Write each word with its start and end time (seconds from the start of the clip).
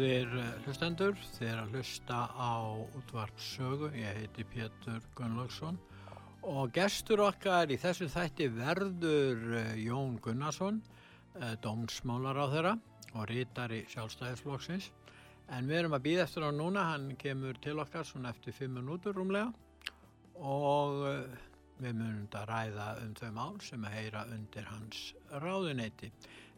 Góðir 0.00 0.30
eh, 0.32 0.52
hlustendur, 0.64 1.18
þeir 1.36 1.58
að 1.60 1.74
hlusta 1.74 2.18
á 2.32 2.72
útvarpsögu, 2.96 3.90
ég 4.00 4.14
heiti 4.16 4.46
Pétur 4.48 5.02
Gunnlaugsson 5.18 5.76
og 6.40 6.70
gestur 6.72 7.20
okkar 7.20 7.68
í 7.68 7.76
þessu 7.76 8.08
þætti 8.08 8.46
verður 8.54 9.42
eh, 9.58 9.74
Jón 9.82 10.14
Gunnarsson, 10.24 10.78
eh, 11.36 11.52
dómsmálar 11.60 12.40
á 12.40 12.46
þeirra 12.54 12.72
og 13.12 13.26
rítari 13.28 13.82
sjálfstæðisflokksins. 13.92 14.88
En 15.52 15.68
við 15.68 15.82
erum 15.82 15.98
að 15.98 16.06
býða 16.06 16.24
eftir 16.24 16.48
á 16.48 16.50
núna, 16.56 16.86
hann 16.94 17.10
kemur 17.20 17.60
til 17.60 17.76
okkar 17.84 18.08
svona 18.08 18.32
eftir 18.32 18.56
fimm 18.56 18.80
minútur 18.80 19.20
rúmlega 19.20 19.52
og 20.40 21.04
við 21.76 21.92
munum 21.92 22.24
að 22.40 22.48
ræða 22.54 22.88
um 23.04 23.12
þau 23.20 23.28
mál 23.36 23.60
sem 23.68 23.84
að 23.84 23.98
heyra 23.98 24.24
undir 24.32 24.72
hans 24.72 25.04
ráðuneyti. 25.44 26.08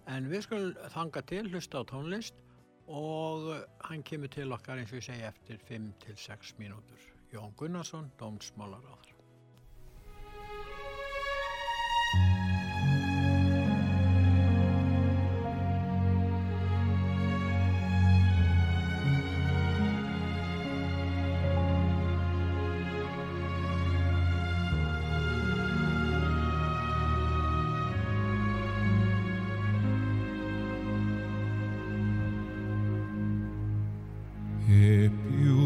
En 0.07 0.31
við 0.31 0.47
skulum 0.47 0.95
þanga 0.95 1.27
til, 1.27 1.45
hlusta 1.51 1.83
á 1.83 1.91
tónlist 1.91 2.39
og 2.87 3.55
hann 3.87 4.03
kemur 4.03 4.33
til 4.33 4.53
okkar 4.53 4.81
eins 4.81 4.93
og 4.93 5.01
ég 5.01 5.07
segi 5.07 5.27
eftir 5.29 5.63
5-6 5.71 6.55
mínútur. 6.59 7.09
Jón 7.33 7.55
Gunnarsson, 7.57 8.13
dómsmálar 8.21 8.85
á 34.73 34.79
þeirra. 34.81 35.03
E 35.03 35.11
più 35.29 35.62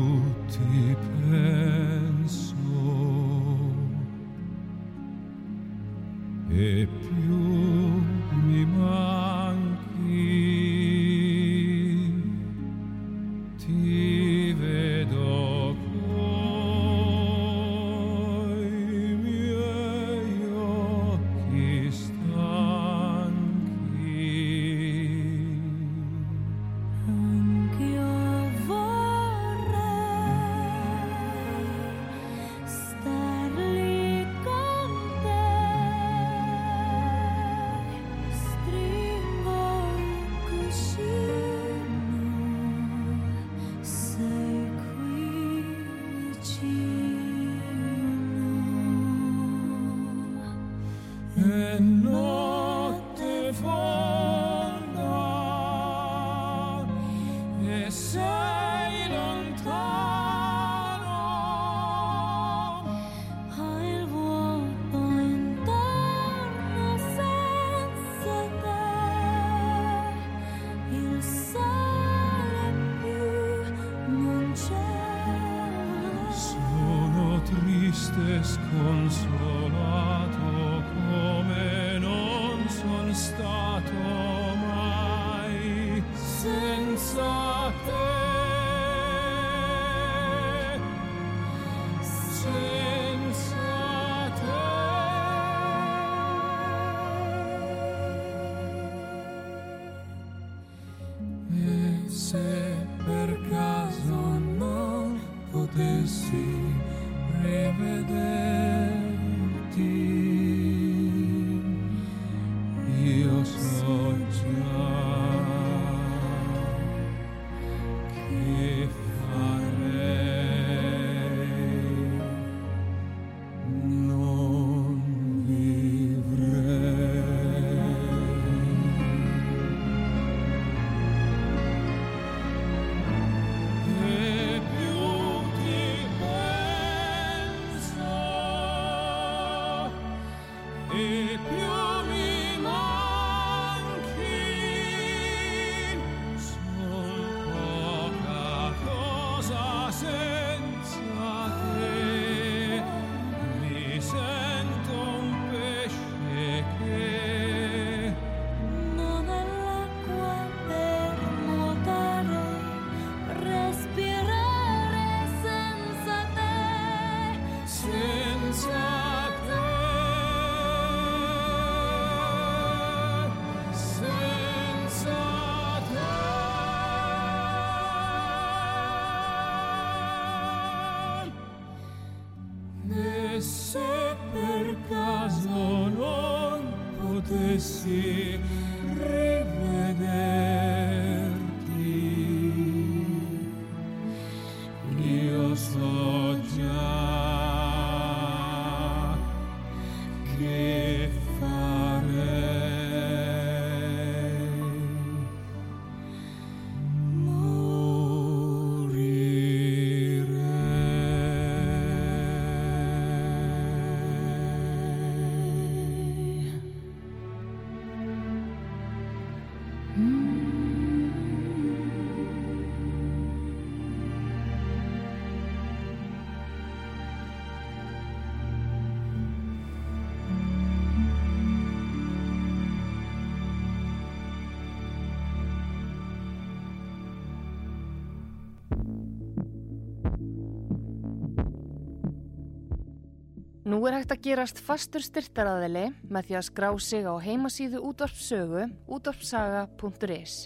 Nú 243.66 243.80
er 243.88 243.96
hægt 243.96 244.12
að 244.14 244.20
gerast 244.22 244.60
fastur 244.62 245.02
styrtaraðili 245.02 245.88
með 246.06 246.28
því 246.28 246.34
að 246.38 246.44
skrá 246.46 246.68
sig 246.78 247.02
á 247.02 247.14
heimasíðu 247.18 247.80
útvarpsögu 247.88 248.62
útvarpsaga.is. 248.94 250.36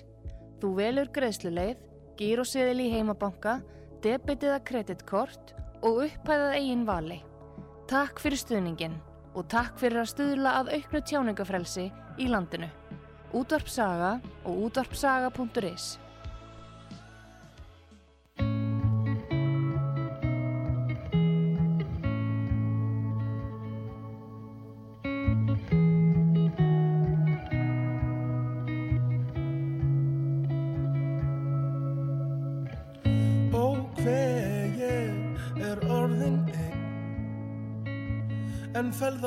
Þú 0.62 0.70
velur 0.78 1.10
greiðsluleið, 1.12 1.82
gíróseðil 2.16 2.80
í 2.80 2.88
heimabanka, 2.94 3.58
debitiða 4.00 4.56
kreditkort 4.64 5.52
og 5.84 6.06
upphæðað 6.06 6.56
eigin 6.62 6.88
vali. 6.88 7.20
Takk 7.92 8.24
fyrir 8.24 8.40
stuðningin 8.40 8.96
og 9.36 9.50
takk 9.52 9.76
fyrir 9.82 10.00
að 10.00 10.12
stuðla 10.14 10.56
að 10.62 10.74
auknu 10.78 11.04
tjáningafrelsi 11.12 11.90
í 12.16 12.32
landinu. 12.32 12.72
Útvarpsaga 13.36 14.14
og 14.48 14.64
útvarpsaga.is 14.70 15.98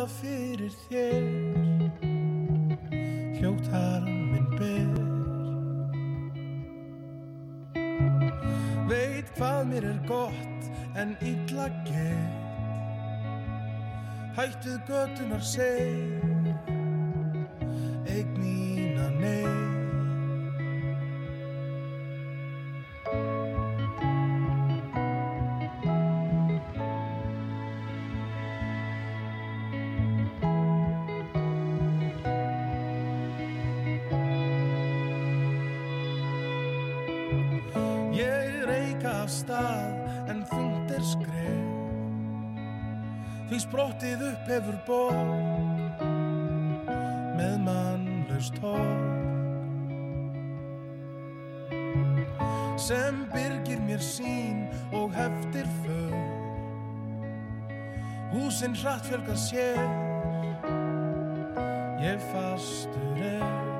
Felða 0.03 0.15
fyrir 0.19 0.73
þér. 0.89 1.23
Hljóttar 3.38 4.03
minn 4.03 4.50
ber. 4.59 4.97
Veit 8.89 9.31
hvað 9.38 9.61
mér 9.69 9.88
er 9.94 10.01
gott 10.07 10.67
en 11.00 11.15
illa 11.23 11.69
get 11.88 12.35
Hættuð 14.35 14.79
götunar 14.89 15.44
seg 15.53 16.19
Eig 18.11 18.27
mína 18.35 19.07
Húsin 58.53 58.75
hratt 58.75 59.05
fjölga 59.05 59.35
sér. 59.35 59.77
Ég 62.01 62.19
fastur 62.19 63.17
er 63.17 63.73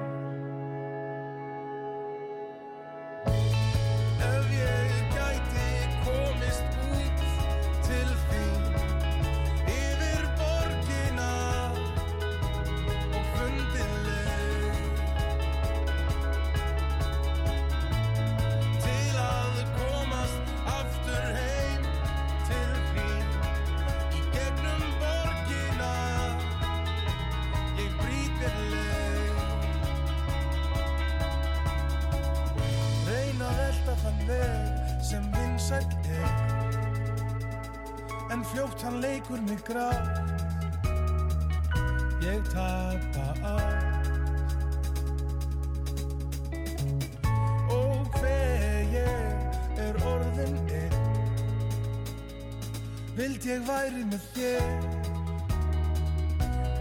Vild 53.14 53.44
ég 53.46 53.62
væri 53.68 54.04
með 54.10 54.24
þér 54.34 54.64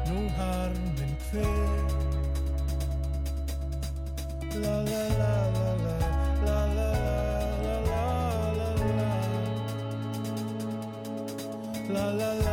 Nú 0.08 0.22
harminn 0.38 1.12
hver 1.26 1.82
La 4.62 4.78
la 4.86 5.02
la 5.18 5.34
la 5.58 5.72
la 5.82 5.96
La 6.46 6.60
la 6.78 6.88
la 7.02 7.74
la 7.90 8.06
la 8.56 8.70
la 8.80 9.10
La 11.92 12.06
la 12.16 12.32
la 12.40 12.51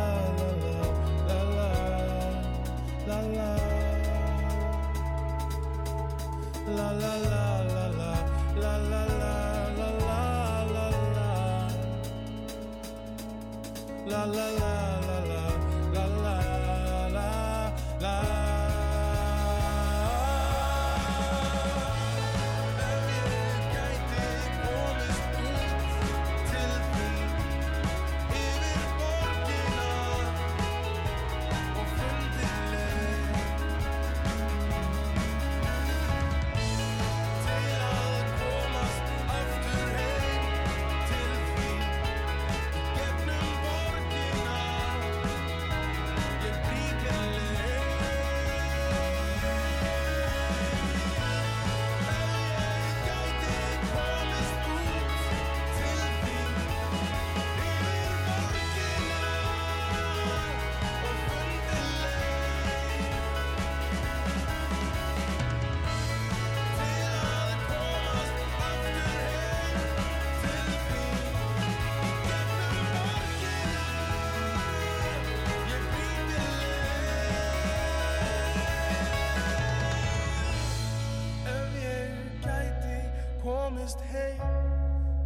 komast 84.00 84.12
heim 84.12 84.40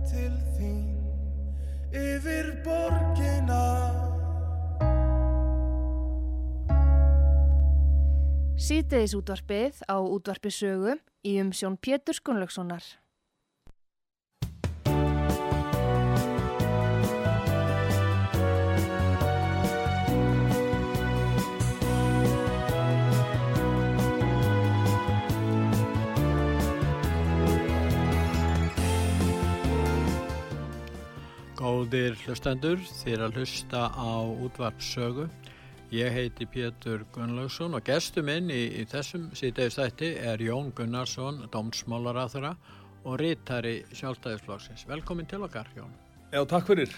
til 0.08 0.32
þín 0.56 0.82
yfir 1.94 2.50
borgina. 2.64 3.62
Sýteðis 8.54 9.14
útvarpið 9.18 9.82
á 9.90 9.96
útvarpisögu 10.00 10.96
í 11.26 11.40
um 11.42 11.52
Sjón 11.52 11.76
Pétur 11.76 12.16
Skunlökssonar 12.16 12.84
Góðir 31.64 32.12
hlustendur, 32.26 32.82
er 33.08 33.22
að 33.24 33.38
hlusta 33.40 33.86
á 33.88 34.20
útvarpsögu 34.44 35.30
Ég 35.94 36.10
heiti 36.10 36.44
Pétur 36.50 37.04
Gunnlaugsson 37.14 37.76
og 37.76 37.84
gestur 37.86 38.24
minn 38.26 38.48
í, 38.50 38.62
í 38.80 38.84
þessum 38.90 39.28
síðdeistætti 39.36 40.08
er 40.26 40.40
Jón 40.42 40.72
Gunnarsson, 40.76 41.44
dómsmálaráþura 41.52 42.50
og 43.04 43.20
rítari 43.20 43.76
sjálfstæðisflokksins. 43.94 44.88
Velkomin 44.90 45.28
til 45.30 45.44
okkar, 45.46 45.70
Jón. 45.76 45.92
Já, 46.32 46.40
takk 46.50 46.66
fyrir. 46.72 46.90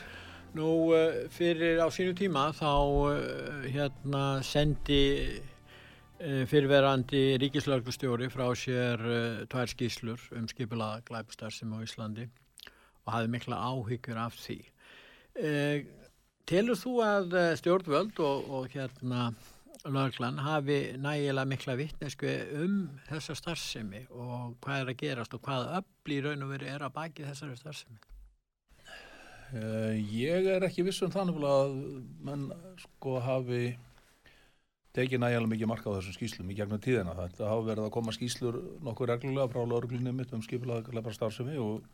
Nú, 0.56 0.70
eh, 0.96 1.26
fyrir 1.30 1.82
á 1.84 1.86
sínu 1.92 2.16
tíma 2.16 2.48
þá 2.56 2.72
eh, 3.12 3.68
hérna 3.74 4.24
sendi 4.42 5.02
eh, 6.18 6.42
fyrirverandi 6.48 7.36
ríkislauglustjóri 7.42 8.30
frá 8.32 8.48
sér 8.56 9.46
tvær 9.52 9.76
skýslur 9.76 10.26
um 10.40 10.48
skipulaða 10.48 11.04
glæpstarfsemi 11.10 11.78
á 11.78 11.86
Íslandi 11.86 12.30
og 13.06 13.14
hafði 13.14 13.32
mikla 13.34 13.60
áhyggjur 13.70 14.20
af 14.20 14.38
því. 14.42 14.58
Eh, 15.36 15.86
telur 16.48 16.78
þú 16.78 16.96
að 17.04 17.36
eh, 17.38 17.52
stjórnvöld 17.60 18.18
og, 18.24 18.50
og 18.50 18.72
hérna 18.74 19.30
löglan 19.86 20.40
hafi 20.42 20.96
nægilega 20.98 21.46
mikla 21.46 21.76
vittnesku 21.78 22.30
um 22.62 22.76
þessa 23.06 23.36
starfsemi 23.38 24.06
og 24.10 24.56
hvað 24.64 24.80
er 24.80 24.92
að 24.92 25.00
gerast 25.02 25.34
og 25.36 25.42
hvað 25.46 25.68
öll 25.78 26.14
í 26.16 26.20
raun 26.24 26.46
og 26.46 26.52
veri 26.54 26.70
er 26.72 26.82
að 26.82 26.94
baki 26.96 27.26
þessari 27.26 27.58
starfsemi? 27.60 28.00
Uh, 29.54 29.94
ég 29.94 30.48
er 30.56 30.64
ekki 30.66 30.82
viss 30.82 31.04
um 31.06 31.12
þannig 31.14 31.44
að 31.46 31.76
menn 32.26 32.48
sko 32.82 33.20
hafi 33.22 33.76
tekið 34.96 35.22
nægilega 35.22 35.52
mikið 35.52 35.70
marka 35.70 35.92
á 35.92 35.96
þessum 35.98 36.16
skýslum 36.16 36.50
í 36.50 36.56
gegnum 36.56 36.82
tíðina. 36.82 37.14
Þetta 37.14 37.50
hafa 37.50 37.68
verið 37.68 37.86
að 37.86 37.94
koma 37.94 38.14
skýslur 38.16 38.58
nokkuð 38.86 39.12
reglulega 39.12 39.52
frá 39.52 39.62
lauruglunni 39.62 40.14
mitt 40.16 40.32
um 40.34 40.42
skipulega 40.42 41.14
starfsemi 41.14 41.60
og 41.62 41.84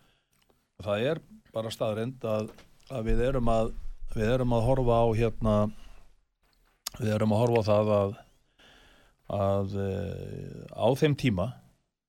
það 0.85 1.07
er 1.13 1.23
bara 1.53 1.73
staðrind 1.73 2.25
að, 2.25 2.51
að 2.91 3.09
við 3.11 3.25
erum 3.29 3.51
að 3.53 3.73
við 4.13 4.29
erum 4.35 4.53
að 4.57 4.67
horfa 4.67 4.99
á 5.01 5.07
hérna 5.17 5.57
við 6.99 7.15
erum 7.15 7.35
að 7.35 7.43
horfa 7.43 7.63
á 7.63 7.69
það 7.71 7.93
að 7.97 8.15
að 9.33 9.77
uh, 9.81 10.65
á 10.77 10.89
þeim 10.99 11.17
tíma 11.17 11.47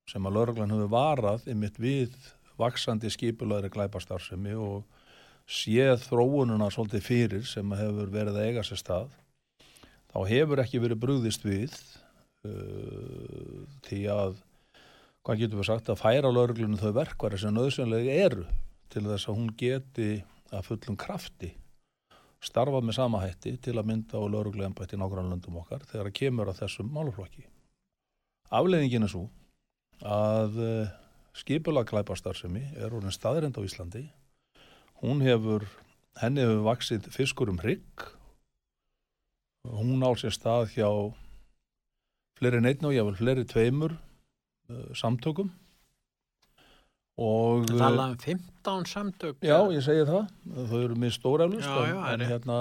sem 0.10 0.26
að 0.28 0.36
lauruglan 0.38 0.74
hefur 0.74 0.92
varað 0.92 1.46
einmitt 1.48 1.78
við 1.80 2.16
vaksandi 2.60 3.12
skipulaðri 3.14 3.72
glæpastarfsemi 3.74 4.56
og 4.60 4.84
séð 5.50 6.04
þróununa 6.06 6.70
svolítið 6.72 7.06
fyrir 7.06 7.46
sem 7.48 7.72
hefur 7.78 8.12
verið 8.12 8.40
að 8.40 8.50
eiga 8.50 8.66
sér 8.68 8.82
stað 8.82 9.16
þá 10.12 10.20
hefur 10.30 10.64
ekki 10.64 10.82
verið 10.84 11.02
brugðist 11.04 11.48
við 11.48 11.78
uh, 12.48 13.64
því 13.88 14.02
að 14.12 14.36
hvað 15.24 15.40
getur 15.46 15.62
við 15.62 15.70
sagt 15.70 15.92
að 15.92 16.02
færa 16.04 16.32
lauruglunum 16.32 16.80
þau 16.82 16.92
verkværi 17.00 17.40
sem 17.40 17.56
nöðsynlega 17.56 18.20
eru 18.28 18.46
til 18.94 19.06
þess 19.10 19.28
að 19.28 19.38
hún 19.40 19.52
geti 19.58 20.10
að 20.54 20.70
fullum 20.70 20.98
krafti 21.00 21.52
starfa 22.44 22.82
með 22.84 22.98
sama 22.98 23.22
hætti 23.24 23.56
til 23.64 23.78
að 23.80 23.88
mynda 23.90 24.20
á 24.20 24.24
laurugluembætti 24.28 25.00
nágrannlöndum 25.00 25.62
okkar 25.62 25.86
þegar 25.88 26.10
að 26.10 26.18
kemur 26.20 26.52
að 26.52 26.60
þessum 26.64 26.90
máluflokki. 26.92 27.46
Afleðingin 28.54 29.08
er 29.08 29.14
svo 29.14 29.24
að 30.04 30.60
uh, 30.60 30.92
skipulag 31.38 31.88
glæpastarsemi 31.90 32.66
er 32.76 32.92
orðin 32.92 33.16
staðrind 33.16 33.58
á 33.58 33.62
Íslandi. 33.64 34.04
Hún 35.00 35.24
hefur, 35.24 35.66
henni 36.20 36.44
hefur 36.44 36.68
vaksið 36.68 37.08
fiskur 37.16 37.52
um 37.54 37.62
hrygg. 37.64 38.08
Hún 39.64 40.04
á 40.04 40.12
sér 40.20 40.36
stað 40.36 40.74
hjá 40.76 40.90
fleiri 42.40 42.60
neittn 42.60 42.90
og 42.90 42.96
jáfnvel 42.98 43.20
fleiri 43.22 43.48
tveimur 43.48 43.96
uh, 43.96 44.90
samtökum. 45.00 45.54
Og, 47.22 47.68
Það 47.70 47.78
tala 47.78 48.06
um 48.10 48.16
15 48.18 48.86
samtök. 48.90 49.36
Já, 49.46 49.58
ég 49.76 49.84
segi 49.86 50.06
það. 50.10 50.30
Þau 50.72 50.80
eru 50.82 50.96
mjög 50.98 51.14
já, 51.92 51.98
en, 52.14 52.22
er- 52.26 52.32
hérna, 52.32 52.58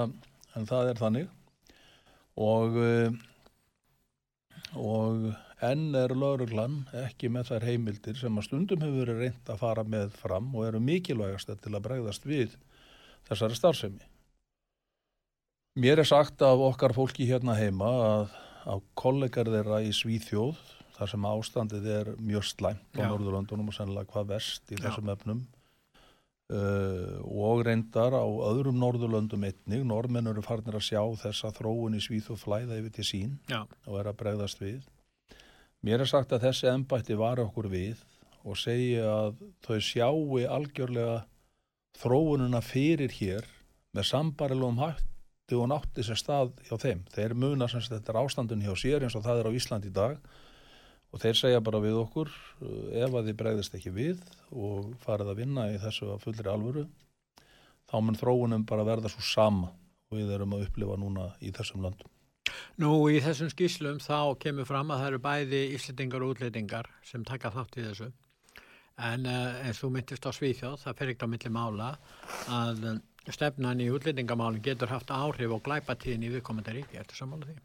en 0.55 0.67
það 0.69 0.89
er 0.91 1.01
þannig. 1.01 1.31
Og, 2.43 2.77
eh, 2.83 3.09
og 4.77 5.33
enn 5.63 5.95
er 5.97 6.13
lauruglan 6.17 6.79
ekki 7.05 7.29
með 7.33 7.49
þær 7.51 7.67
heimildir 7.69 8.17
sem 8.19 8.37
að 8.37 8.47
stundum 8.47 8.81
hefur 8.83 9.05
verið 9.05 9.21
reynd 9.23 9.51
að 9.53 9.61
fara 9.61 9.83
með 9.87 10.15
fram 10.19 10.49
og 10.55 10.67
eru 10.67 10.81
mikilvægast 10.83 11.53
til 11.63 11.73
að 11.73 11.85
bregðast 11.87 12.25
við 12.29 12.57
þessari 13.29 13.57
starfsemi. 13.57 14.09
Mér 15.79 16.03
er 16.03 16.05
sagt 16.05 16.41
af 16.45 16.61
okkar 16.61 16.93
fólki 16.93 17.25
hérna 17.25 17.55
heima 17.57 17.89
að, 17.89 18.33
að 18.69 18.81
kollegar 18.99 19.49
þeirra 19.49 19.79
í 19.81 19.89
Svíþjóð, 19.95 20.59
þar 20.93 21.11
sem 21.13 21.27
ástandið 21.29 21.89
er 21.97 22.13
mjög 22.21 22.47
slæmt 22.51 22.97
á 22.97 23.01
Já. 23.01 23.09
Norðurlöndunum 23.09 23.69
og 23.71 23.75
sennilega 23.77 24.11
hvað 24.13 24.31
verst 24.35 24.71
í 24.71 24.77
Já. 24.77 24.85
þessum 24.85 25.11
efnum, 25.13 25.43
uh, 26.53 27.19
og 27.23 27.63
reyndar 27.67 28.13
á 28.13 28.25
öðrum 28.51 28.79
Norðurlöndum 28.81 29.45
einnig, 29.47 29.85
normenn 29.89 30.29
eru 30.31 30.43
farnir 30.45 30.77
að 30.77 30.87
sjá 30.89 31.01
þessa 31.25 31.53
þróun 31.57 31.97
í 31.97 32.01
Svíþjóð 32.03 32.41
flæða 32.43 32.79
yfir 32.81 32.97
til 32.97 33.07
sín 33.09 33.37
Já. 33.49 33.63
og 33.87 33.99
er 33.99 34.11
að 34.11 34.19
bregðast 34.21 34.61
við. 34.61 34.83
Mér 35.83 36.05
er 36.05 36.07
sagt 36.07 36.31
að 36.31 36.45
þessi 36.47 36.69
embætti 36.71 37.17
var 37.19 37.41
okkur 37.43 37.67
við 37.71 38.03
og 38.43 38.59
segja 38.59 39.07
að 39.07 39.41
þau 39.63 39.79
sjáu 39.83 40.43
algjörlega 40.47 41.23
þróununa 41.99 42.61
fyrir 42.63 43.11
hér 43.19 43.47
með 43.93 44.07
sambarilum 44.09 44.79
hætti 44.81 45.57
og 45.59 45.67
nátti 45.69 46.05
sér 46.05 46.19
stað 46.19 46.55
hjá 46.67 46.77
þeim. 46.81 47.03
Þeir 47.13 47.35
muna 47.37 47.67
sem 47.69 47.83
þetta 47.83 48.13
er 48.13 48.19
ástandun 48.23 48.63
hjá 48.63 48.73
sér 48.79 49.05
eins 49.05 49.15
og 49.19 49.25
það 49.25 49.43
er 49.43 49.49
á 49.51 49.57
Ísland 49.59 49.87
í 49.87 49.93
dag 49.93 50.17
og 51.13 51.21
þeir 51.21 51.37
segja 51.37 51.61
bara 51.63 51.81
við 51.83 51.99
okkur 52.01 52.31
uh, 52.33 52.89
ef 53.05 53.13
að 53.13 53.29
þið 53.29 53.37
bregðist 53.43 53.77
ekki 53.77 53.93
við 53.93 54.23
og 54.51 54.93
farið 55.05 55.33
að 55.33 55.39
vinna 55.43 55.69
í 55.73 55.79
þessu 55.81 56.09
að 56.13 56.25
fullri 56.25 56.49
alvöru 56.49 56.87
þá 57.91 57.95
mun 58.01 58.17
þróunum 58.17 58.65
bara 58.69 58.87
verða 58.87 59.11
svo 59.13 59.23
sama 59.27 59.69
og 60.09 60.17
við 60.17 60.33
erum 60.33 60.57
að 60.57 60.67
upplifa 60.67 60.97
núna 60.97 61.29
í 61.41 61.53
þessum 61.53 61.85
löndum. 61.85 62.09
Nú, 62.81 62.89
í 63.09 63.21
þessum 63.23 63.49
skýslum 63.53 64.01
þá 64.03 64.35
kemur 64.41 64.67
fram 64.67 64.91
að 64.91 65.01
það 65.01 65.09
eru 65.11 65.21
bæði 65.23 65.61
íslendingar 65.77 66.25
og 66.25 66.33
útlendingar 66.33 66.89
sem 67.05 67.23
taka 67.25 67.53
þátt 67.53 67.77
í 67.77 67.85
þessu. 67.87 68.09
En 69.03 69.25
uh, 69.29 69.61
eins 69.65 69.79
og 69.85 69.93
myndist 69.93 70.25
á 70.25 70.31
Svíþjóð, 70.33 70.75
það 70.83 70.97
fer 70.99 71.11
ekkert 71.13 71.25
á 71.25 71.33
milli 71.33 71.51
mála 71.53 71.87
að 72.53 72.83
uh, 72.91 72.99
stefnan 73.33 73.81
í 73.81 73.89
útlendingamálum 73.93 74.61
getur 74.65 74.91
haft 74.91 75.13
áhrif 75.13 75.55
og 75.55 75.63
glæpatíðin 75.65 76.27
í 76.27 76.33
viðkomandi 76.35 76.75
ríki. 76.75 76.99
Ertu 77.01 77.17
sammála 77.17 77.49
því? 77.49 77.57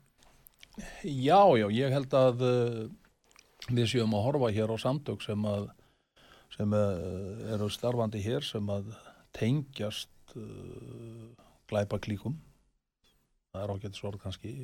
Já, 1.05 1.43
já, 1.59 1.67
ég 1.75 1.93
held 1.93 2.15
að 2.17 2.47
við 3.73 3.91
séum 3.93 4.17
að 4.17 4.25
horfa 4.29 4.53
hér 4.55 4.73
á 4.73 4.77
samtök 4.81 5.25
sem 5.25 5.45
að 5.49 5.69
sem 6.55 6.73
uh, 6.73 7.55
eru 7.55 7.69
starfandi 7.73 8.23
hér 8.25 8.47
sem 8.47 8.71
að 8.73 8.93
tengjast 9.37 10.37
uh, 10.37 11.27
glæpa 11.69 12.01
klíkum 12.01 12.39
það 13.53 13.65
er 13.65 13.75
ágætis 13.75 14.07
orð 14.07 14.23
kannski 14.23 14.55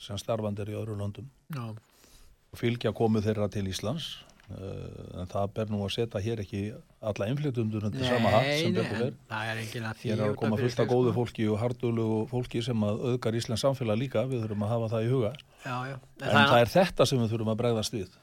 sem 0.00 0.18
starfandi 0.20 0.64
er 0.64 0.74
í 0.74 0.78
öðru 0.78 0.98
löndum 0.98 1.26
Já. 1.54 1.74
og 1.74 2.60
fylgja 2.60 2.94
komu 2.96 3.22
þeirra 3.24 3.48
til 3.52 3.66
Íslands 3.70 4.08
uh, 4.54 5.20
en 5.20 5.30
það 5.30 5.54
ber 5.58 5.72
nú 5.74 5.82
að 5.84 5.94
setja 5.96 6.22
hér 6.22 6.44
ekki 6.44 6.64
alla 7.04 7.28
innflytundur 7.32 7.88
undir 7.90 8.06
sama 8.06 8.32
hatt 8.36 8.50
sem 8.62 8.76
betur 8.76 9.10
en 9.10 9.34
er 9.40 9.62
því. 9.66 9.82
Hér 10.06 10.20
er 10.20 10.28
að 10.30 10.38
koma 10.40 10.60
fullt 10.60 10.84
af 10.84 10.90
góðu 10.90 11.10
sko. 11.10 11.16
fólki 11.18 11.48
og 11.50 11.58
hardulugu 11.62 12.20
fólki 12.30 12.62
sem 12.64 12.86
að 12.86 13.08
auðgar 13.10 13.40
Íslands 13.40 13.66
samfélag 13.66 14.00
líka, 14.06 14.24
við 14.30 14.46
þurfum 14.46 14.66
að 14.68 14.76
hafa 14.76 14.92
það 14.94 15.08
í 15.08 15.10
huga 15.12 15.34
Já, 15.64 15.76
já. 15.88 15.96
En 16.20 16.38
það 16.38 16.60
er 16.60 16.72
þetta 16.78 17.08
sem 17.08 17.20
við 17.22 17.34
þurfum 17.34 17.52
að 17.54 17.60
bregðast 17.64 17.96
við 17.96 18.20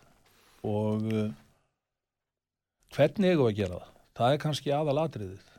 og 0.67 1.07
uh, 1.11 1.31
hvernig 2.95 3.31
eigum 3.31 3.47
við 3.47 3.51
að 3.51 3.57
gera 3.61 3.79
það? 3.79 3.95
Það 4.19 4.33
er 4.35 4.43
kannski 4.43 4.75
aðalatriðið. 4.75 5.49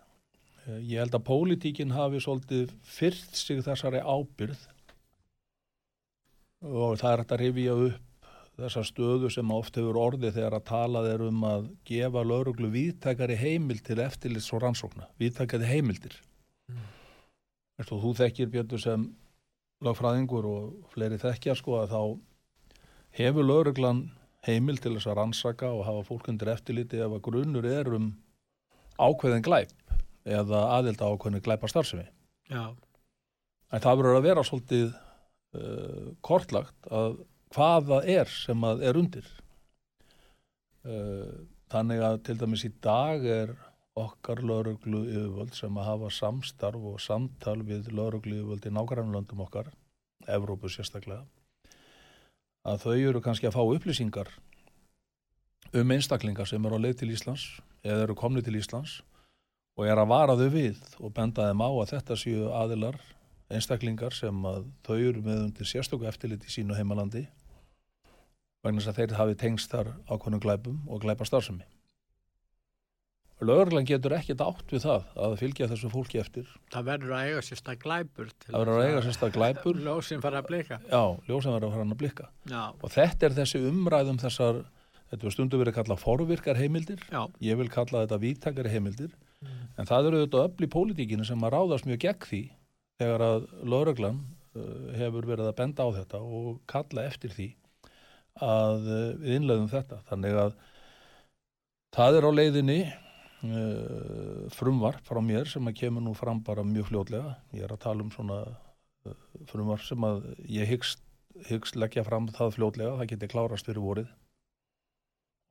Uh, 0.66 0.78
ég 0.78 1.02
held 1.02 1.18
að 1.18 1.26
pólitíkin 1.26 1.96
hafi 1.96 2.22
svolítið 2.22 2.72
fyrst 2.86 3.38
sig 3.40 3.62
þessari 3.66 4.02
ábyrð 4.04 4.68
og 6.62 6.98
það 7.00 7.12
er 7.12 7.22
hægt 7.22 7.34
að 7.34 7.42
rifja 7.42 7.76
upp 7.88 8.08
þessa 8.62 8.82
stöðu 8.86 9.30
sem 9.32 9.54
oft 9.54 9.78
hefur 9.80 9.98
orðið 9.98 10.36
þegar 10.36 10.56
að 10.58 10.66
talað 10.68 11.08
er 11.10 11.24
um 11.24 11.44
að 11.48 11.70
gefa 11.88 12.22
lauruglu 12.26 12.68
viðtækari 12.72 13.38
heimil 13.40 13.80
til 13.82 13.98
eftirlits 14.04 14.50
og 14.52 14.62
rannsókna, 14.62 15.08
viðtækari 15.18 15.70
heimildir. 15.70 16.14
Mm. 16.70 16.84
Þú, 17.82 17.98
þú 18.04 18.12
þekkir 18.20 18.50
Björn 18.52 18.82
sem 18.82 19.06
lagfræðingur 19.82 20.46
og 20.46 20.90
fleiri 20.92 21.18
þekkja 21.18 21.56
sko 21.58 21.80
að 21.80 21.94
þá 21.94 22.02
hefur 23.18 23.48
lauruglan 23.48 24.04
heimil 24.46 24.78
til 24.82 24.96
þess 24.96 25.10
að 25.10 25.18
rannsaka 25.20 25.70
og 25.72 25.84
hafa 25.86 26.06
fólk 26.08 26.30
undir 26.32 26.52
eftirliti 26.52 27.02
ef 27.02 27.12
að 27.16 27.24
grunnur 27.28 27.68
er 27.68 27.90
um 27.94 28.12
ákveðin 28.98 29.44
glæp 29.46 29.74
eða 30.26 30.64
aðelda 30.78 31.10
ákveðin 31.10 31.44
glæpa 31.44 31.70
starfsemi. 31.70 32.06
Já, 32.50 32.74
En 33.72 33.80
það 33.80 34.00
verður 34.00 34.18
að 34.18 34.26
vera 34.26 34.44
svolítið 34.44 34.88
uh, 34.92 36.08
kortlagt 36.24 36.88
að 36.92 37.20
hvað 37.52 37.88
það 37.88 38.08
er 38.14 38.32
sem 38.32 38.66
að 38.68 38.86
er 38.88 38.98
undir. 39.00 39.28
Uh, 40.84 41.44
þannig 41.72 42.02
að 42.04 42.18
til 42.28 42.36
dæmis 42.40 42.66
í 42.68 42.72
dag 42.84 43.24
er 43.24 43.54
okkar 43.96 44.42
lauruglu 44.44 45.04
yfirvöld 45.06 45.56
sem 45.56 45.76
að 45.78 45.88
hafa 45.88 46.10
samstarf 46.16 46.88
og 46.92 47.00
samtal 47.00 47.60
við 47.68 47.88
lauruglu 47.96 48.40
yfirvöld 48.40 48.68
í 48.68 48.74
nágrannlöndum 48.76 49.44
okkar, 49.46 49.72
Evrópu 50.30 50.68
sérstaklega, 50.70 51.24
að 52.68 52.84
þau 52.84 52.96
eru 52.96 53.22
kannski 53.22 53.48
að 53.48 53.56
fá 53.56 53.62
upplýsingar 53.62 54.30
um 55.72 55.94
einstaklingar 55.94 56.48
sem 56.48 56.64
eru 56.66 56.78
á 56.78 56.84
leið 56.84 57.00
til 57.00 57.10
Íslands 57.14 57.46
eða 57.82 58.06
eru 58.06 58.16
komni 58.18 58.42
til 58.44 58.58
Íslands 58.58 59.00
og 59.78 59.88
er 59.88 59.98
að 59.98 60.10
vara 60.12 60.36
þau 60.38 60.48
við 60.52 60.80
og 61.00 61.14
benda 61.16 61.48
þeim 61.48 61.64
á 61.64 61.70
að 61.70 61.92
þetta 61.94 62.18
séu 62.20 62.50
aðilar 62.54 62.98
einstaklingar 63.52 64.14
sem 64.16 64.44
að 64.48 64.66
þau 64.86 64.96
eru 64.96 65.22
með 65.24 65.46
undir 65.46 65.68
sérstöku 65.68 66.08
eftirlit 66.08 66.44
í 66.46 66.52
sínu 66.52 66.76
heimalandi 66.76 67.26
vegna 68.62 68.80
þess 68.80 68.92
að 68.92 68.98
þeir 69.00 69.16
hafi 69.18 69.38
tengst 69.42 69.72
þar 69.72 69.94
ákveðnum 70.06 70.42
glæpum 70.42 70.82
og 70.86 71.02
glæpa 71.02 71.26
starfsemi. 71.26 71.64
Lögreglan 73.42 73.86
getur 73.88 74.14
ekkert 74.14 74.42
átt 74.44 74.70
við 74.70 74.84
það 74.84 75.06
að 75.24 75.32
fylgja 75.40 75.68
þessu 75.72 75.88
fólki 75.92 76.20
eftir. 76.22 76.50
Það 76.72 76.84
verður 76.88 77.14
að 77.16 77.28
eiga 77.28 77.40
sér 77.46 77.58
stað 77.58 77.80
glæpur. 77.82 78.28
Það 78.44 78.58
verður 78.58 78.78
að 78.78 78.86
eiga 78.88 79.00
sér 79.06 79.16
stað 79.16 79.32
glæpur. 79.36 79.80
Ljósin 79.86 80.22
fara 80.22 80.42
að 80.42 80.48
blika. 80.50 80.78
Já, 80.86 81.02
ljósum 81.26 81.56
verður 81.56 81.68
að 81.68 81.74
fara 81.76 81.86
að 81.88 81.98
blikka. 82.02 82.28
Já, 82.52 82.62
Og 82.78 82.94
þetta 82.94 83.28
er 83.28 83.36
þessi 83.40 83.62
umræðum 83.70 84.20
þessar, 84.22 84.60
þetta 85.10 85.28
er 85.28 85.36
stundu 85.36 85.60
verið 85.62 85.76
kallað 85.80 86.02
forvirkar 86.04 86.60
heimildir, 86.60 87.02
já, 87.10 87.22
ég 87.48 87.58
vil 87.58 87.68
kalla 87.72 88.04
þetta 88.04 88.20
vítakari 88.22 88.74
heimildir, 88.76 89.16
en 89.76 89.88
það 89.90 90.10
eru 90.10 90.22
auðvitað 90.22 90.46
öll 90.46 90.66
í 90.68 90.72
pólitíkinu 90.76 91.26
sem 91.26 91.42
að 91.42 91.56
ráðast 91.56 91.88
mjög 91.88 92.04
gegn 92.06 92.26
því 92.28 92.42
þegar 93.02 93.24
að 93.26 93.46
lögreglan 93.72 94.20
uh, 94.22 94.92
hefur 95.00 95.26
verið 95.26 95.48
að 95.50 95.56
benda 95.58 95.82
á 95.82 95.88
þetta 95.98 96.20
og 96.22 96.60
kalla 96.70 97.06
eftir 97.10 97.34
því 97.34 97.48
að 98.38 98.86
uh, 98.86 99.00
við 99.18 99.38
innleðum 99.40 99.70
þetta. 99.72 99.98
Þannig 100.06 100.38
að 100.44 100.54
það 101.96 102.18
er 102.20 102.28
á 102.28 102.30
leiðinni 102.38 102.78
uh, 103.46 104.48
frumvarp 104.54 105.04
frá 105.06 105.20
mér 105.24 105.48
sem 105.50 105.66
að 105.68 105.78
kemur 105.82 106.04
nú 106.04 106.14
fram 106.18 106.42
bara 106.46 106.64
mjög 106.66 106.90
fljótlega. 106.90 107.36
Ég 107.56 107.66
er 107.66 107.74
að 107.74 107.84
tala 107.84 108.04
um 108.04 108.10
svona 108.14 108.40
uh, 108.46 109.16
frumvarp 109.50 109.84
sem 109.86 110.06
að 110.06 110.26
ég 110.50 110.70
hyggst, 110.70 111.02
hyggst 111.48 111.78
leggja 111.80 112.04
fram 112.06 112.28
það 112.32 112.56
fljótlega, 112.58 112.98
það 113.00 113.14
geti 113.14 113.30
klárast 113.32 113.68
fyrir 113.68 113.84
vorið 113.84 114.10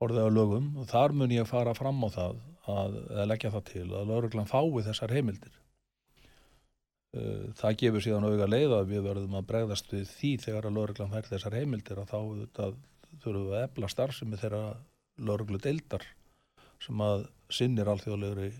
orðið 0.02 0.26
á 0.26 0.30
lögum 0.34 0.70
og 0.82 0.86
þar 0.90 1.12
mun 1.14 1.30
ég 1.34 1.46
fara 1.46 1.74
fram 1.78 2.00
á 2.02 2.08
það 2.10 2.38
að, 2.66 2.96
að 3.14 3.28
leggja 3.30 3.52
það 3.54 3.66
til 3.68 3.84
að 3.86 4.08
lauruglan 4.10 4.48
fái 4.50 4.86
þessar 4.88 5.14
heimildir. 5.14 5.58
Uh, 7.12 7.52
Það 7.58 7.76
gefur 7.82 8.06
síðan 8.06 8.26
auga 8.30 8.48
leið 8.48 8.78
að 8.78 8.88
við 8.94 9.04
verðum 9.06 9.36
að 9.38 9.50
bregðast 9.50 9.92
við 9.92 10.08
því 10.16 10.32
þegar 10.46 10.68
að 10.68 10.78
lauruglan 10.78 11.12
fær 11.12 11.28
þessar 11.28 11.58
heimildir 11.60 12.00
að 12.00 12.10
þá 12.10 12.18
auðvitað 12.18 12.80
þurfum 13.20 13.46
við 13.46 13.56
að 13.58 13.64
ebla 13.66 13.92
starfsemi 13.92 14.40
þeirra 14.40 14.62
lauruglu 15.20 15.60
deildar 15.62 16.06
sem 16.82 17.02
að 17.04 17.26
sinnir 17.52 17.90
alþjóðlegri 17.92 18.50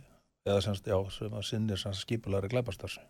eða 0.46 0.62
semst, 0.64 0.86
já, 0.86 0.98
sem 1.14 1.34
að 1.34 1.48
sinnir 1.48 1.80
semst 1.80 2.06
skipulari 2.06 2.50
glæpastarfsemi. 2.52 3.08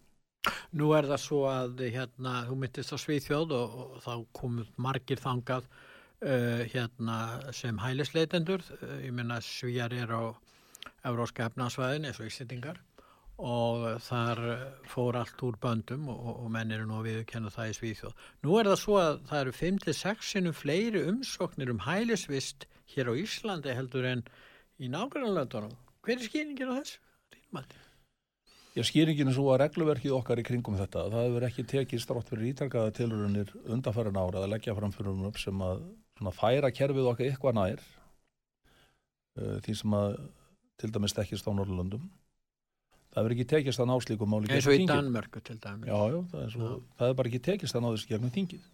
Nú 0.78 0.90
er 0.96 1.06
það 1.06 1.20
svo 1.22 1.40
að 1.46 1.82
hérna, 1.94 2.42
þú 2.48 2.58
myndist 2.58 2.94
á 2.94 2.98
Svíþjóð 2.98 3.52
og, 3.56 3.74
og 3.82 3.98
þá 4.02 4.12
komum 4.34 4.70
margir 4.82 5.20
þangað 5.22 5.68
uh, 5.68 6.62
hérna, 6.72 7.18
sem 7.54 7.78
hælisleitendur. 7.78 8.64
Uh, 8.80 8.96
ég 9.04 9.14
meina 9.14 9.38
Svíjar 9.44 9.94
er 9.94 10.10
á 10.10 10.22
Evróska 11.06 11.46
efnansvæðin 11.46 12.08
eins 12.08 12.18
og 12.18 12.30
Íslendingar 12.30 12.80
og 13.42 13.86
þar 14.02 14.42
uh, 14.50 14.66
fór 14.90 15.20
allt 15.20 15.46
úr 15.46 15.60
böndum 15.62 16.10
og, 16.10 16.26
og 16.42 16.50
menn 16.54 16.74
eru 16.74 16.88
nú 16.88 16.98
að 16.98 17.10
viðkenna 17.10 17.54
það 17.54 17.70
í 17.70 17.78
Svíþjóð. 17.78 18.26
Nú 18.42 18.58
er 18.58 18.72
það 18.72 18.80
svo 18.82 18.98
að 19.02 19.22
það 19.30 19.44
eru 19.44 19.56
5-6 19.60 20.32
sinnum 20.34 20.58
fleiri 20.58 21.06
umsóknir 21.12 21.70
um 21.70 21.84
hælisvist 21.86 22.66
hér 22.96 23.12
á 23.12 23.14
Íslandi 23.14 23.78
heldur 23.78 24.10
en 24.10 24.26
í 24.82 24.90
nágrannlöndunum. 24.90 25.72
Hver 26.02 26.18
er 26.18 26.26
skýringin 26.26 26.74
á? 26.74 26.82
Þínmætti. 27.32 27.80
Já, 28.72 28.82
skýringin 28.88 29.28
er 29.28 29.36
svo 29.36 29.50
að 29.52 29.60
regluverkið 29.66 30.14
okkar 30.16 30.40
í 30.40 30.44
kringum 30.48 30.78
þetta, 30.78 31.04
það 31.12 31.26
hefur 31.26 31.44
ekki 31.48 31.64
tekið 31.68 32.00
strátt 32.02 32.30
fyrir 32.32 32.54
ítarkaða 32.54 32.94
tilurunir 32.96 33.52
undanfærin 33.68 34.16
ára 34.16 34.40
að 34.40 34.54
leggja 34.54 34.74
fram 34.78 34.94
fyrir 34.94 35.12
um 35.12 35.26
sem 35.36 35.60
að 35.66 35.82
svona, 36.16 36.32
færa 36.32 36.72
kerfið 36.72 37.10
okkar 37.10 37.28
eitthvað 37.28 37.58
nær 37.58 37.84
uh, 39.36 39.58
því 39.66 39.76
sem 39.82 39.98
að 39.98 40.16
til 40.80 40.90
dæmis 40.96 41.14
tekkist 41.14 41.46
á 41.46 41.52
Norrlöndum. 41.52 42.08
Það 43.12 43.20
hefur 43.20 43.36
ekki 43.36 43.48
tekist 43.52 43.82
að 43.84 43.90
ná 43.90 43.96
slíkum 44.00 44.32
máli 44.32 44.48
Eins 44.48 44.66
og 44.66 44.80
í. 44.80 44.86
Danmörku 44.88 45.42
til 45.44 45.58
dæmis. 45.60 45.90
Já, 45.92 45.98
já, 46.08 46.18
það 46.32 46.46
er, 46.46 46.52
svo, 46.56 46.74
það 46.96 47.12
er 47.12 47.18
bara 47.20 47.30
ekki 47.30 47.44
tekist 47.44 47.76
að 47.76 47.84
ná 47.84 47.90
þessu 47.92 48.08
gegnum 48.08 48.32
þingið. 48.32 48.68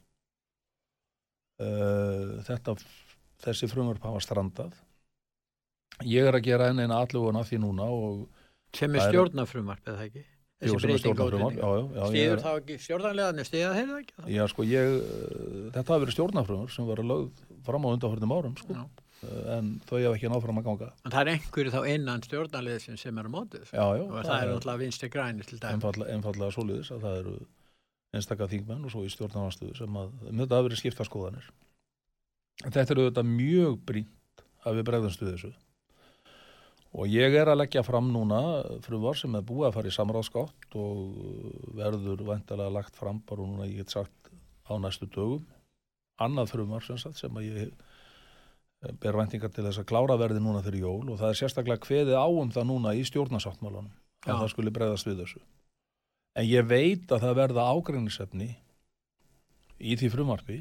Uh, 1.59 2.37
þetta, 2.47 2.77
þessi 3.43 3.69
frumvarp 3.75 4.07
hafa 4.07 4.23
strandað. 4.23 4.79
Ég 6.07 6.29
er 6.29 6.37
að 6.39 6.45
gera 6.47 6.69
enn 6.71 6.83
eina 6.85 7.01
allugun 7.03 7.39
af 7.41 7.49
því 7.51 7.59
núna 7.65 7.87
Sem 8.77 8.95
er 8.95 9.01
Það 9.01 9.07
er- 9.07 9.15
stjórnarfrumvarp, 9.15 9.85
eða 9.89 10.05
ekki? 10.07 10.25
Er 10.59 10.69
já, 11.55 11.69
já, 11.95 12.03
ég 12.03 12.11
Stýður 12.11 12.33
er- 12.33 12.43
þá 12.43 12.51
ekki 12.59 12.77
stjórnarlegaðni, 12.83 13.43
stýða 13.47 13.75
þeir 13.77 13.89
það 13.89 13.99
ekki? 14.03 14.15
Já, 14.35 14.45
sko, 14.51 14.63
ég, 14.67 14.87
uh, 14.99 15.71
þetta 15.71 15.93
hafi 15.95 16.03
verið 16.05 16.17
stjórnarfrumar 16.17 16.73
sem 16.75 16.87
var 16.89 16.97
lögð 16.97 17.45
fram 17.69 17.87
á 17.87 17.89
undanförnum 17.95 18.35
árum, 18.35 18.57
sko, 18.59 18.75
uh, 18.75 19.55
en 19.55 19.69
þau 19.87 19.99
hafa 20.03 20.17
ekki 20.19 20.31
náð 20.33 20.43
fram 20.43 20.59
að 20.59 20.67
ganga. 20.67 20.89
En 21.05 21.15
það 21.15 21.21
er 21.23 21.31
einhverju 21.37 21.75
þá 21.77 21.81
innan 21.95 22.27
stjórnarleðsin 22.27 22.99
sem 22.99 23.19
er 23.19 23.25
á 23.25 23.31
mótið. 23.31 23.71
Já, 23.71 23.87
já, 23.95 24.03
Og 24.03 24.25
það 24.27 24.43
er 24.43 24.53
alltaf 24.57 24.79
vinstri 24.83 25.09
græni 25.15 25.47
einfallega, 25.47 26.51
svoleiðis 26.51 26.91
að 26.91 27.07
það 27.07 27.19
eru 27.23 27.37
einstaka 28.19 28.49
þingmenn 28.51 28.85
og 28.85 28.91
svo 28.91 29.05
í 29.07 29.15
stjórnarnarstöðu 29.15 29.77
sem 29.79 29.95
að, 29.95 30.11
þetta 30.27 30.59
hafi 30.59 30.69
verið 30.69 30.83
skipta 30.83 31.07
skoðanir. 31.07 31.49
En 32.65 32.75
þetta 32.75 32.91
eru 32.97 33.11
þetta 33.13 33.23
mjög 33.23 33.79
brínt 33.87 34.45
að 34.67 34.81
við 34.81 34.89
bregðumst 34.91 35.23
við 35.23 35.35
þessu. 35.37 35.55
Og 36.97 37.11
ég 37.13 37.35
er 37.37 37.51
að 37.51 37.61
leggja 37.61 37.83
fram 37.85 38.09
núna 38.15 38.41
frumvar 38.85 39.19
sem 39.19 39.35
er 39.37 39.45
búið 39.45 39.69
að 39.69 39.75
fara 39.77 39.91
í 39.91 39.97
samráðskátt 39.97 40.77
og 40.81 41.75
verður 41.77 42.25
væntalega 42.31 42.73
lagt 42.79 42.97
fram 42.97 43.21
bara 43.29 43.45
núna, 43.45 43.69
ég 43.69 43.83
get 43.83 43.93
sagt, 43.93 44.31
á 44.65 44.73
næstu 44.81 45.09
dögum. 45.13 45.45
Annað 46.19 46.55
frumvar 46.55 46.87
sem, 46.87 46.99
sagt, 46.99 47.21
sem 47.21 47.37
að 47.37 47.49
ég 47.51 47.59
eh, 47.69 48.95
ber 49.03 49.21
væntingar 49.21 49.53
til 49.53 49.67
þess 49.67 49.83
að 49.83 49.91
klára 49.93 50.17
verði 50.19 50.41
núna 50.43 50.65
fyrir 50.65 50.87
jól 50.87 51.13
og 51.13 51.21
það 51.21 51.35
er 51.35 51.41
sérstaklega 51.43 51.85
kveðið 51.85 52.17
á 52.17 52.27
um 52.27 52.51
það 52.55 52.71
núna 52.73 52.97
í 52.97 53.05
stjórnarsáttmálanum 53.07 53.93
að 54.27 54.41
það 54.41 54.51
skuli 54.55 54.75
bregðast 54.75 55.09
við 55.09 55.23
þessu. 55.23 55.45
En 56.39 56.49
ég 56.49 56.67
veit 56.71 57.13
að 57.13 57.25
það 57.27 57.39
verða 57.43 57.69
ágreinisefni 57.75 58.49
í 59.79 59.95
því 59.99 60.11
frumarfi 60.15 60.59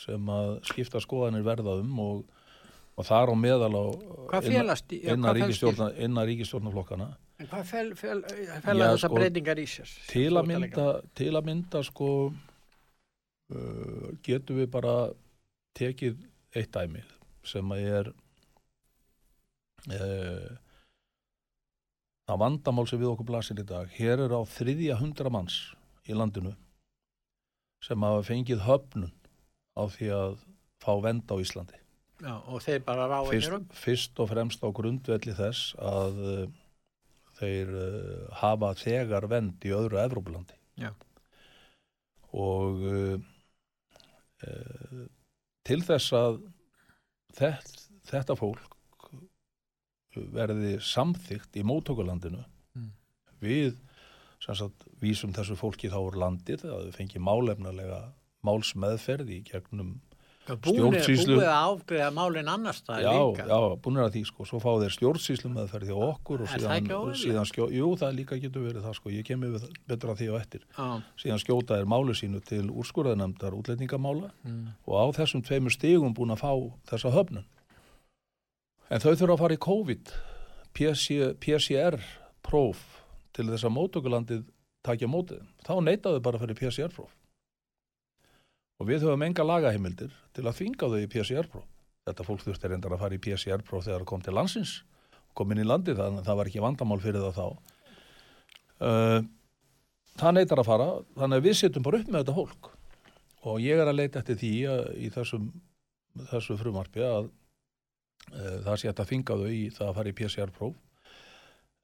sem 0.00 0.28
að 0.30 0.50
skipta 0.68 1.00
skoðanir 1.02 1.46
verða 1.46 1.78
um 1.80 2.00
og, 2.02 2.24
og 2.96 3.06
þar 3.06 3.32
á 3.32 3.34
meðal 3.36 3.74
á 3.76 3.84
innan 4.96 6.26
ríkistjórnaflokkana 6.28 7.12
En 7.36 7.48
hvað 7.50 7.64
fel, 7.68 7.88
fel, 7.98 8.22
fela 8.64 8.86
Já, 8.86 8.90
þessar 8.94 9.10
sko, 9.10 9.16
breytingar 9.18 9.58
í 9.60 9.66
sér? 9.68 9.90
til 10.08 10.30
að 10.40 10.46
mynda, 10.48 10.86
til 11.18 11.32
að 11.36 11.48
mynda 11.50 11.82
sko 11.84 12.10
uh, 12.32 14.06
getum 14.24 14.62
við 14.62 14.70
bara 14.72 14.94
tekið 15.76 16.22
eitt 16.56 16.72
dæmi 16.72 17.02
sem 17.46 17.74
að 17.76 17.88
er 17.98 18.08
uh, 19.92 20.48
það 22.26 22.40
vandamál 22.46 22.86
sem 22.88 23.02
við 23.02 23.12
okkur 23.12 23.28
blasir 23.28 23.60
í 23.60 23.66
dag. 23.68 23.92
Hér 23.98 24.24
er 24.24 24.32
á 24.32 24.40
þriðja 24.56 24.96
hundra 25.02 25.30
manns 25.30 25.60
í 26.08 26.16
landinu 26.16 26.56
sem 27.84 28.02
hafa 28.08 28.24
fengið 28.26 28.64
höfnun 28.64 29.12
á 29.76 29.84
því 29.92 30.08
að 30.16 30.38
fá 30.80 30.92
vend 31.04 31.28
á 31.28 31.36
Íslandi 31.36 31.85
Já, 32.22 32.32
og 32.48 32.62
þeir 32.64 32.80
bara 32.86 33.06
ráða 33.10 33.28
fyrst, 33.28 33.48
einhverjum? 33.50 33.66
fyrst 33.76 34.20
og 34.24 34.30
fremst 34.30 34.62
á 34.64 34.68
grundvelli 34.72 35.34
þess 35.36 35.74
að 35.76 36.20
uh, 36.24 36.44
þeir 37.36 37.72
uh, 37.76 38.22
hafa 38.40 38.70
þegar 38.80 39.26
vend 39.28 39.66
í 39.68 39.74
öðru 39.76 40.00
Evrópulandi 40.00 40.56
Já. 40.80 40.92
og 42.32 42.80
uh, 42.88 43.18
til 45.66 45.80
þess 45.84 46.12
að 46.16 46.40
þett, 47.36 47.70
þetta 48.08 48.36
fólk 48.38 48.72
verði 50.32 50.76
samþygt 50.80 51.58
í 51.60 51.64
móttökulandinu 51.66 52.44
Mm. 52.76 52.90
við 53.40 53.78
sagt, 54.44 54.82
vísum 55.00 55.32
þessu 55.32 55.54
fólki 55.56 55.88
þá 55.88 55.96
úr 55.96 56.16
landið 56.20 56.66
að 56.68 56.82
þau 56.90 56.92
fengi 56.98 57.20
málefnalega 57.24 58.00
málsmeðferð 58.44 59.30
í 59.32 59.38
gegnum 59.48 59.94
stjórnsýslu- 60.46 61.36
búið 61.36 61.48
að 61.50 61.64
ágreða 61.66 62.10
málinn 62.14 62.48
annars 62.48 62.82
það 62.86 63.00
já, 63.02 63.12
líka. 63.12 63.46
já, 63.50 63.58
búin 63.82 63.96
að 64.02 64.10
því 64.14 64.22
sko, 64.26 64.44
svo 64.46 64.58
fá 64.62 64.70
þeir 64.78 64.94
stjórnsýslu 64.96 65.50
meðferð 65.56 65.88
hjá 65.90 65.98
okkur 66.06 66.40
og 66.40 66.46
Er 66.46 66.60
það 66.60 66.80
síðan, 66.86 67.14
síðan 67.22 67.48
skjó, 67.50 67.64
jú, 67.74 67.88
það 67.98 68.14
líka 68.20 68.38
getur 68.44 68.62
verið 68.68 68.82
það 68.86 68.94
sko, 69.00 69.10
ég 69.10 69.24
kemur 69.26 69.56
að 69.56 70.16
því 70.20 70.26
á 70.30 70.34
eftir. 70.40 70.60
Já. 70.78 71.02
síðan 71.18 71.42
skjóta 71.42 71.76
þeir 71.80 71.90
málu 71.90 72.14
sínu 72.14 72.40
til 72.44 72.64
úrskurðanemndar 72.70 73.52
útlendingamála 73.58 74.30
Mm. 74.46 74.68
og 74.86 74.94
á 74.94 75.04
þessum 75.18 75.42
tveimur 75.42 75.72
stigum 75.74 76.14
búin 76.14 76.30
að 76.30 76.38
fá 76.44 76.52
þessa 76.86 77.10
höfnun. 77.10 77.44
En 78.90 79.00
þau 79.00 79.14
þurfa 79.18 79.34
að 79.34 79.38
fara 79.38 79.54
í 79.56 79.58
COVID 79.58 80.12
PC, 80.76 81.34
PCR 81.40 81.98
próf 82.46 83.02
til 83.34 83.46
þess 83.50 83.64
að 83.66 83.74
mótökulandið 83.74 84.44
takja 84.86 85.08
mótið, 85.10 85.40
þá 85.66 85.72
neitaðu 85.82 86.20
bara 86.22 86.38
fyrir 86.38 86.54
PCR 86.54 86.92
próf 86.94 87.10
og 88.76 88.90
við 88.90 89.06
höfum 89.06 89.24
enga 89.26 89.46
lagaheimildir 89.46 90.12
til 90.36 90.44
að 90.44 90.58
þvinga 90.60 90.90
þau 90.92 91.00
í 91.00 91.08
PCR 91.12 91.48
próf 91.52 91.64
þetta 92.06 92.26
fólk 92.26 92.44
þurfti 92.44 92.70
reyndar 92.70 92.94
að 92.94 93.02
fara 93.02 93.16
í 93.16 93.22
PCR 93.22 93.64
próf 93.66 93.86
þegar 93.86 94.04
það 94.04 94.10
kom 94.12 94.22
til 94.22 94.36
landsins 94.36 94.76
kom 95.36 95.52
inn 95.52 95.62
í 95.62 95.68
landið, 95.68 96.00
þannig 96.00 96.22
að 96.22 96.30
það 96.30 96.38
var 96.40 96.50
ekki 96.50 96.64
vandamál 96.64 97.00
fyrir 97.02 97.24
það 97.26 97.36
þá. 97.36 97.74
Uh, 98.86 99.18
það 100.16 100.36
neitar 100.36 100.62
að 100.62 100.68
fara 100.70 100.88
þannig 101.16 101.40
að 101.40 101.48
við 101.48 101.58
setjum 101.60 101.86
bara 101.86 102.00
upp 102.00 102.10
með 102.10 102.22
þetta 102.22 102.36
fólk. 102.38 102.70
Og 103.46 103.62
ég 103.62 103.80
er 103.80 103.90
að 103.90 103.98
leita 104.00 104.22
eftir 104.22 104.40
því 104.40 104.52
að, 104.72 104.84
í 104.98 105.10
þessum, 105.14 105.50
þessu 106.32 106.58
frumarpi 106.60 107.04
að 107.04 107.28
uh, 107.28 108.58
það 108.66 108.80
sé 108.82 108.92
að 108.92 109.04
þvinga 109.12 109.40
þau 109.42 109.48
í 109.52 109.64
það 109.76 109.90
að 109.90 109.98
fara 110.00 110.12
í 110.12 110.16
PCR 110.20 110.54
próf 110.56 110.78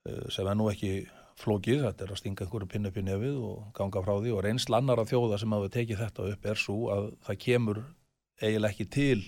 uh, 0.09 0.25
sem 0.33 0.49
er 0.49 0.59
nú 0.59 0.71
ekki 0.73 0.95
flókið, 1.41 1.85
þetta 1.87 2.05
er 2.05 2.15
að 2.15 2.21
stinga 2.21 2.45
einhverju 2.45 2.69
pinn 2.71 2.89
upp 2.89 2.99
í 2.99 3.05
nefið 3.07 3.39
og 3.49 3.61
ganga 3.77 4.03
frá 4.05 4.15
því. 4.17 4.33
Og 4.37 4.43
reynsl 4.47 4.77
annara 4.79 5.07
þjóða 5.09 5.39
sem 5.41 5.55
hafa 5.57 5.71
tekið 5.77 6.03
þetta 6.03 6.27
upp 6.33 6.49
er 6.53 6.61
svo 6.61 6.79
að 6.95 7.09
það 7.29 7.41
kemur 7.47 7.83
eiginlega 8.43 8.73
ekki 8.73 8.89
til 8.93 9.21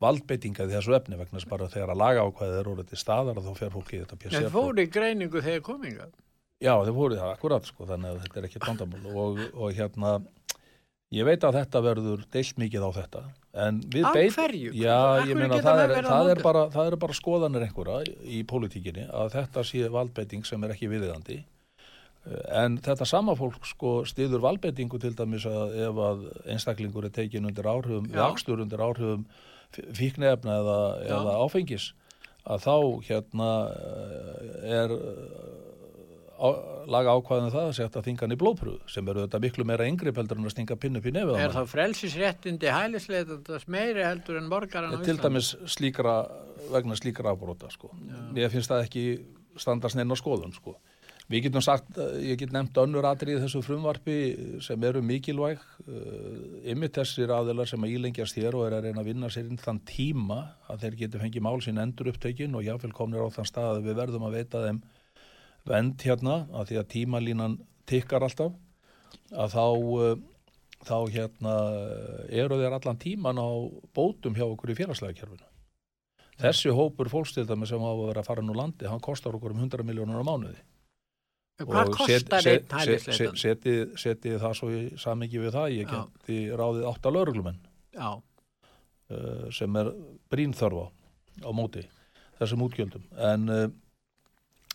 valdbeitinga 0.00 0.66
í 0.66 0.72
þessu 0.72 0.96
efni 0.96 1.18
vegna 1.20 1.38
þess 1.38 1.50
bara 1.50 1.68
þegar 1.72 1.92
að 1.92 2.00
laga 2.00 2.24
ákvæðið 2.24 2.58
er 2.60 2.72
orðið 2.72 2.90
til 2.90 3.00
staðar 3.02 3.40
þá 3.44 3.52
fer 3.58 3.72
fólki 3.74 3.98
í 3.98 4.02
þetta 4.02 4.16
En 4.16 4.22
PSR 4.24 4.52
fór 4.54 4.80
í 4.80 4.86
greiningu 4.88 5.42
þegar 5.44 5.64
kominga. 5.66 6.08
Já, 6.60 6.74
þeir 6.84 6.96
voru 6.96 7.16
það 7.16 7.34
akkurat 7.34 7.68
sko, 7.68 7.86
þannig 7.88 8.10
að 8.10 8.22
þetta 8.24 8.40
er 8.40 8.46
ekki 8.48 8.62
vandamál. 8.64 9.04
Og, 9.10 9.38
og 9.56 9.76
hérna 9.76 10.10
ég 11.14 11.26
veit 11.26 11.44
að 11.46 11.60
þetta 11.60 11.84
verður 11.84 12.24
deilt 12.32 12.58
mikið 12.62 12.86
á 12.86 12.90
þetta 13.00 13.22
en 13.66 13.80
við 13.90 14.04
Af 14.06 14.18
beit 14.18 14.36
hverju? 14.36 14.74
Já, 14.78 14.98
ég 15.26 15.38
meina 15.38 15.58
það 15.62 15.84
er, 15.84 15.94
á 16.06 16.10
það, 16.10 16.32
er 16.34 16.42
bara, 16.44 16.66
það 16.70 16.90
er 16.90 16.98
bara 17.02 17.16
skoðanir 17.18 17.64
einhverja 17.66 18.18
í 18.22 18.42
pólitíkinni 18.46 19.08
að 19.10 19.32
þetta 19.38 19.64
sé 19.66 19.88
valdbeiting 19.90 20.46
sem 20.46 20.66
er 20.66 20.76
ekki 20.76 20.90
viðiðandi 20.92 21.40
en 22.52 22.76
þetta 22.84 23.06
sama 23.08 23.34
fólk 23.38 23.64
sko 23.68 23.92
stiður 24.08 24.42
valbeitingu 24.44 25.00
til 25.00 25.14
dæmis 25.16 25.46
að 25.48 25.76
ef 25.86 26.00
að 26.04 26.26
einstaklingur 26.52 27.08
er 27.08 27.14
tekin 27.16 27.48
undir 27.48 27.68
áhrifum, 27.70 28.10
vakstur 28.12 28.60
undir 28.60 28.82
áhrifum 28.84 29.24
fíknefna 29.72 30.58
eða, 30.60 30.78
eða 31.06 31.36
áfengis 31.40 31.90
að 32.44 32.64
þá 32.66 32.76
hérna 33.08 33.50
eh, 33.70 34.76
er 34.80 34.94
á, 34.94 35.00
laga 36.90 37.14
ákvæðinu 37.16 37.52
það 37.52 37.66
að 37.68 37.74
setja 37.76 38.02
þingan 38.04 38.34
í 38.34 38.38
blóðpröfu 38.40 38.90
sem 38.90 39.08
eru 39.12 39.24
þetta 39.26 39.40
miklu 39.44 39.66
meira 39.68 39.88
yngri 39.88 40.12
peldur 40.16 40.38
en 40.40 40.48
að 40.48 40.54
stinga 40.54 40.76
pinn 40.80 40.96
upp 40.96 41.08
í 41.08 41.12
nefið 41.14 41.36
á 41.36 41.40
Er 41.44 41.56
þá 41.56 41.62
frelsisréttindi 41.74 42.70
hælisleitandast 42.72 43.68
meiri 43.72 44.06
heldur 44.06 44.38
en 44.40 44.48
borgaran 44.52 44.94
á 44.94 44.98
til 45.00 45.18
Íslandi? 45.18 45.26
dæmis 45.26 45.50
slíkra 45.68 46.14
vegna 46.72 46.96
slíkra 46.96 47.34
afbróta 47.34 47.68
sko. 47.72 47.92
mér 48.32 48.48
finnst 48.52 48.72
það 48.72 48.86
ekki 48.86 49.04
standast 49.60 49.98
neina 49.98 50.16
skoðun 50.16 50.54
sko. 50.56 50.78
við 51.30 51.44
getum 51.44 51.62
sagt, 51.62 51.92
eh, 51.98 52.32
ég 52.32 52.38
get 52.40 52.52
nefnt 52.52 52.78
önnur 52.80 53.06
atrið 53.06 53.44
þessu 53.44 53.60
frumvarpi 53.62 54.16
sem 54.64 54.82
eru 54.82 55.02
mikilvæg 55.02 55.60
uh, 55.60 56.72
ymmit 56.72 56.96
þessir 56.96 57.30
aðilar 57.30 57.68
sem 57.70 57.84
að 57.84 57.92
ílengjast 57.98 58.34
hér 58.40 58.56
og 58.58 58.64
er 58.66 58.78
að 58.78 58.88
reyna 58.88 59.04
að 59.04 59.12
vinna 59.12 59.30
sér 59.30 59.46
inn 59.46 59.60
þann 59.60 59.78
tíma 59.86 60.40
að 60.66 60.86
þeir 60.86 60.96
geti 61.04 61.20
fengið 61.20 61.44
mál 61.46 61.60
sín 61.62 61.78
endur 61.78 62.10
upptökin 62.10 62.56
og 62.58 62.66
jáfnvel 62.66 62.90
komnir 62.96 63.22
á 63.22 63.30
þann 63.30 63.46
stað 63.46 63.76
að 63.76 63.86
við 63.86 64.00
verðum 64.00 64.26
að 64.26 64.40
veita 64.40 64.64
þeim 64.64 64.82
vend 65.68 66.00
hérna 66.02 66.46
að 66.56 66.70
því 66.70 66.78
að 66.80 66.88
tímalínan 66.94 67.58
tikkar 67.90 68.24
alltaf 68.26 68.54
að 69.32 69.54
þá 69.54 69.64
uh, 69.66 70.16
þá 70.80 70.96
hérna 71.12 71.54
eru 72.32 72.56
þeir 72.60 72.72
allan 72.78 72.98
tíman 73.02 73.36
á 73.40 73.48
bótum 73.96 74.34
hjá 74.38 74.46
okkur 74.46 74.72
í 74.72 74.76
félagslega 74.78 75.18
kerfinu. 75.18 75.44
Þessi 76.40 76.72
hópur 76.72 77.10
fólkstildami 77.12 77.66
sem 77.68 77.82
hafa 77.84 78.06
verið 78.08 78.22
að 78.22 78.28
fara 78.30 78.44
nú 78.46 78.54
landi, 78.56 78.86
hann 78.88 79.02
kostar 79.04 79.34
okkur 79.36 79.52
um 79.52 79.60
100 79.60 79.84
miljónur 79.84 80.22
á 80.24 80.24
mánuði. 80.24 80.56
Hvað 81.60 81.90
kostar 81.92 82.40
set- 82.40 82.40
set- 82.40 82.72
einn 82.72 82.86
set- 83.04 83.12
set- 83.18 83.36
Setið 83.42 83.80
setið 84.00 84.38
það 84.40 84.54
svo 84.56 84.70
í 84.72 84.80
samingi 84.96 85.42
við 85.42 85.52
það, 85.52 85.74
ég 85.76 85.90
geti 85.92 86.38
ráðið 86.56 86.86
átta 86.88 87.12
lauruglumenn 87.12 87.58
Já, 87.92 88.08
uh, 89.12 89.50
sem 89.52 89.76
er 89.76 89.90
brín 90.32 90.54
þörfa 90.56 90.86
á 91.44 91.50
móti 91.52 91.84
þessum 92.40 92.64
útgjöldum. 92.64 93.04
En 93.20 93.44
uh, 93.52 93.66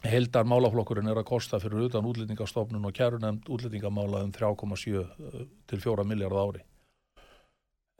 heldar 0.09 0.47
málaflokkurinn 0.47 1.09
er 1.11 1.19
að 1.19 1.27
kosta 1.29 1.59
fyrir 1.61 1.87
utan 1.87 2.05
útlendingastofnun 2.09 2.87
og 2.87 2.95
kærunemnd 2.95 3.49
útlendingamála 3.51 4.23
um 4.25 4.31
3,7 4.33 5.01
uh, 5.01 5.43
til 5.69 5.81
4 5.83 6.05
miljard 6.07 6.37
ári. 6.39 6.63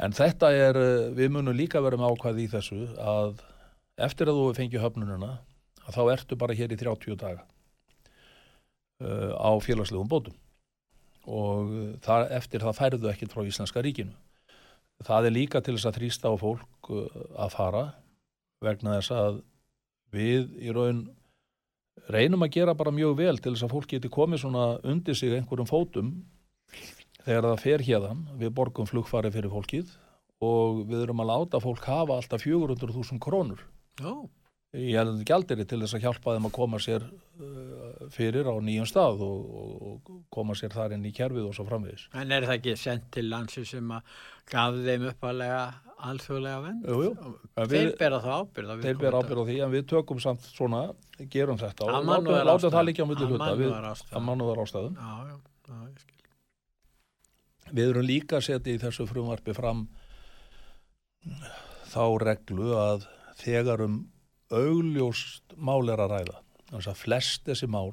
En 0.04 0.16
þetta 0.16 0.52
er, 0.52 0.80
uh, 0.80 1.10
við 1.16 1.34
munum 1.36 1.56
líka 1.56 1.82
vera 1.84 2.00
með 2.00 2.16
ákvæði 2.16 2.46
í 2.46 2.52
þessu 2.52 2.80
að 3.00 3.44
eftir 4.08 4.32
að 4.32 4.42
þú 4.42 4.48
fengið 4.60 4.84
höfnununa 4.84 5.32
að 5.86 5.98
þá 5.98 6.02
ertu 6.16 6.40
bara 6.40 6.58
hér 6.58 6.74
í 6.76 6.80
30 6.82 7.20
daga 7.22 7.46
uh, 9.02 9.32
á 9.40 9.52
félagslegum 9.64 10.12
bótum 10.12 10.36
og 11.26 11.72
það, 12.06 12.28
eftir 12.38 12.62
það 12.62 12.80
færðu 12.80 13.10
ekkert 13.10 13.34
frá 13.34 13.46
Íslenska 13.48 13.82
ríkinu. 13.82 14.14
Það 15.06 15.28
er 15.28 15.34
líka 15.34 15.62
til 15.64 15.74
þess 15.74 15.90
að 15.90 15.96
þrýsta 15.98 16.30
á 16.30 16.36
fólk 16.38 16.90
að 16.94 17.56
fara 17.56 17.86
vegna 18.64 19.00
þess 19.00 19.14
að 19.16 19.40
við 20.14 20.52
í 20.62 20.76
raun 20.76 21.02
reynum 22.12 22.46
að 22.46 22.56
gera 22.58 22.76
bara 22.78 22.94
mjög 22.94 23.18
vel 23.20 23.38
til 23.40 23.54
þess 23.56 23.68
að 23.68 23.76
fólk 23.76 23.92
geti 23.96 24.12
komið 24.14 24.44
svona 24.44 24.66
undir 24.86 25.18
sig 25.18 25.34
einhverjum 25.34 25.70
fótum 25.70 26.16
þegar 27.26 27.50
það 27.50 27.62
fer 27.64 27.84
hérðan, 27.88 28.26
við 28.38 28.54
borgum 28.58 28.90
flugfari 28.90 29.32
fyrir 29.34 29.54
fólkið 29.54 29.94
og 30.46 30.84
við 30.90 31.06
erum 31.06 31.24
að 31.24 31.32
láta 31.32 31.62
fólk 31.64 31.86
hafa 31.90 32.20
alltaf 32.20 32.44
400.000 32.46 33.22
krónur 33.24 33.64
já, 34.02 34.12
í 34.76 34.92
helðandi 34.94 35.26
gjaldiri 35.28 35.66
til 35.66 35.80
þess 35.82 35.98
að 35.98 36.06
hjálpa 36.06 36.36
þeim 36.36 36.50
að 36.50 36.56
koma 36.58 36.82
sér 36.84 37.06
uh, 37.08 38.06
fyrir 38.14 38.50
á 38.52 38.56
nýjum 38.60 38.90
stað 38.90 39.24
og, 39.26 39.48
og, 39.62 39.74
og 40.12 40.22
koma 40.34 40.58
sér 40.58 40.76
þar 40.76 40.98
inn 40.98 41.08
í 41.08 41.14
kerfið 41.16 41.50
og 41.50 41.58
svo 41.58 41.66
framvegis. 41.70 42.10
en 42.14 42.36
er 42.36 42.48
það 42.48 42.60
ekki 42.60 42.78
sendt 42.80 43.10
til 43.16 43.30
landsi 43.32 43.66
sem 43.66 43.96
að 43.96 44.16
gaf 44.52 44.80
þeim 44.86 45.10
uppalega 45.14 45.62
alþjóðlega 46.12 46.60
vend? 46.64 46.86
Jú, 46.90 46.98
jú. 47.06 47.12
Þeir 47.72 47.92
bera 48.00 48.20
þá 48.24 48.30
ábyrð 48.40 48.70
Þeir 48.84 48.98
ber 49.00 49.16
viðkomandi. 49.16 49.26
ábyrð 49.26 49.42
á 49.42 49.46
því 49.50 49.58
en 49.66 49.72
við 49.76 49.84
tökum 49.92 50.20
samt 50.24 50.48
svona, 50.50 50.82
gerum 51.34 51.60
þetta 51.62 51.82
og 51.86 52.10
látum 52.50 52.74
það 52.76 52.88
líka 52.90 53.02
á 53.02 53.08
Af 53.10 53.10
hluta 53.30 53.52
að 53.52 54.26
mannúðar 54.30 54.62
ástæðum. 54.64 54.96
Já, 54.96 55.12
já, 55.30 55.36
já, 55.70 55.78
ég 55.90 56.00
skil. 56.04 56.20
Við 57.76 57.90
erum 57.90 58.06
líka 58.06 58.42
setja 58.46 58.74
í 58.76 58.82
þessu 58.82 59.08
frumvarpi 59.10 59.54
fram 59.58 59.88
þá 61.90 62.04
reglu 62.22 62.74
að 62.78 63.08
þegar 63.42 63.86
um 63.88 63.96
augljóst 64.54 65.56
mál 65.58 65.90
er 65.90 66.00
að 66.04 66.12
ræða, 66.14 66.38
þannig 66.70 66.92
að 66.92 67.00
flest 67.02 67.48
þessi 67.50 67.68
mál 67.72 67.90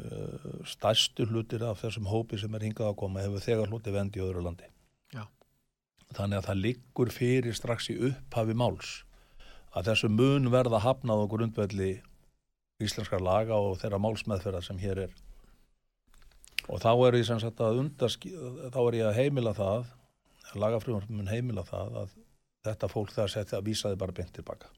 uh, 0.00 0.62
stærstu 0.64 1.26
hlutir 1.28 1.62
af 1.68 1.82
þessum 1.84 2.08
hópi 2.08 2.40
sem 2.40 2.54
er 2.56 2.64
hingað 2.68 2.92
að 2.92 2.98
koma 3.02 3.24
hefur 3.24 3.44
þegar 3.44 3.68
hluti 3.72 3.92
vendi 3.94 4.22
í 4.22 4.24
öðru 4.24 4.46
landi. 4.46 4.70
Þannig 6.14 6.40
að 6.40 6.48
það 6.48 6.62
liggur 6.64 7.10
fyrir 7.10 7.56
strax 7.56 7.90
í 7.90 7.98
upphafi 8.10 8.54
máls 8.54 9.02
að 9.74 9.90
þessu 9.90 10.10
mun 10.12 10.50
verða 10.54 10.80
hafnað 10.84 11.24
á 11.26 11.32
grundvelli 11.32 11.92
íslenskar 12.82 13.22
laga 13.22 13.58
og 13.58 13.78
þeirra 13.80 14.00
málsmeðferðar 14.02 14.66
sem 14.66 14.78
hér 14.78 15.06
er. 15.08 15.16
Og 16.70 16.80
þá 16.80 16.92
er 17.08 17.18
ég 17.18 17.26
sem 17.28 17.40
sagt 17.42 17.60
að 17.60 17.82
undask, 17.82 18.24
þá 18.72 18.80
er 18.84 19.00
ég 19.00 19.08
að 19.10 19.18
heimila 19.18 19.52
það, 19.56 19.90
lagafrumvarpum 20.54 21.18
mun 21.18 21.32
heimila 21.32 21.66
það 21.66 22.00
að 22.04 22.16
þetta 22.64 22.88
fólk 22.88 23.12
það 23.12 23.30
setja 23.34 23.58
að 23.58 23.68
vísa 23.68 23.92
þið 23.92 24.00
bara 24.00 24.16
beint 24.16 24.34
tilbaka. 24.36 24.70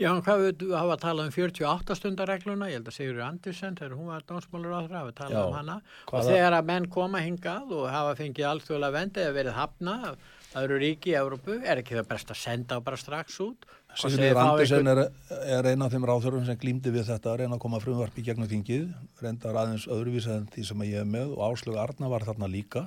Já, 0.00 0.10
hvað 0.24 0.42
við 0.44 0.62
hafa 0.76 0.94
að 0.94 1.02
tala 1.02 1.24
um 1.26 1.32
48 1.34 1.96
stundaregluna, 1.96 2.68
ég 2.70 2.78
held 2.78 2.88
að 2.90 2.96
Sigur 2.96 3.22
Andersen, 3.24 3.76
þegar 3.78 3.96
hún 3.96 4.10
var 4.12 4.26
dónsmálur 4.28 4.74
á 4.76 4.80
það, 4.84 4.96
hafa 4.98 5.14
talað 5.18 5.36
Já. 5.36 5.44
um 5.44 5.56
hana. 5.56 5.76
Og 6.10 6.26
þegar 6.28 6.56
að 6.56 6.68
menn 6.70 6.88
koma 6.92 7.22
hingað 7.24 7.72
og 7.76 7.86
hafa 7.92 8.12
fengið 8.18 8.48
alþjóðlega 8.50 8.96
vendi 8.96 9.24
eða 9.24 9.36
verið 9.38 9.56
hafna 9.56 9.96
af 10.10 10.28
öðru 10.58 10.78
ríki 10.82 11.12
í 11.12 11.18
Európu, 11.18 11.60
er 11.62 11.82
ekki 11.82 11.98
það 11.98 12.08
best 12.10 12.32
að 12.32 12.40
senda 12.40 12.80
bara 12.82 12.98
strax 12.98 13.38
út? 13.44 13.68
Sigurður 13.98 14.38
Andersen 14.42 14.90
er, 14.90 15.02
er 15.50 15.68
eina 15.70 15.86
af 15.86 15.94
þeim 15.94 16.06
ráþurum 16.06 16.46
sem 16.46 16.58
glýmdi 16.58 16.92
við 16.94 17.08
þetta 17.10 17.32
að 17.32 17.42
reyna 17.42 17.56
að 17.58 17.62
koma 17.64 17.80
frumvarpi 17.82 18.24
gegnum 18.26 18.50
þingið, 18.50 18.88
reyndar 19.22 19.58
aðeins 19.62 19.86
öðruvísa 19.90 20.36
en 20.38 20.48
því 20.50 20.66
sem 20.68 20.84
ég 20.86 21.02
er 21.02 21.08
með 21.10 21.34
og 21.36 21.44
Áslög 21.50 21.78
Arna 21.82 22.10
var 22.12 22.26
þarna 22.28 22.50
líka 22.50 22.86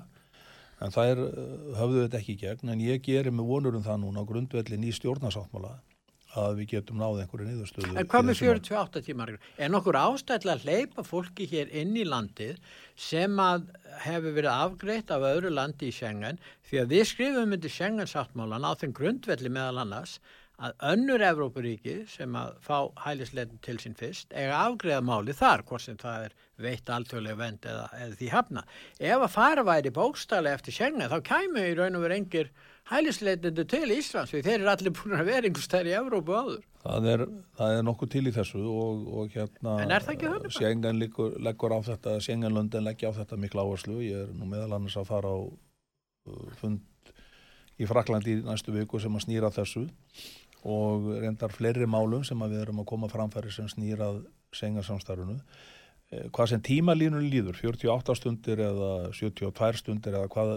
en 0.83 0.93
það 0.95 1.11
er, 1.13 1.23
höfðu 1.79 2.05
þetta 2.05 2.19
ekki 2.19 2.35
í 2.35 2.41
gegn 2.43 2.73
en 2.73 2.83
ég 2.83 3.03
gerir 3.03 3.35
með 3.35 3.51
vonur 3.51 3.79
um 3.79 3.83
það 3.85 3.99
núna 4.03 4.23
á 4.23 4.29
grundvelli 4.31 4.79
ný 4.79 4.93
stjórnarsáttmála 4.95 5.75
að 6.39 6.59
við 6.59 6.69
getum 6.73 7.01
náð 7.01 7.23
einhverju 7.23 7.47
niðurstöðu 7.49 7.89
En 7.93 8.09
hvað 8.09 8.25
með 8.25 8.33
þessu 8.33 8.47
máli. 8.47 8.61
48 8.63 9.03
tímar? 9.07 9.33
Er 9.57 9.73
nokkur 9.73 9.99
ástæðlega 9.99 10.55
að 10.57 10.67
hleypa 10.67 11.05
fólki 11.07 11.47
hér 11.51 11.73
inn 11.81 11.95
í 11.97 12.05
landið 12.07 12.61
sem 12.99 13.41
að 13.41 13.67
hefur 14.05 14.37
verið 14.37 14.53
afgreitt 14.53 15.13
af 15.13 15.27
öðru 15.29 15.53
landi 15.53 15.89
í 15.89 15.95
Schengen 15.95 16.39
því 16.69 16.83
að 16.83 16.95
við 16.95 17.03
skrifum 17.11 17.57
undir 17.57 17.73
Schengen 17.73 18.09
sáttmálan 18.09 18.65
á 18.65 18.71
þeim 18.79 18.95
grundvelli 18.97 19.51
meðal 19.53 19.83
annars 19.83 20.17
að 20.63 20.75
önnur 20.93 21.23
Evrópuríki 21.25 21.95
sem 22.09 22.35
að 22.37 22.57
fá 22.63 22.77
hælisleitin 23.03 23.61
til 23.65 23.77
sín 23.81 23.95
fyrst 23.97 24.33
eiga 24.35 24.59
afgreiða 24.67 25.01
máli 25.05 25.33
þar, 25.35 25.63
hvort 25.67 25.83
sem 25.85 25.97
það 25.99 26.27
er 26.27 26.35
veitt 26.63 26.91
alþjóðlega 26.93 27.39
vend 27.39 27.65
eða, 27.67 27.87
eða 27.97 28.19
því 28.19 28.29
hafna. 28.31 28.63
Ef 28.99 29.25
að 29.25 29.33
fara 29.33 29.65
væri 29.67 29.93
bókstælega 29.95 30.59
eftir 30.59 30.77
Schengen 30.77 31.09
þá 31.11 31.19
kæmu 31.25 31.65
í 31.65 31.73
raun 31.79 31.97
og 31.97 32.05
veru 32.05 32.19
engir 32.19 32.53
hælisleitindi 32.91 33.63
til 33.69 33.91
Íslands 33.95 34.33
þeir 34.33 34.57
eru 34.57 34.69
allir 34.73 34.93
búin 34.95 35.15
að 35.15 35.29
vera 35.29 35.47
einhvers 35.47 35.67
stær 35.69 35.87
í 35.87 35.95
Evrópu 35.95 36.35
áður. 36.35 36.63
Það 36.83 37.09
er, 37.13 37.25
það 37.57 37.75
er 37.77 37.85
nokkuð 37.87 38.11
til 38.11 38.23
í 38.27 38.33
þessu 38.35 38.63
og, 38.67 39.03
og 39.19 39.35
hérna? 39.37 39.75
Schengen 40.51 40.99
leggur, 40.99 41.37
á 41.39 41.79
þetta 41.87 42.17
Schengenlöndin 42.25 42.83
leggja 42.83 43.13
á 43.13 43.17
þetta 43.21 43.39
mikla 43.39 43.63
áherslu 43.63 44.01
ég 44.03 44.25
er 44.25 44.33
nú 44.35 44.49
meðal 44.51 44.75
annars 44.75 44.97
að 44.99 45.11
fara 45.13 45.31
á 45.31 45.39
uh, 45.47 46.49
fund 46.59 47.13
í 47.79 47.87
Fraklandi 47.89 48.37
í 48.37 48.41
næstu 48.43 48.75
viku 48.75 48.99
sem 49.01 49.15
að 49.15 49.25
snýra 49.27 49.51
þessu 49.53 49.87
og 50.67 51.07
reyndar 51.23 51.55
fleiri 51.55 51.87
málum 51.89 52.23
sem 52.27 52.39
að 52.43 52.55
við 52.55 52.65
erum 52.65 52.83
að 52.83 52.89
koma 52.91 53.11
framfæri 53.11 53.51
sem 53.51 53.71
snýrað 53.71 54.25
Schengen 54.53 54.85
samstarfunu 54.85 55.39
eh, 55.39 55.72
hvað 56.33 56.49
sem 56.51 56.61
tímalínun 56.65 57.25
líður, 57.31 57.55
48 57.61 58.15
stundir 58.19 58.59
eða 58.65 58.89
72 59.15 59.79
stundir 59.79 60.13
eða 60.17 60.29
hvað, 60.33 60.51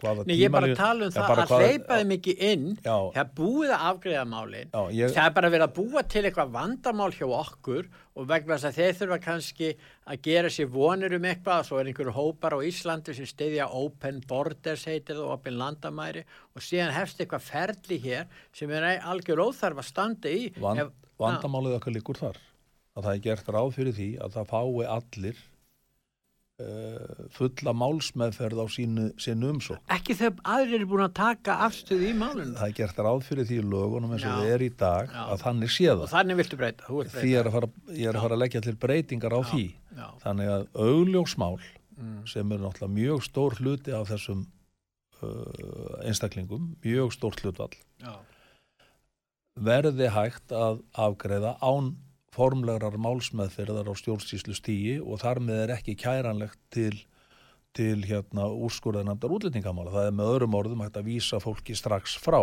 hvaða 0.00 0.24
Nei, 0.28 0.34
ég 0.36 0.46
er 0.48 0.52
bara 0.54 0.68
að 0.68 0.76
tala 0.78 1.06
um 1.06 1.12
það 1.14 1.30
að 1.32 1.40
hvað- 1.40 1.62
hleypa 1.64 1.98
þeim 2.00 2.14
ekki 2.16 2.34
inn. 2.50 2.64
Já. 2.84 2.96
það 3.16 3.30
búið 3.38 3.70
að 3.76 3.84
afgreða 3.90 4.24
málin. 4.28 4.70
Já, 4.74 4.82
ég, 4.98 5.14
það 5.16 5.26
er 5.30 5.34
bara 5.38 5.50
verið 5.54 5.66
að 5.66 5.74
búa 5.78 6.02
til 6.14 6.22
eitthvað 6.28 6.50
vandamál 6.56 7.10
hjá 7.16 7.26
okkur 7.40 7.88
og 8.16 8.26
vegna 8.30 8.56
þess 8.56 8.68
að 8.70 8.76
þeir 8.80 8.98
þurfa 9.00 9.18
kannski 9.26 9.70
að 10.06 10.20
gera 10.28 10.48
sér 10.52 10.68
vonir 10.72 11.14
um 11.16 11.28
eitthvað 11.28 11.60
og 11.60 11.66
svo 11.70 11.80
er 11.80 11.90
einhverju 11.92 12.14
hópar 12.16 12.56
á 12.56 12.60
Íslandi 12.64 13.14
sem 13.16 13.26
stiðja 13.28 13.68
Open 13.72 14.20
Borders 14.28 14.84
heitir 14.88 15.16
það, 15.16 15.32
Open 15.36 15.56
Landamæri 15.60 16.24
og 16.54 16.60
síðan 16.64 16.92
hefst 16.96 17.20
eitthvað 17.20 17.44
ferli 17.48 17.98
hér 18.04 18.26
sem 18.52 18.70
er 18.70 19.00
algjör 19.00 19.44
óþarf 19.48 19.80
að 19.80 19.88
standa 19.92 20.28
í. 20.32 20.52
Vand, 20.60 20.80
Ef- 20.86 20.92
vandamálið 21.18 21.78
okkar 21.80 21.92
líkur 21.96 22.20
þar 22.20 22.36
að 22.96 23.04
það 23.06 23.12
er 23.14 23.22
gert 23.28 23.52
ráð 23.56 23.74
fyrir 23.76 23.94
því 24.00 24.08
að 24.24 24.34
það 24.38 24.50
fái 24.52 24.88
allir 24.96 25.40
uh, 26.64 27.28
fulla 27.36 27.72
málsmeðferð 27.76 28.62
á 28.62 28.66
sínu, 28.72 29.06
sínu 29.20 29.50
umsók. 29.54 29.80
ekki 29.92 30.16
þegar 30.16 30.38
aðrir 30.56 30.78
eru 30.80 30.88
búin 30.92 31.04
að 31.06 31.14
taka 31.18 31.58
afstöðu 31.66 32.08
í 32.08 32.14
málunum 32.16 32.54
Það 32.56 32.68
er 32.70 32.76
gert 32.80 33.00
ráð 33.06 33.24
fyrir 33.28 33.48
því 33.50 33.58
í 33.60 33.66
lögunum 33.66 34.14
eins 34.16 34.24
og 34.24 34.30
Já. 34.32 34.36
það 34.40 34.52
er 34.54 34.64
í 34.66 34.70
dag 34.82 35.12
Já. 35.12 35.22
að 35.34 35.42
þannig 35.44 35.74
sé 35.76 35.88
og 35.92 36.06
þannig 36.14 36.40
viltu 36.40 36.60
breyta, 36.62 36.90
vilt 36.92 37.12
Því 37.12 37.20
breyta 37.20 37.40
er 37.42 37.50
fara, 37.56 37.70
ég 37.92 38.08
er 38.12 38.16
að 38.20 38.26
fara 38.26 38.38
að 38.38 38.42
leggja 38.46 38.64
til 38.66 38.76
breytingar 38.86 39.36
á 39.36 39.40
því. 39.52 39.64
já, 40.00 40.06
Þannig 40.24 40.52
að 40.56 40.66
augljósmál 40.86 41.56
mm, 41.60 42.20
sem 42.32 42.52
eru 42.56 42.64
náttúrulega 42.64 42.96
mjög 42.96 43.26
stór 43.28 43.58
hluti 43.60 43.92
af 43.96 44.08
þessum 44.14 44.46
uh, 45.20 46.00
einstaklingum, 46.08 46.72
mjög 46.84 47.12
stórt 47.16 47.44
hlutvall, 47.44 47.76
já, 48.00 48.16
verði 49.56 50.10
hægt 50.12 50.52
að 50.52 50.82
afgreða 51.00 51.54
án 51.64 51.94
formlegrar 52.36 52.98
málsmeðferðar 53.00 53.88
á 53.88 53.94
stjórnsýslu 53.96 54.56
stíi 54.56 54.98
og 55.00 55.22
þar 55.22 55.40
með 55.44 55.62
er 55.64 55.74
ekki 55.78 55.96
kæranlegt 56.00 56.60
til, 56.74 56.94
til 57.76 58.04
hérna 58.04 58.50
úrskurðanamdar 58.52 59.32
útlendingamála. 59.38 59.94
Það 59.94 60.10
er 60.10 60.16
með 60.18 60.32
öðrum 60.34 60.56
orðum 60.60 60.84
hægt 60.84 61.00
að 61.00 61.10
vísa 61.10 61.40
fólki 61.42 61.76
strax 61.78 62.16
frá. 62.20 62.42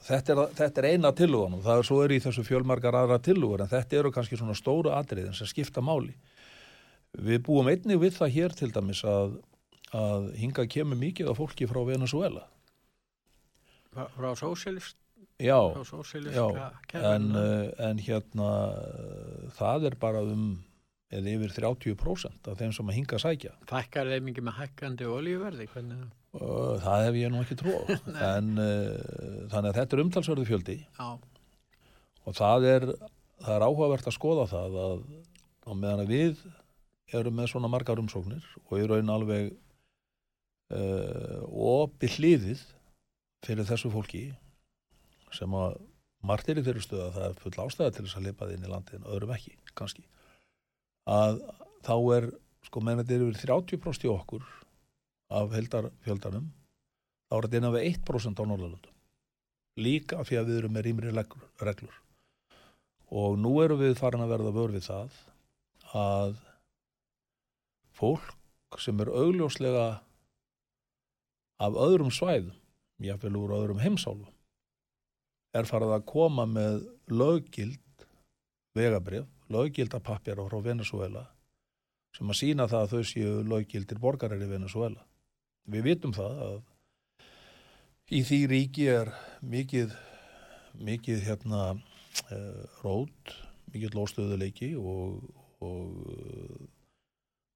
Þetta 0.00 0.32
er, 0.32 0.54
þetta 0.56 0.80
er 0.80 0.88
eina 0.94 1.12
tillugunum, 1.12 1.60
það 1.60 1.82
er 1.82 1.86
svo 1.90 1.98
er 2.00 2.14
í 2.14 2.22
þessu 2.24 2.44
fjölmargar 2.46 2.96
aðra 2.96 3.18
tillugur 3.20 3.60
en 3.60 3.68
þetta 3.68 3.98
eru 3.98 4.12
kannski 4.14 4.38
svona 4.40 4.56
stóru 4.56 4.94
atriðin 4.96 5.36
sem 5.36 5.48
skipta 5.50 5.84
máli. 5.84 6.14
Við 7.20 7.42
búum 7.44 7.68
einnig 7.68 8.00
við 8.00 8.16
það 8.16 8.32
hér 8.38 8.56
til 8.56 8.70
dæmis 8.72 9.02
að, 9.04 9.36
að 9.92 10.30
hinga 10.40 10.64
kemur 10.72 10.96
mikið 10.96 11.28
af 11.28 11.42
fólki 11.42 11.68
frá 11.68 11.82
Venezuela. 11.84 12.46
frá, 13.92 14.32
sósíalist 14.38 14.96
Já, 15.40 15.58
Já, 16.36 16.46
en, 17.00 17.30
uh, 17.32 17.70
en 17.88 18.02
hérna 18.04 18.50
uh, 18.76 19.46
það 19.56 19.88
er 19.90 19.96
bara 20.00 20.20
um 20.26 20.50
eða 21.10 21.32
yfir 21.34 21.54
30% 21.56 22.50
af 22.50 22.58
þeim 22.60 22.72
sem 22.76 22.90
að 22.90 22.96
hinga 23.00 23.16
að 23.16 23.22
sækja. 23.24 23.52
Fækkar 23.66 24.10
þeim 24.12 24.28
ekki 24.30 24.44
með 24.46 24.58
hækkandi 24.60 25.08
olíuverði, 25.10 25.66
hvernig 25.72 26.04
það? 26.04 26.12
Það 26.84 27.04
hef 27.06 27.16
ég 27.18 27.32
nú 27.32 27.40
ekki 27.42 27.56
trú 27.58 27.72
á. 27.74 27.82
en 28.36 28.52
uh, 28.62 29.48
þannig 29.50 29.72
að 29.72 29.78
þetta 29.80 29.96
er 29.96 30.02
umtalsverðu 30.04 30.46
fjöldi 30.46 30.76
Já, 30.84 31.08
og 32.22 32.36
það 32.38 32.68
er, 32.70 32.86
það 33.40 33.56
er 33.56 33.66
áhugavert 33.66 34.06
að 34.06 34.16
skoða 34.16 34.46
það 34.52 34.78
að 34.84 35.02
á 35.66 35.70
meðan 35.74 36.04
að 36.04 36.12
við 36.14 36.44
erum 37.18 37.36
með 37.40 37.50
svona 37.52 37.70
margar 37.72 38.00
umsóknir 38.00 38.46
og 38.68 38.76
í 38.78 38.86
raun 38.86 39.10
alveg 39.10 39.50
uh, 40.70 41.42
opið 41.50 42.16
hliðið 42.18 42.62
fyrir 43.46 43.66
þessu 43.66 43.90
fólki 43.90 44.28
sem 45.34 45.56
að 45.56 45.78
margt 46.26 46.50
er 46.50 46.60
í 46.60 46.64
stöð 46.64 47.02
að 47.06 47.16
það 47.16 47.26
er 47.26 47.36
full 47.40 47.56
ástæða 47.64 47.96
til 47.96 48.04
þess 48.04 48.18
að 48.18 48.26
lipa 48.28 48.46
þið 48.48 48.56
inn 48.56 48.66
í 48.66 48.70
landin, 48.70 49.08
öðrum 49.08 49.34
ekki, 49.34 49.56
kannski. 49.78 50.04
Að 51.08 51.40
þá 51.86 51.94
er 52.16 52.30
sko 52.66 52.82
meðan 52.84 53.04
þetta 53.04 53.16
er 53.16 53.26
yfir 53.26 53.52
30% 53.54 54.06
í 54.06 54.12
okkur 54.12 54.48
af 55.40 55.54
heldarfjöldanum 55.54 56.50
þá 57.30 57.36
er 57.36 57.46
þetta 57.46 57.60
innan 57.60 57.76
við 57.76 57.86
1% 57.92 58.42
á 58.42 58.44
Norðalundum 58.44 58.96
líka 59.80 60.24
því 60.26 60.38
að 60.40 60.48
við 60.50 60.60
erum 60.60 60.74
með 60.74 60.86
rýmri 60.86 61.12
reglur, 61.14 61.94
og 63.08 63.38
nú 63.40 63.52
erum 63.62 63.80
við 63.80 63.96
farin 64.00 64.24
að 64.24 64.32
verða 64.34 64.54
vör 64.56 64.74
við 64.74 64.88
það 64.88 65.20
að 65.96 66.34
fólk 67.96 68.80
sem 68.82 69.00
er 69.02 69.10
augljóslega 69.10 69.86
af 71.60 71.78
öðrum 71.86 72.12
svæðum 72.14 72.58
jáfnvel 73.00 73.38
úr 73.40 73.56
öðrum 73.56 73.80
heimsálfum 73.82 74.28
er 75.56 75.68
farið 75.68 75.94
að 75.96 76.06
koma 76.08 76.46
með 76.46 76.82
löggild 77.10 78.06
vegabrif, 78.76 79.26
löggilda 79.50 80.00
pappjara 80.02 80.46
frá 80.46 80.60
Venezuela 80.62 81.26
sem 82.16 82.30
að 82.30 82.40
sína 82.40 82.66
það 82.70 82.84
að 82.84 82.92
þau 82.92 83.10
séu 83.10 83.34
löggildir 83.46 84.00
borgarar 84.02 84.42
í 84.42 84.50
Venezuela. 84.50 85.04
Við 85.70 85.86
vitum 85.86 86.14
það 86.14 86.40
að 86.46 86.56
í 88.10 88.22
því 88.26 88.40
ríki 88.50 88.88
er 88.90 89.12
mikið, 89.46 89.94
mikið 90.82 91.22
hérna 91.28 91.62
uh, 91.76 92.64
rót, 92.82 93.34
mikið 93.70 93.94
lóstöðuleiki 93.98 94.72
og, 94.78 95.22
og 95.62 96.10
uh, 96.10 96.66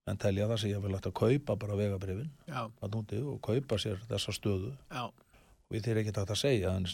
en 0.07 0.21
telja 0.21 0.47
það 0.51 0.61
sem 0.61 0.71
ég 0.71 0.83
vil 0.85 0.95
hægt 0.95 1.09
að 1.09 1.17
kaupa 1.19 1.57
bara 1.59 1.77
vegabrifin 1.79 2.31
og 3.25 3.39
kaupa 3.43 3.79
sér 3.81 3.99
þessa 4.07 4.35
stöðu. 4.35 4.71
Já, 4.91 5.09
við 5.73 5.87
þeir 5.87 6.01
ekki 6.03 6.15
takt 6.15 6.35
að 6.35 6.43
segja 6.45 6.75
en 6.77 6.87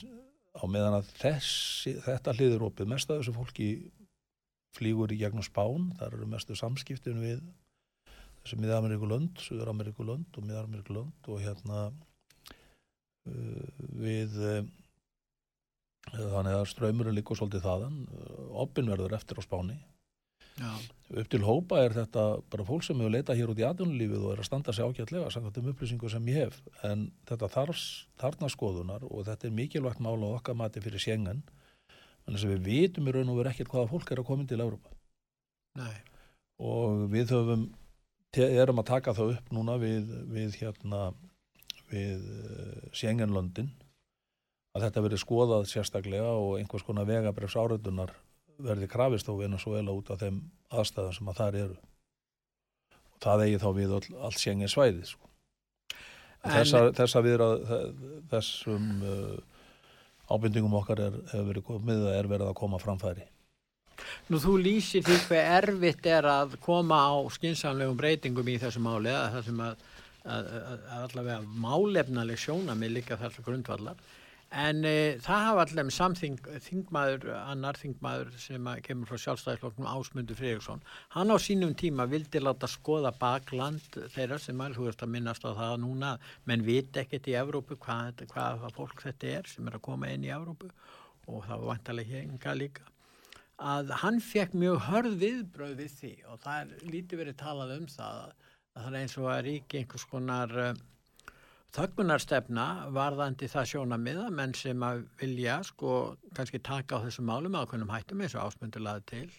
á 0.52 0.64
meðan 0.68 1.00
að 1.00 1.10
þessi, 1.22 1.96
þetta 2.06 2.36
hliður 2.36 2.68
opið. 2.70 2.90
Mest 2.92 3.12
að 3.12 3.22
þessu 3.22 3.36
fólki 3.36 3.70
flýgur 4.76 5.12
í 5.12 5.20
gegnum 5.20 5.46
spán, 5.46 5.92
þar 6.00 6.18
eru 6.18 6.30
mestu 6.32 6.56
samskiptin 6.58 7.20
við 7.24 7.42
þessu 8.42 8.60
Mið-Ameríkulönd, 8.62 9.42
Suður-Ameríkulönd 9.46 10.38
og 10.38 10.48
Mið-Ameríkulönd 10.48 11.32
og 11.32 11.42
hérna 11.44 11.82
uh, 11.92 13.68
við 14.02 14.38
uh, 14.40 14.62
þannig 16.12 16.56
að 16.56 16.70
ströymurinn 16.72 17.18
líkur 17.20 17.40
svolítið 17.40 17.68
þaðan, 17.68 18.02
uh, 18.08 18.46
oppin 18.64 18.90
verður 18.92 19.18
eftir 19.20 19.40
á 19.40 19.46
spáni 19.46 19.78
já, 20.62 20.72
upp 21.22 21.32
til 21.34 21.42
hópa 21.44 21.82
er 21.84 21.96
þetta 21.98 22.26
bara 22.54 22.68
fólk 22.68 22.86
sem 22.86 23.02
hefur 23.02 23.16
leitað 23.16 23.42
hér 23.42 23.54
út 23.54 23.62
í 23.62 23.66
atvinnulífið 23.68 24.28
og 24.28 24.36
er 24.36 24.44
að 24.44 24.50
standa 24.50 24.76
sig 24.76 24.86
ágætlega 24.86 25.34
samkvæmt 25.34 25.60
um 25.62 25.72
upplýsingu 25.74 26.12
sem 26.14 26.30
ég 26.32 26.46
hef. 26.46 26.62
En 26.88 27.10
þetta 27.30 27.50
þarf 27.58 27.82
þarna 28.22 28.52
skoðunar 28.54 29.08
og 29.10 29.26
þetta 29.28 29.50
er 29.50 29.58
mikilvægt 29.58 30.04
mál 30.04 30.22
á 30.22 30.30
okkar 30.38 30.58
mati 30.60 30.84
fyrir 30.84 31.02
sjengan 31.02 31.44
en 32.28 32.36
þess 32.36 32.48
að 32.48 32.56
við 32.56 32.66
vitum 32.70 33.10
í 33.10 33.14
raun 33.16 33.34
og 33.34 33.40
veru 33.42 33.52
ekkert 33.52 33.72
hvaða 33.74 33.92
fólk 33.92 34.12
er 34.12 34.22
að 34.22 34.28
koma 34.30 34.44
inn 34.44 34.50
til 34.52 34.62
Európa 34.62 34.94
nei, 35.80 35.96
og 36.62 37.06
við 37.12 37.34
höfum 37.36 37.68
erum 38.42 38.82
að 38.82 38.92
taka 38.94 39.16
það 39.18 39.36
upp 39.36 39.54
núna 39.56 39.78
við, 39.82 40.12
við 40.32 40.58
hérna 40.62 41.12
við 41.92 42.22
sjenganlöndin 42.96 43.72
að 44.72 44.86
þetta 44.86 45.06
verið 45.08 45.24
skoðað 45.26 45.66
sérstaklega 45.72 46.36
og 46.40 46.60
einhvers 46.60 46.86
konar 46.88 47.10
vegabrefs 47.10 47.58
áriðunar 47.60 48.14
verði 48.66 48.90
krafist 48.92 49.30
á 49.30 49.34
Venezuela 49.38 49.96
út 49.96 50.12
af 50.14 50.22
þeim 50.22 50.42
aðstæðum 50.72 51.18
sem 51.18 51.32
að 51.32 51.42
þar 51.42 51.60
eru. 51.66 51.78
Og 53.12 53.20
það 53.26 53.44
eigi 53.46 53.62
þá 53.62 53.70
við 53.78 53.96
all, 53.98 54.06
allt 54.28 54.42
sjengen 54.42 54.72
svæði 54.72 55.06
sko. 55.10 55.30
En- 56.42 56.56
þessa, 56.56 56.88
þessa 56.98 57.22
við 57.26 57.44
þessum 58.32 58.88
uh, 59.06 59.36
ábyrndingum 60.32 60.80
okkar 60.80 61.04
er, 61.08 61.20
verið 61.50 61.68
komið 61.68 62.08
að 62.08 62.18
er 62.18 62.32
verið 62.32 62.50
að 62.50 62.60
koma 62.62 62.80
framfæri. 62.82 63.28
Nú 64.32 64.40
þú 64.42 64.56
lýsir 64.64 65.04
því 65.06 65.18
hver 65.28 65.50
erfitt 65.60 66.08
er 66.10 66.26
að 66.26 66.56
koma 66.64 66.98
á 67.06 67.14
skinsamlegum 67.36 68.00
breytingum 68.00 68.48
í 68.50 68.58
þessu 68.62 68.82
máli 68.82 69.12
að 69.14 69.36
það 69.36 69.44
sem 69.50 69.62
að, 69.66 69.84
að, 70.24 70.50
að, 70.62 70.88
allavega 71.02 71.60
málefnaleg 71.66 72.42
sjónamið 72.42 72.96
líka 72.98 73.20
þessar 73.22 73.46
grundvallar 73.46 74.02
en 74.52 74.84
e, 74.84 74.94
það 75.24 75.44
hafa 75.48 75.64
allavega 75.64 75.96
samþing 75.96 76.40
þingmaður, 76.66 77.28
annar 77.40 77.80
þingmaður 77.80 78.32
sem 78.42 78.70
kemur 78.84 79.08
frá 79.08 79.22
sjálfstæðisflokknum 79.24 79.88
Ásmundur 79.88 80.40
Friðriksson, 80.40 80.84
hann 81.16 81.32
á 81.32 81.38
sínum 81.40 81.72
tíma 81.80 82.08
vildi 82.12 82.42
láta 82.44 82.68
skoða 82.68 83.14
bakland 83.20 84.00
þeirra 84.16 84.40
sem 84.44 84.60
að 84.60 84.80
þú 84.80 84.90
ert 84.92 85.06
að 85.06 85.14
minnast 85.16 85.48
á 85.48 85.52
það 85.56 85.76
núna 85.86 86.14
menn 86.50 86.66
vit 86.68 87.00
ekkert 87.00 87.32
í 87.32 87.38
Evrópu 87.40 87.80
hvað, 87.80 88.26
hvað 88.34 88.68
fólk 88.76 89.06
þetta 89.08 89.36
er 89.40 89.52
sem 89.52 89.68
er 89.72 89.80
að 89.80 89.86
koma 89.88 90.12
inn 90.12 90.28
í 90.28 90.34
Evrópu 90.36 90.72
og 91.28 91.46
það 91.48 91.58
var 91.58 91.68
vantarlega 91.72 92.20
hénga 92.20 92.58
líka 92.60 92.88
að 93.62 93.92
hann 94.02 94.20
fekk 94.26 94.56
mjög 94.58 94.80
hörð 94.88 95.18
viðbröð 95.22 95.76
við 95.80 95.98
því 96.00 96.14
og 96.28 96.40
það 96.42 96.62
er 96.62 96.88
lítið 96.92 97.22
verið 97.22 97.38
talað 97.40 97.76
um 97.78 97.90
það 97.92 98.24
að 98.24 98.32
það 98.72 98.88
er 98.88 99.02
eins 99.02 99.18
og 99.20 99.28
að 99.30 99.44
ríki 99.48 99.82
einhvers 99.82 100.06
konar 100.10 100.56
uh, 100.58 100.72
þöggunarstefna 101.76 102.66
varðandi 102.92 103.48
það 103.52 103.70
sjónamiða 103.72 104.28
menn 104.36 104.54
sem 104.58 104.84
að 104.84 105.06
vilja 105.22 105.62
sko 105.64 106.18
kannski 106.36 106.60
taka 106.60 107.00
á 107.00 107.04
þessum 107.06 107.30
málum 107.32 107.56
ákveðnum 107.56 107.94
hættum 107.94 108.24
eins 108.26 108.36
og 108.36 108.50
ásmundur 108.50 108.84
laði 108.84 109.06
til 109.14 109.30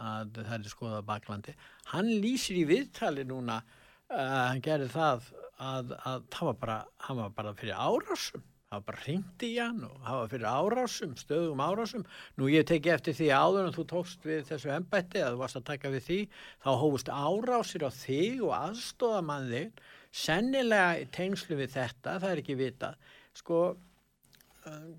að 0.00 0.40
það 0.40 0.56
er 0.56 0.72
skoðað 0.72 1.06
baklandi. 1.10 1.54
Hann 1.92 2.08
lýsir 2.22 2.60
í 2.60 2.66
viðtali 2.68 3.24
núna 3.28 3.60
uh, 3.60 4.18
hann 4.48 4.62
gerir 4.64 4.92
það 4.92 5.30
að, 5.60 5.96
að 6.02 6.26
það 6.32 6.50
var 6.50 6.60
bara, 6.60 6.76
var 7.20 7.34
bara 7.36 7.56
fyrir 7.56 7.76
árásum. 7.76 8.44
Það 8.66 8.80
var 8.80 8.86
bara 8.88 9.02
hringt 9.04 9.44
í 9.46 9.50
hann 9.60 9.84
og 9.86 9.98
það 10.02 10.20
var 10.20 10.30
fyrir 10.32 10.48
árásum, 10.50 11.12
stöðugum 11.20 11.62
árásum. 11.62 12.06
Nú 12.40 12.48
ég 12.50 12.66
teki 12.66 12.92
eftir 12.92 13.16
því 13.16 13.28
áður 13.36 13.68
en 13.68 13.76
þú 13.76 13.84
tókst 13.92 14.26
við 14.26 14.42
þessu 14.48 14.72
embætti 14.74 15.22
að 15.22 15.36
þú 15.36 15.42
varst 15.44 15.60
að 15.60 15.68
taka 15.68 15.92
við 15.92 16.08
því, 16.08 16.18
þá 16.64 16.70
hófust 16.82 17.12
árásir 17.12 17.86
á 17.86 17.90
þig 17.94 18.42
og 18.48 18.56
aðstóðamann 18.58 19.52
þig, 19.52 19.86
sennilega 20.16 20.94
í 21.02 21.08
tengslu 21.14 21.58
við 21.58 21.74
þetta, 21.76 22.16
það 22.22 22.30
er 22.30 22.42
ekki 22.42 22.56
vitað. 22.58 23.10
Sko, 23.36 23.60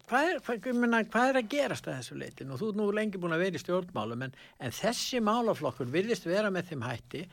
hvað 0.08 0.30
er, 0.32 0.42
hvað, 0.46 0.68
meina, 0.78 1.02
hvað 1.12 1.32
er 1.32 1.40
að 1.42 1.50
gerast 1.52 1.90
að 1.90 1.98
þessu 2.00 2.20
leiti? 2.22 2.48
Nú, 2.48 2.60
þú 2.60 2.72
er 2.72 2.78
nú 2.80 2.90
lengi 2.96 3.22
búin 3.22 3.36
að 3.36 3.44
vera 3.46 3.60
í 3.60 3.64
stjórnmálum, 3.64 4.28
en, 4.28 4.38
en 4.64 4.76
þessi 4.78 5.24
málaflokkur 5.26 5.90
virðist 5.94 6.28
vera 6.30 6.52
með 6.54 6.72
þeim 6.72 6.86
hætti 6.88 7.26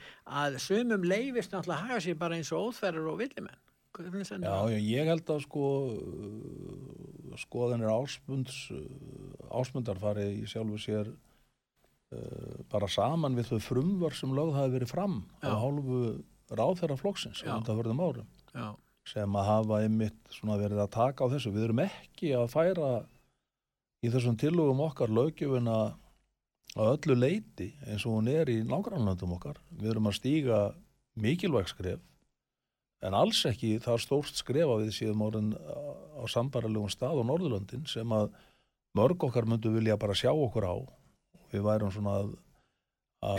að 0.43 0.59
sumum 0.65 1.05
leifist 1.07 1.53
náttúrulega 1.53 1.81
að 1.83 1.93
haga 1.93 2.01
sér 2.07 2.19
bara 2.25 2.41
eins 2.41 2.53
og 2.55 2.71
óþverjar 2.71 3.13
og 3.13 3.21
villimenn. 3.21 3.61
Já, 3.95 4.57
já, 4.73 4.79
ég 4.83 5.07
held 5.07 5.29
að 5.31 5.45
sko 5.45 5.67
uh, 5.87 7.37
skoðanir 7.39 7.93
ásmunds 7.95 8.57
uh, 8.75 8.81
ásmundar 9.55 10.01
farið 10.03 10.41
í 10.41 10.49
sjálfu 10.51 10.81
sér 10.83 11.13
uh, 11.13 12.57
bara 12.73 12.89
saman 12.91 13.39
við 13.39 13.53
þau 13.53 13.61
frumvar 13.69 14.17
sem 14.19 14.35
lögð 14.35 14.59
hafi 14.59 14.75
verið 14.75 14.91
fram 14.91 15.21
Já. 15.39 15.47
á 15.47 15.55
hálfu 15.63 16.01
ráðherra 16.53 16.97
flokksins 17.01 17.43
á 17.47 17.57
undanförðum 17.57 18.03
árum 18.05 18.29
Já, 18.55 18.75
sem 19.09 19.37
að 19.37 19.49
hafa 19.49 19.81
einmitt 19.85 20.39
verið 20.43 20.81
að 20.85 20.95
taka 20.95 21.27
á 21.27 21.33
þessu. 21.33 21.53
Við 21.55 21.67
erum 21.69 21.85
ekki 21.85 22.33
að 22.37 22.49
færa 22.53 22.91
í 24.05 24.11
þessum 24.13 24.39
tillögum 24.41 24.83
okkar 24.85 25.13
löggjöfuna 25.13 25.77
að 26.75 26.91
öllu 26.91 27.17
leiti 27.19 27.71
eins 27.87 28.05
og 28.05 28.19
hún 28.19 28.31
er 28.33 28.51
í 28.51 28.61
nágrannlöndum 28.67 29.37
okkar. 29.39 29.61
Við 29.71 29.95
erum 29.95 30.11
að 30.11 30.19
stíga 30.19 30.61
mikilvæg 31.15 31.71
skref 31.71 32.03
en 33.05 33.15
alls 33.17 33.43
ekki 33.49 33.77
það 33.85 34.01
stórt 34.03 34.39
skref 34.39 34.71
að 34.71 34.87
við 34.87 34.95
séum 34.97 35.23
orðin 35.27 35.53
á 35.55 36.25
sambaralegum 36.31 36.93
stað 36.93 37.21
á 37.21 37.29
Norðurlöndin 37.29 37.85
sem 37.91 38.15
að 38.17 38.31
mörg 38.97 39.27
okkar 39.29 39.49
myndu 39.49 39.73
vilja 39.75 39.99
bara 40.01 40.17
sjá 40.17 40.33
okkur 40.33 40.65
á. 40.65 40.77
Við 41.53 41.67
værum 41.67 41.93
svona 41.93 42.17
að 42.23 42.33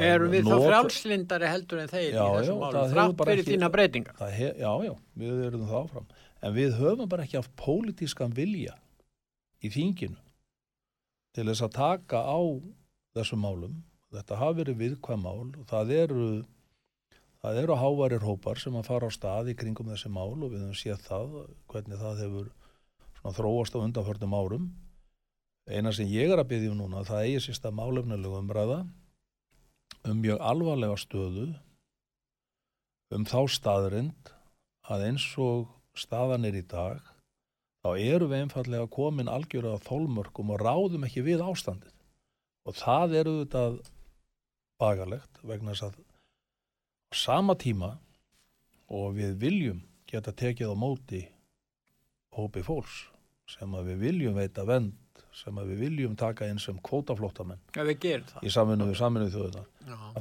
Erum 0.06 0.32
við 0.34 0.44
þá 0.46 0.50
nota- 0.54 0.68
frjálslindari 0.70 1.50
heldur 1.52 1.82
en 1.84 1.90
þeir 1.92 2.14
Já, 2.14 2.22
í 2.26 2.36
þessum 2.40 2.60
málum, 2.64 2.88
þrátt 2.94 3.18
fyrir 3.22 3.42
ekki- 3.44 3.52
þína 3.56 3.70
breytingar? 3.76 4.16
Það 4.20 4.32
he, 4.40 4.48
já, 4.64 4.72
já, 4.88 4.94
við 5.24 5.44
erum 5.48 5.66
það 5.70 5.78
áfram. 5.84 6.08
En 6.42 6.54
við 6.56 6.78
höfum 6.80 7.10
bara 7.10 7.24
ekki 7.26 7.38
haft 7.40 7.56
pólitískan 7.56 8.34
vilja 8.34 8.76
í 9.64 9.70
þinginu 9.74 10.18
til 11.36 11.46
þess 11.50 11.62
að 11.68 11.72
taka 11.78 12.18
á 12.24 12.40
þessum 13.16 13.42
málum. 13.46 13.84
Þetta 14.14 14.38
hafi 14.40 14.60
verið 14.64 14.78
viðkvæm 14.84 15.22
mál 15.26 15.52
og 15.60 15.66
það 15.68 15.92
eru, 15.92 16.28
það 17.44 17.58
eru 17.64 17.76
hávarir 17.76 18.24
hópar 18.24 18.58
sem 18.62 18.74
að 18.74 18.86
fara 18.88 19.08
á 19.08 19.12
stað 19.12 19.50
í 19.52 19.56
kringum 19.60 19.90
þessi 19.92 20.10
mál 20.10 20.34
og 20.44 20.52
við 20.54 20.62
höfum 20.64 20.78
séð 20.80 21.02
það, 21.10 21.34
hvernig 21.68 22.00
það 22.00 22.22
hefur 22.24 22.52
þróast 23.36 23.76
á 23.76 23.84
undanförnum 23.84 24.34
árum. 24.38 24.70
Eina 25.68 25.92
sem 25.92 26.06
ég 26.08 26.30
er 26.32 26.38
að 26.40 26.48
byggja 26.54 26.72
um 26.72 26.78
núna, 26.78 27.04
það 27.04 27.26
eigi 27.26 27.40
sérst 27.50 27.66
að 27.66 27.74
málefnilegu 27.80 28.38
umræða 28.40 28.86
um 30.06 30.22
mjög 30.22 30.42
alvarlega 30.42 30.98
stöðu 31.02 31.48
um 33.16 33.26
þá 33.28 33.40
staðrind 33.52 34.32
að 34.92 35.06
eins 35.10 35.26
og 35.42 35.68
staðan 35.98 36.46
er 36.48 36.58
í 36.60 36.64
dag 36.68 37.02
þá 37.86 37.90
eru 38.02 38.30
við 38.30 38.44
einfallega 38.44 38.90
komin 38.92 39.30
algjörða 39.30 39.78
þólmörkum 39.86 40.56
og 40.56 40.62
ráðum 40.62 41.06
ekki 41.06 41.22
við 41.26 41.44
ástandið. 41.46 41.94
Og 42.66 42.74
það 42.80 43.14
eru 43.20 43.34
þetta 43.44 43.64
bagalegt 44.82 45.42
vegna 45.46 45.76
þess 45.76 45.92
að 45.92 46.00
sama 47.16 47.56
tíma 47.62 47.92
og 48.90 49.14
við 49.20 49.38
viljum 49.42 49.84
geta 50.10 50.34
tekið 50.34 50.74
á 50.74 50.76
móti 50.78 51.22
hópi 52.36 52.66
fólks 52.66 53.06
sem 53.50 53.78
að 53.78 53.92
við 53.92 54.02
viljum 54.08 54.38
veita 54.42 54.66
vend 54.66 54.98
sem 55.36 55.60
við 55.68 55.84
viljum 55.84 56.16
taka 56.20 56.48
inn 56.48 56.62
sem 56.62 56.78
gerum 58.06 58.30
það. 58.30 58.42
í 58.48 58.54
samvinnu 58.56 58.88
við 58.90 59.00
samvinnu 59.02 59.32
þjóðuna 59.34 59.64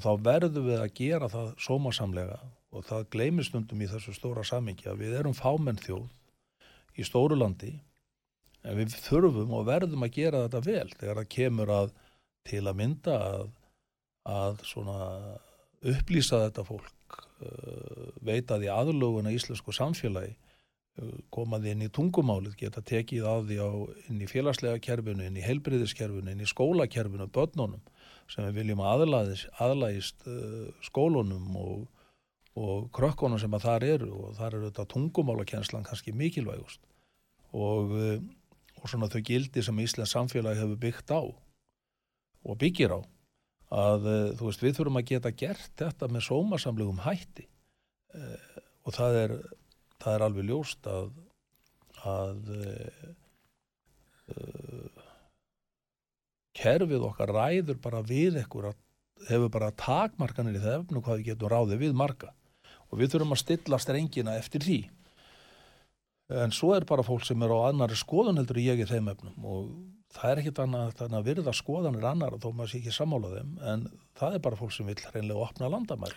þá 0.02 0.10
verðum 0.28 0.68
við 0.68 0.82
að 0.82 0.94
gera 0.98 1.30
það 1.32 1.50
sómasamlega 1.66 2.38
og 2.74 2.86
það 2.88 3.08
gleymir 3.14 3.46
stundum 3.46 3.82
í 3.84 3.90
þessu 3.90 4.14
stóra 4.16 4.44
samingi 4.46 4.88
að 4.90 5.04
við 5.04 5.18
erum 5.20 5.36
fámenn 5.38 5.78
þjóð 5.78 6.08
í 6.98 7.06
stóru 7.06 7.38
landi 7.38 7.72
en 8.64 8.78
við 8.78 8.96
þurfum 9.04 9.54
og 9.54 9.66
verðum 9.68 10.06
að 10.06 10.16
gera 10.18 10.44
þetta 10.46 10.62
vel 10.66 10.88
þegar 10.96 11.20
það 11.20 11.32
kemur 11.36 11.74
að 11.74 11.94
til 12.44 12.62
að 12.64 12.78
mynda 12.80 13.18
að, 13.28 13.50
að 14.28 14.64
svona 14.68 14.98
upplýsa 15.84 16.42
þetta 16.46 16.64
fólk 16.66 17.18
uh, 17.44 18.08
veita 18.24 18.58
því 18.60 18.72
aðlögun 18.72 19.28
að 19.30 19.38
íslensku 19.38 19.74
samfélagi 19.76 20.34
koma 21.34 21.58
því 21.58 21.72
inn 21.74 21.86
í 21.88 21.90
tungumálið, 21.90 22.54
geta 22.60 22.82
tekið 22.86 23.26
að 23.26 23.48
því 23.48 23.56
á, 23.58 23.70
inn 24.12 24.20
í 24.22 24.28
félagslega 24.30 24.82
kerfinu, 24.82 25.24
inn 25.26 25.38
í 25.40 25.42
heilbriðiskerfinu, 25.42 26.30
inn 26.30 26.44
í 26.44 26.50
skólakerfinu, 26.50 27.26
börnunum 27.34 27.82
sem 28.30 28.46
við 28.46 28.60
viljum 28.60 28.82
að 28.84 29.04
aðlæðis, 29.04 29.42
aðlægist 29.60 30.28
uh, 30.30 30.68
skólunum 30.86 31.56
og, 31.60 32.04
og 32.56 32.86
krökkunum 32.94 33.40
sem 33.42 33.56
að 33.56 33.66
þar 33.66 33.86
eru. 33.88 34.10
Og 34.16 34.36
þar 34.38 34.58
eru 34.58 34.70
þetta 34.70 34.86
tungumálakenslan 34.94 35.84
kannski 35.84 36.14
mikilvægust. 36.16 36.80
Og, 37.52 37.92
uh, 37.92 38.78
og 38.80 38.90
svona 38.90 39.10
þau 39.12 39.20
gildi 39.26 39.64
sem 39.64 39.82
Íslands 39.82 40.14
samfélagi 40.16 40.62
hefur 40.62 40.80
byggt 40.86 41.12
á 41.12 41.22
og 42.44 42.58
byggir 42.60 42.96
á 42.96 43.00
að 43.74 44.08
uh, 44.08 44.30
þú 44.38 44.48
veist 44.48 44.64
við 44.64 44.78
þurfum 44.78 45.00
að 45.00 45.10
geta 45.10 45.34
gert 45.34 45.76
þetta 45.80 46.08
með 46.12 46.26
sómasamlegum 46.30 47.04
hætti. 47.04 47.48
Uh, 48.14 48.64
og 48.84 48.96
það 48.96 49.20
er, 49.20 49.36
það 50.02 50.16
er 50.16 50.26
alveg 50.26 50.48
ljóst 50.50 50.90
að 50.90 51.12
að 52.04 52.50
uh, 52.52 53.12
kerfið 56.54 57.06
okkar 57.08 57.32
ræður 57.34 57.78
bara 57.82 58.02
við 58.04 58.38
ekkur 58.42 58.70
að 58.70 58.80
hefur 59.28 59.50
bara 59.52 59.72
takmarkanir 59.78 60.58
í 60.58 60.62
það 60.62 60.78
efnu 60.82 61.02
hvað 61.04 61.20
við 61.20 61.30
getum 61.30 61.52
ráðið 61.52 61.82
við 61.86 61.96
marga. 61.96 62.34
Og 62.90 63.00
við 63.00 63.14
þurfum 63.14 63.34
að 63.34 63.42
stilla 63.42 63.80
strengina 63.80 64.36
eftir 64.38 64.64
því. 64.64 64.78
En 66.44 66.54
svo 66.56 66.72
er 66.74 66.86
bara 66.88 67.04
fólk 67.04 67.24
sem 67.26 67.42
er 67.44 67.52
á 67.52 67.68
annari 67.68 67.96
skoðun 67.98 68.38
heldur 68.40 68.60
ég 68.62 68.80
í 68.80 68.88
þeim 68.88 69.10
efnum. 69.12 69.36
Og 69.44 69.72
það 70.14 70.30
er 70.30 70.42
ekkit 70.42 70.62
annað 70.64 71.02
að 71.08 71.26
virða 71.26 71.56
skoðanir 71.56 72.06
annar 72.10 72.38
þó 72.40 72.48
maður 72.52 72.72
sé 72.72 72.80
ekki 72.80 72.94
sammála 72.96 73.32
þeim. 73.34 73.50
En 73.72 73.88
það 74.18 74.38
er 74.38 74.44
bara 74.46 74.60
fólk 74.60 74.74
sem 74.76 74.88
vil 74.88 75.00
hreinlega 75.00 75.46
opna 75.48 75.72
landamæri 75.72 76.16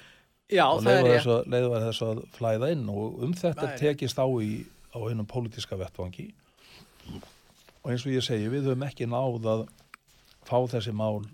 Já 0.50 0.64
og 0.72 0.86
er 0.88 1.04
ég. 1.04 1.18
þess, 1.18 1.28
að- 1.28 1.48
leyfa 1.52 1.80
þess 1.84 2.02
að 2.08 2.22
flæða 2.38 2.72
inn 2.72 2.86
og 2.90 3.24
um 3.24 3.34
þetta 3.34 3.72
er- 3.74 3.78
tekist 3.82 4.18
á 4.20 4.26
í 4.28 4.66
á 4.96 5.00
einum 5.04 5.28
pólitíska 5.28 5.76
vettvangi 5.78 6.30
og 7.84 7.92
eins 7.92 8.06
og 8.06 8.12
ég 8.16 8.24
segi 8.24 8.48
við 8.52 8.68
höfum 8.70 8.86
ekki 8.88 9.08
náð 9.10 9.44
að 9.54 9.66
fá 10.48 10.58
þessi 10.72 10.94
mál 10.96 11.26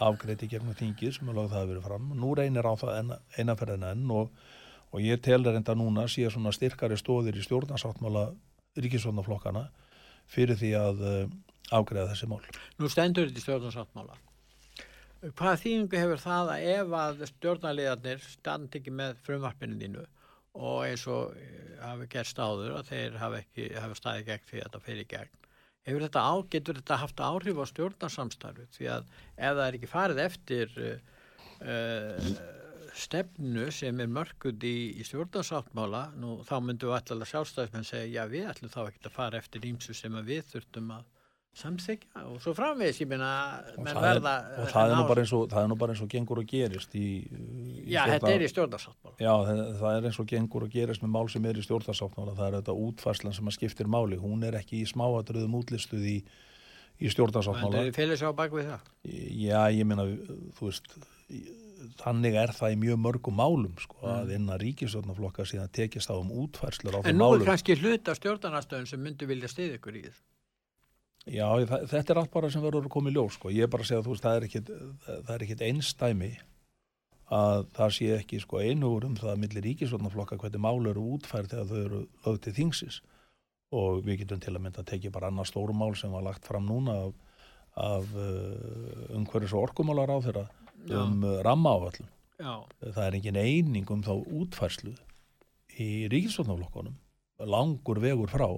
afgreiti 0.00 0.48
gegnum 0.48 0.74
þingið 0.74 1.12
sem 1.18 1.28
er 1.28 1.34
lögð 1.36 1.52
það 1.52 1.62
að 1.62 1.68
vera 1.74 1.84
fram 1.84 2.08
nú 2.16 2.32
reynir 2.34 2.64
á 2.64 2.72
það 2.80 2.96
enn- 3.02 3.20
eina 3.38 3.54
fyrir 3.60 3.74
en 3.76 3.84
enn 3.92 4.10
og, 4.10 4.30
og 4.92 5.00
ég 5.00 5.20
telur 5.20 5.54
enda 5.54 5.74
núna 5.76 6.08
sé 6.08 6.24
svona 6.32 6.52
styrkari 6.52 6.96
stóðir 6.96 7.36
í 7.36 7.44
stjórnarsáttmála 7.44 8.32
ríkisvotnaflokkana 8.76 9.66
fyrir 10.32 10.56
því 10.56 10.72
að 10.80 11.02
uh, 11.04 11.28
afgreða 11.76 12.14
þessi 12.14 12.28
mál 12.32 12.40
Nú 12.80 12.88
stendur 12.88 13.28
þetta 13.28 13.38
í 13.38 13.44
stjórnarsáttmála. 13.44 14.16
Hvaða 15.22 15.58
þýðingu 15.62 15.98
hefur 16.00 16.18
það 16.18 16.48
að 16.50 16.64
ef 16.72 16.94
að 16.98 17.20
stjórnarliðarnir 17.30 18.24
standi 18.26 18.80
ekki 18.80 18.94
með 18.98 19.20
frumvarpinu 19.22 19.78
þínu 19.78 20.06
og 20.58 20.80
eins 20.84 21.04
og 21.08 21.36
eh, 21.38 21.76
hafi 21.78 22.08
gerst 22.10 22.40
áður 22.42 22.74
að 22.80 22.90
þeir 22.90 23.20
hafi 23.20 23.38
ekki 23.38 23.68
hafi 23.84 23.98
staðið 24.00 24.26
gegn 24.32 24.48
því 24.48 24.58
að 24.58 24.66
þetta 24.66 24.80
fyrir 24.88 25.08
gegn. 25.12 25.38
Hefur 25.86 26.04
þetta 26.06 26.24
á, 26.26 26.34
getur 26.54 26.80
þetta 26.80 26.98
haft 27.04 27.22
áhrif 27.22 27.62
á 27.62 27.64
stjórnarsamstarfi 27.70 28.66
því 28.74 28.90
að 28.96 29.06
ef 29.12 29.54
það 29.54 29.62
er 29.68 29.78
ekki 29.78 29.92
farið 29.92 30.24
eftir 30.26 30.76
uh, 30.82 32.28
stefnu 32.98 33.70
sem 33.72 34.02
er 34.02 34.10
mörgud 34.10 34.66
í, 34.66 34.76
í 34.98 35.06
stjórnarsáttmála 35.06 36.04
nú 36.18 36.40
þá 36.46 36.54
myndum 36.60 36.92
við 36.92 36.98
alltaf 36.98 37.30
sjálfstæðismenn 37.30 37.88
segja 37.88 38.26
já 38.26 38.30
við 38.30 38.50
ætlum 38.52 38.74
þá 38.74 38.82
ekki 38.84 39.06
að 39.06 39.16
fara 39.16 39.40
eftir 39.40 39.66
ímsu 39.70 39.96
sem 39.96 40.18
við 40.26 40.44
þurftum 40.50 40.92
að 40.98 41.11
samþykja 41.52 42.22
og 42.30 42.38
svo 42.40 42.54
framvegis 42.56 43.02
ég 43.02 43.08
meina 43.10 43.28
og, 43.74 43.84
það 43.84 44.06
er, 44.08 44.20
og 44.62 44.70
það, 44.72 44.86
er 44.86 44.94
nú 44.96 45.02
bara 45.10 45.22
eins 45.22 45.32
og, 45.36 45.42
það 45.52 45.66
er 45.66 45.68
nú 45.68 45.76
bara 45.82 45.92
eins 45.92 46.00
og 46.04 46.08
gengur 46.14 46.40
og 46.40 46.46
gerist 46.48 46.94
í, 46.96 47.08
í 47.28 47.92
Já, 47.92 48.06
þetta 48.08 48.30
er 48.32 48.44
í 48.46 48.48
stjórnarsáttmála. 48.48 49.16
Já, 49.20 49.32
það, 49.48 49.60
það 49.82 49.96
er 49.98 50.08
eins 50.08 50.20
og 50.22 50.30
gengur 50.32 50.66
og 50.66 50.72
gerist 50.72 51.04
með 51.04 51.12
mál 51.18 51.28
sem 51.34 51.48
er 51.50 51.60
í 51.60 51.66
stjórnarsáttmála, 51.66 52.36
það 52.38 52.48
er 52.48 52.56
þetta 52.56 52.76
útfarslan 52.86 53.36
sem 53.36 53.52
að 53.52 53.56
skiptir 53.58 53.92
máli, 53.92 54.20
hún 54.22 54.48
er 54.48 54.56
ekki 54.62 54.80
í 54.80 54.88
smáatriðum 54.88 55.58
útlistuð 55.60 56.08
í, 56.08 56.16
í 56.96 57.12
stjórnarsáttmála. 57.12 57.84
þeir 57.84 57.98
fylgir 58.00 58.22
sér 58.22 58.32
á 58.32 58.40
bak 58.40 58.56
við 58.56 58.72
það? 58.72 58.90
Já, 59.44 59.60
ég 59.76 59.92
meina, 59.92 60.08
þú 60.56 60.70
veist, 60.70 60.90
þannig 62.00 62.42
er 62.46 62.56
það 62.56 62.78
í 62.78 62.82
mjög 62.88 63.04
mörgum 63.10 63.40
málum, 63.44 63.76
sko, 63.82 64.00
að 64.08 64.38
innan 64.38 64.60
ríkistjórnarflokka 64.62 65.44
síðan 65.52 65.72
tekist 65.76 66.08
á 66.08 66.16
um 66.16 66.32
útfærslur 66.32 66.96
á 66.96 67.04
En 67.04 67.20
nú 67.20 67.34
er 67.36 67.44
kannski 67.44 67.76
hluta 67.76 68.16
stjórnarnastöðun 68.16 68.88
sem 68.88 69.02
myndi 69.04 69.28
vilja 69.28 69.52
stiða 69.52 69.76
ykkur 69.76 70.00
í 70.00 70.06
þessu 70.08 70.31
Já, 71.30 71.46
það, 71.68 71.84
þetta 71.92 72.14
er 72.14 72.18
allt 72.22 72.32
bara 72.32 72.50
sem 72.50 72.62
verður 72.64 72.88
að 72.88 72.94
koma 72.96 73.12
í 73.12 73.14
ljós, 73.14 73.36
sko, 73.36 73.52
ég 73.54 73.66
er 73.66 73.70
bara 73.70 73.84
að 73.84 73.92
segja 73.92 74.02
að 74.02 74.22
það 74.24 74.38
er 74.38 74.46
ekkit, 74.48 74.72
það 75.06 75.34
er 75.36 75.44
ekkit 75.46 75.66
einstæmi 75.68 76.32
að 77.32 77.66
það 77.76 77.92
sé 77.96 78.08
ekki 78.18 78.40
sko 78.42 78.60
einugur 78.60 79.06
um 79.08 79.14
það 79.16 79.30
að 79.32 79.42
milli 79.44 79.62
ríkisvotnaflokka 79.64 80.38
hvernig 80.40 80.62
mál 80.62 80.90
eru 80.90 81.04
útfærð 81.14 81.52
þegar 81.52 81.68
þau 81.70 81.78
eru 81.80 82.00
lögð 82.26 82.40
til 82.44 82.54
þingsis 82.58 82.98
og 83.72 84.02
við 84.04 84.22
getum 84.22 84.42
til 84.42 84.52
að 84.52 84.64
mynda 84.66 84.82
að 84.82 84.90
tekið 84.90 85.14
bara 85.14 85.30
annað 85.32 85.48
stórmál 85.48 85.94
sem 85.96 86.12
var 86.12 86.26
lagt 86.26 86.48
fram 86.48 86.66
núna 86.68 86.98
af, 87.06 87.14
af 87.80 88.10
uh, 88.12 89.14
umhverfis 89.16 89.54
og 89.56 89.68
orkumálar 89.70 90.12
á 90.12 90.18
þeirra 90.26 90.44
Já. 90.90 90.98
um 90.98 91.22
uh, 91.24 91.38
ramma 91.46 91.72
áallum. 91.78 92.10
Já, 92.42 92.52
Það 92.82 93.04
er 93.06 93.16
engin 93.16 93.38
eining 93.38 93.90
um 93.94 94.02
þá 94.04 94.12
útfærslu 94.18 94.92
í 95.80 95.88
ríkisvotnaflokkunum, 96.12 96.98
langur 97.48 98.00
vegur 98.02 98.28
frá, 98.28 98.48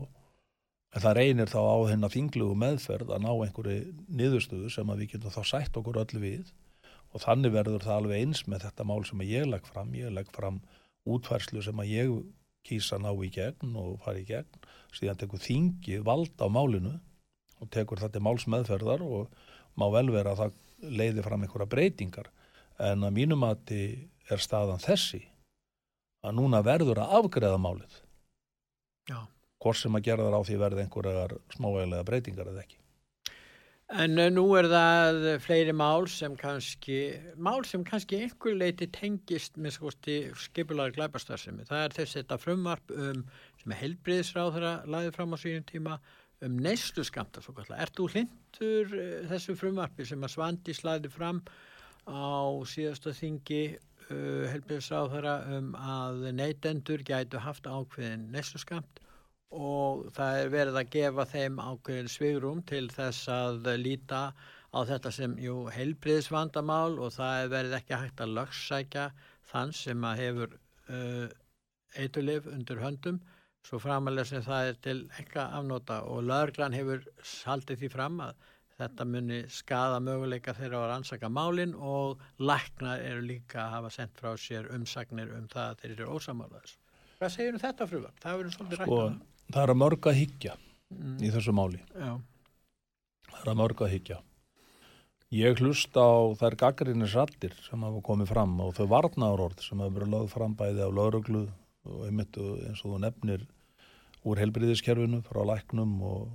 en 0.95 1.03
það 1.03 1.17
reynir 1.19 1.51
þá 1.51 1.59
á 1.59 1.77
hennar 1.91 2.13
þinglugu 2.15 2.55
meðferð 2.59 3.11
að 3.15 3.25
ná 3.25 3.31
einhverju 3.33 3.95
niðurstöðu 4.21 4.71
sem 4.71 4.93
að 4.93 5.03
við 5.03 5.15
getum 5.15 5.35
þá 5.35 5.43
sætt 5.51 5.79
okkur 5.81 5.99
öll 6.05 6.21
við. 6.23 6.53
Og 7.15 7.23
þannig 7.23 7.55
verður 7.55 7.83
það 7.83 7.99
alveg 7.99 8.23
eins 8.23 8.45
með 8.51 8.67
þetta 8.69 8.87
mál 8.91 9.03
sem 9.07 9.23
ég 9.27 9.47
legg 9.47 9.67
fram, 9.67 9.91
ég 9.95 10.15
legg 10.15 10.31
fram 10.35 10.61
útfærslu 11.07 11.63
sem 11.63 11.83
að 11.83 11.91
ég 11.93 12.15
kýsa 12.65 12.99
ná 13.03 13.11
í 13.13 13.31
gegn 13.35 13.75
og 13.79 13.99
fara 14.05 14.23
í 14.23 14.27
gegn, 14.29 14.63
síðan 14.95 15.21
tekur 15.21 15.43
þingi 15.43 16.01
vald 16.07 16.33
á 16.41 16.49
málinu 16.49 16.95
og 17.61 17.71
tekur 17.75 18.01
þetta 18.01 18.23
máls 18.25 18.47
meðferðar 18.51 19.05
og 19.05 19.35
má 19.79 19.87
vel 19.93 20.09
vera 20.15 20.33
að 20.33 20.43
það 20.45 20.95
leiði 20.95 21.27
fram 21.27 21.45
einhverja 21.45 21.71
breytingar. 21.71 22.31
En 22.83 23.07
að 23.07 23.15
mínum 23.19 23.45
að 23.47 23.75
er 23.75 24.41
staðan 24.41 24.83
þessi 24.83 25.23
að 26.25 26.39
núna 26.39 26.63
verður 26.65 27.03
að 27.05 27.19
afgreða 27.21 27.61
málið. 27.61 28.01
Já. 29.11 29.21
Hvort 29.65 29.81
sem 29.81 29.97
að 29.97 30.09
gera 30.11 30.29
þar 30.29 30.41
á 30.41 30.47
því 30.47 30.63
verði 30.63 30.85
einhverjar 30.85 31.37
smávægilega 31.57 32.09
breytingar 32.09 32.51
eða 32.53 32.65
ekki. 32.65 32.81
En 33.93 34.17
uh, 34.17 34.31
nú 34.33 34.47
er 34.57 34.67
það 34.73 35.19
fleiri 35.45 35.75
mál 35.77 36.07
sem 36.09 36.33
kannski, 36.41 36.99
mál 37.37 37.67
sem 37.69 37.85
kannski 37.85 38.23
einhver 38.25 38.57
leiti 38.57 38.89
tengist 38.93 39.59
með 39.61 39.77
skosti 39.77 40.17
skipulega 40.41 40.97
glæpastarsemi. 40.97 41.67
Það 41.69 41.85
er 41.85 41.97
þess 41.99 42.19
þetta 42.19 42.41
frumvarp 42.41 42.95
um, 42.97 43.21
sem 43.61 43.75
er 43.75 43.83
heilbriðisráðara 43.83 44.75
laðið 44.89 45.19
fram 45.19 45.37
á 45.37 45.39
sínum 45.43 45.69
tíma 45.69 45.99
um 46.45 46.57
neyslu 46.65 47.05
skamta 47.05 47.45
svo 47.45 47.55
kallar. 47.57 47.85
Ert 47.85 47.97
þú 48.01 48.09
hlindur 48.15 48.97
uh, 48.97 49.15
þessu 49.35 49.57
frumvarpi 49.61 50.09
sem 50.09 50.25
að 50.25 50.35
Svandi 50.39 50.77
slaði 50.77 51.13
fram 51.13 51.45
á 52.09 52.57
síðasta 52.69 53.13
þingi 53.17 53.63
uh, 53.77 54.49
heilbriðisráðara 54.49 55.39
um 55.59 55.73
að 55.77 56.31
neytendur 56.41 57.05
gætu 57.05 57.45
haft 57.45 57.69
ákveðin 57.69 58.31
neyslu 58.33 58.65
skamt 58.65 59.05
og 59.51 60.09
það 60.15 60.41
er 60.41 60.53
verið 60.53 60.79
að 60.81 60.91
gefa 60.95 61.27
þeim 61.31 61.61
ákveðin 61.63 62.11
svigrum 62.11 62.63
til 62.67 62.89
þess 62.93 63.29
að 63.31 63.69
líta 63.81 64.23
á 64.75 64.79
þetta 64.89 65.13
sem 65.15 65.37
jú 65.39 65.69
heilbriðisvandamál 65.75 66.99
og 66.99 67.13
það 67.15 67.43
er 67.43 67.53
verið 67.53 67.77
ekki 67.79 68.01
hægt 68.01 68.23
að 68.25 68.35
lögssækja 68.39 69.05
þann 69.51 69.75
sem 69.77 70.07
að 70.09 70.23
hefur 70.23 70.57
uh, 70.91 71.29
eitulif 71.95 72.49
undir 72.51 72.83
höndum 72.83 73.21
svo 73.65 73.79
framalega 73.81 74.29
sem 74.29 74.43
það 74.45 74.71
er 74.71 74.81
til 74.87 74.97
ekka 75.21 75.47
afnóta 75.59 76.03
og 76.11 76.27
lögreglan 76.27 76.75
hefur 76.77 77.07
haldið 77.47 77.85
því 77.85 77.91
fram 77.93 78.19
að 78.25 78.51
þetta 78.75 79.07
muni 79.07 79.39
skada 79.55 80.01
möguleika 80.03 80.55
þeirra 80.57 80.81
að 80.83 80.89
rannsaka 80.91 81.31
málin 81.31 81.77
og 81.79 82.23
læknar 82.43 83.05
eru 83.07 83.23
líka 83.29 83.63
að 83.63 83.77
hafa 83.77 83.93
sendt 83.95 84.19
frá 84.19 84.35
sér 84.41 84.67
umsagnir 84.75 85.31
um 85.37 85.47
það 85.53 85.69
að 85.69 85.85
þeir 85.85 85.95
eru 85.95 86.17
ósamálaðis. 86.17 86.75
Hvað 87.21 87.33
segir 87.37 87.55
um 87.55 87.63
þetta 87.63 87.87
frumvarp? 87.93 88.19
Það 88.25 88.41
verður 88.41 88.57
svolítið 88.57 88.97
um 88.97 89.21
það. 89.53 89.63
er 89.63 89.73
að 89.75 89.81
mörg 89.85 90.07
að 90.13 90.21
hyggja 90.23 90.55
Mm. 90.95 91.17
í 91.19 91.31
þessu 91.33 91.51
máli. 91.57 91.81
Já, 91.97 92.21
Það 93.33 93.41
er 93.43 93.51
að 93.51 93.57
mörg 93.59 93.81
að 93.83 93.91
hyggja. 93.95 94.19
Ég 95.35 95.59
hlusta 95.59 95.99
á 96.07 96.15
þær 96.39 96.55
gaggrinnis 96.61 97.15
rattir 97.17 97.53
sem 97.67 97.81
hafa 97.83 98.01
komið 98.05 98.29
fram 98.31 98.53
og 98.61 98.75
þau 98.77 98.87
varnaðarorð 98.93 99.61
sem 99.65 99.79
hafa 99.83 99.91
verið 99.97 100.13
lögð 100.13 100.29
fram 100.31 100.55
bæði 100.55 100.85
á 100.87 100.91
lauruglu 100.95 101.49
og 101.89 102.05
einmitt 102.07 102.37
eins 102.39 102.85
og 102.85 102.93
þú 102.95 103.01
nefnir 103.03 103.47
úr 104.25 104.39
helbriðiskerfinu 104.39 105.23
frá 105.27 105.43
læknum 105.45 105.97
og 106.03 106.31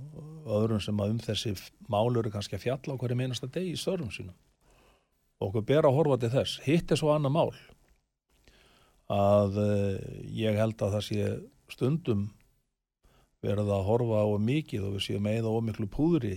öðrum 0.46 0.82
sem 0.82 1.00
að 1.00 1.10
um 1.14 1.18
þessi 1.24 1.54
mál 1.88 2.12
eru 2.20 2.30
kannski 2.30 2.58
að 2.58 2.66
fjalla 2.66 2.94
á 2.94 3.00
hverju 3.00 3.16
meinasta 3.16 3.48
degi 3.48 3.72
í 3.72 3.80
störfum 3.80 4.12
sínum. 4.12 4.34
Og 5.40 5.48
okkur 5.48 5.64
ber 5.64 5.88
að 5.88 5.96
horfa 5.96 6.20
til 6.20 6.30
þess. 6.36 6.60
Hitt 6.66 6.90
er 6.92 7.00
svo 7.00 7.14
annað 7.14 7.32
mál 7.32 7.50
að 9.10 9.56
uh, 9.56 9.96
ég 10.36 10.54
held 10.60 10.76
að 10.84 10.92
það 10.98 11.06
sé 11.08 11.24
stundum 11.72 12.28
verið 13.44 13.70
að 13.72 13.86
horfa 13.88 14.24
á 14.24 14.28
mikið 14.36 14.86
og 14.86 14.96
við 14.96 15.04
séum 15.06 15.28
eða 15.30 15.52
ómiklu 15.52 15.88
púðri 15.90 16.36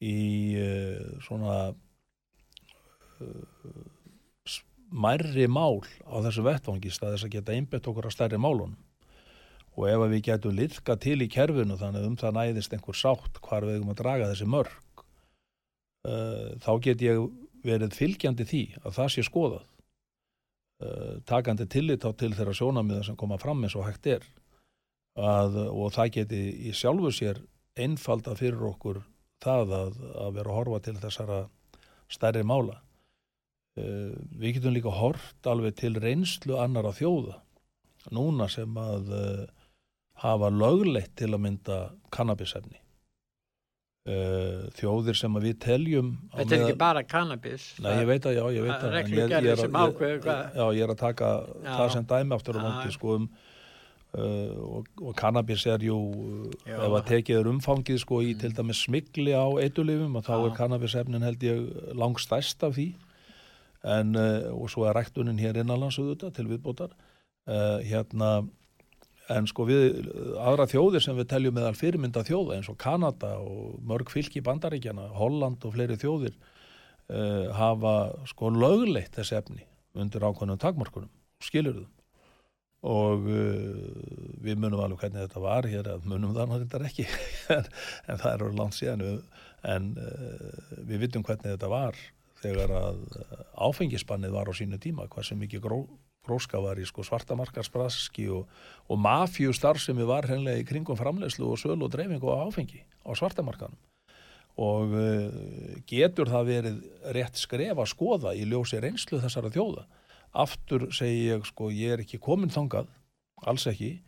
í 0.00 0.18
uh, 0.58 1.16
svona 1.24 1.56
uh, 3.20 3.80
smærri 4.46 5.48
mál 5.50 5.82
á 6.06 6.16
þessu 6.24 6.46
vettvangi 6.46 6.92
stað 6.94 7.16
þess 7.16 7.26
að 7.28 7.34
geta 7.36 7.56
einbett 7.56 7.90
okkur 7.90 8.08
á 8.08 8.14
stærri 8.14 8.40
málunum. 8.40 8.78
Og 9.78 9.86
ef 9.86 10.02
að 10.02 10.12
við 10.14 10.24
getum 10.26 10.56
liðka 10.56 10.96
til 11.00 11.20
í 11.22 11.30
kerfinu 11.30 11.76
þannig 11.78 12.02
að 12.02 12.08
um 12.08 12.16
það 12.20 12.36
næðist 12.38 12.72
einhver 12.74 12.98
sátt 12.98 13.38
hvar 13.44 13.66
við 13.66 13.78
eigum 13.78 13.92
að 13.92 14.00
draga 14.02 14.30
þessi 14.32 14.48
mörg 14.50 15.04
uh, 16.06 16.50
þá 16.62 16.72
get 16.86 17.04
ég 17.06 17.22
verið 17.66 17.96
fylgjandi 17.96 18.46
því 18.48 18.62
að 18.80 18.96
það 18.96 19.12
sé 19.14 19.26
skoðað. 19.26 19.66
Takandi 21.28 21.66
tillit 21.68 22.06
á 22.08 22.10
til 22.16 22.30
þeirra 22.32 22.54
sjónamiða 22.56 23.02
sem 23.04 23.16
koma 23.20 23.36
fram 23.36 23.58
eins 23.66 23.74
og 23.76 23.84
hægt 23.84 24.06
er 24.08 24.22
að, 25.18 25.56
og 25.70 25.92
það 25.94 26.12
geti 26.18 26.42
í 26.68 26.74
sjálfu 26.76 27.10
sér 27.14 27.40
einfalda 27.80 28.34
fyrir 28.38 28.62
okkur 28.70 29.02
það 29.40 29.74
að, 29.76 29.98
að 30.20 30.34
vera 30.36 30.52
að 30.52 30.58
horfa 30.58 30.80
til 30.84 30.96
þessara 31.00 31.40
stærri 32.10 32.42
mála. 32.46 32.80
Uh, 33.78 34.12
við 34.36 34.58
getum 34.58 34.74
líka 34.74 34.92
hort 34.92 35.46
alveg 35.46 35.76
til 35.78 35.94
reynslu 36.02 36.58
annara 36.58 36.90
þjóða 36.92 37.38
núna 38.10 38.48
sem 38.50 38.76
að 38.80 39.10
uh, 39.14 39.42
hafa 40.20 40.50
lögleitt 40.52 41.14
til 41.16 41.30
að 41.32 41.42
mynda 41.46 41.80
kannabisefni. 42.12 42.80
Uh, 44.10 44.66
þjóðir 44.78 45.16
sem 45.20 45.34
að 45.36 45.44
við 45.44 45.56
teljum 45.60 46.06
Þetta 46.32 46.56
er 46.56 46.62
ekki 46.64 46.78
bara 46.80 47.02
cannabis. 47.06 47.66
Nei, 47.84 47.92
ég 48.00 48.08
veit 48.08 48.26
að, 48.26 48.38
já, 48.38 48.44
ég 48.56 48.64
veit 48.64 48.86
að 48.88 48.94
að- 48.96 49.60
sem 49.60 49.76
ákveður 49.76 50.22
hvað- 50.24 50.56
Já, 50.56 50.64
ég 50.72 50.82
er 50.86 50.92
að 50.94 51.00
taka 51.04 51.28
Já. 51.62 51.74
það 51.76 51.92
sem 51.94 52.06
dæmi 52.10 52.34
aftur 52.34 52.58
á 52.58 52.60
móti, 52.64 52.92
sko, 52.96 53.16
um 53.20 53.28
uh, 54.18 54.78
og, 54.78 54.88
og 55.00 55.14
kannabis 55.18 55.66
er 55.70 55.84
jú 55.84 55.96
uh, 55.96 56.46
Já. 56.66 56.76
ef 56.78 56.96
að 56.98 57.06
tekið 57.10 57.40
er 57.40 57.50
umfangið, 57.50 58.00
sko, 58.02 58.20
í 58.24 58.34
til 58.38 58.54
dæmis 58.56 58.84
smigli 58.86 59.34
á 59.36 59.46
eitulifum 59.62 60.18
og 60.18 60.26
þá 60.26 60.34
Já. 60.34 60.40
er 60.44 60.56
kannabisefnin 60.58 61.26
held 61.26 61.46
ég 61.46 61.68
langstæst 61.98 62.64
af 62.66 62.76
því 62.78 62.88
en, 63.86 64.16
uh, 64.16 64.50
og 64.54 64.70
svo 64.72 64.88
er 64.88 64.98
ræktunin 64.98 65.40
hér 65.40 65.60
innanlands 65.62 66.00
auðvitað 66.00 66.34
til 66.38 66.48
viðbótar 66.50 66.94
uh, 66.94 67.78
hérna 67.86 68.32
en 69.30 69.46
sko 69.46 69.62
við 69.68 70.08
aðra 70.42 70.66
þjóðir 70.66 71.04
sem 71.04 71.14
við 71.14 71.28
teljum 71.30 71.54
meðal 71.54 71.76
fyrirmynda 71.78 72.24
þjóða 72.26 72.56
eins 72.56 72.70
og 72.72 72.80
Kanada 72.82 73.36
og 73.38 73.76
mörg 73.86 74.10
fylki 74.10 74.42
bandaríkjana, 74.42 75.06
Holland 75.14 75.62
og 75.62 75.76
fleiri 75.76 75.94
þjóðir 76.00 76.34
hafa 77.54 77.92
sko 78.26 78.50
lögleitt 78.54 79.14
þessi 79.14 79.36
efni 79.38 79.62
undir 79.98 80.22
ákveðnum 80.26 80.58
takmarkunum, 80.62 81.10
skilur 81.42 81.78
þum 81.78 81.88
og 82.86 83.26
uh, 83.28 83.80
við 84.40 84.60
munum 84.60 84.80
alveg 84.80 85.02
hvernig 85.02 85.26
þetta 85.26 85.42
var 85.44 85.68
hér 85.68 85.90
að 85.92 86.06
munum 86.08 86.32
það 86.36 86.54
náttúrulega 86.54 86.88
ekki 86.88 87.04
en, 87.56 87.68
en 88.08 88.22
það 88.22 88.30
er 88.32 88.44
orðið 88.46 88.62
langt 88.62 88.78
síðan 88.78 89.04
við, 89.04 89.18
en 89.68 89.90
uh, 90.00 90.78
við 90.88 91.04
vitum 91.04 91.26
hvernig 91.26 91.52
þetta 91.52 91.72
var 91.72 91.98
þegar 92.40 92.72
að 92.78 93.02
uh, 93.20 93.42
áfengispannið 93.68 94.32
var 94.32 94.48
á 94.48 94.52
sínu 94.56 94.80
tíma, 94.80 95.08
hversu 95.12 95.36
mikið 95.36 95.64
gró, 95.66 95.82
gróska 96.24 96.62
var 96.64 96.80
í 96.80 96.88
sko 96.88 97.04
svartamarkarsbraski 97.04 98.30
og, 98.32 98.48
og 98.88 99.04
mafjú 99.04 99.52
starfsemi 99.56 100.08
var 100.08 100.30
hreinlega 100.30 100.64
í 100.64 100.66
kringum 100.68 100.96
framlegslu 100.96 101.52
og 101.52 101.60
sölu 101.60 101.84
og 101.84 101.92
dreifingu 101.92 102.32
á 102.32 102.48
áfengi 102.48 102.80
á 103.04 103.12
svartamarkanum 103.12 103.76
og 104.60 104.96
uh, 104.96 105.28
getur 105.88 106.32
það 106.32 106.48
verið 106.48 106.82
rétt 107.12 107.36
skref 107.36 107.76
að 107.76 107.92
skoða 107.92 108.32
í 108.36 108.48
ljósi 108.48 108.80
reynslu 108.80 109.20
þessara 109.20 109.52
þjóða 109.52 109.84
aftur 110.32 110.88
segi 110.94 111.28
ég 111.30 111.46
sko 111.48 111.70
ég 111.74 111.96
er 111.96 112.04
ekki 112.04 112.20
komin 112.22 112.52
þangað, 112.52 112.90
alls 113.46 113.66
ekki 113.70 114.00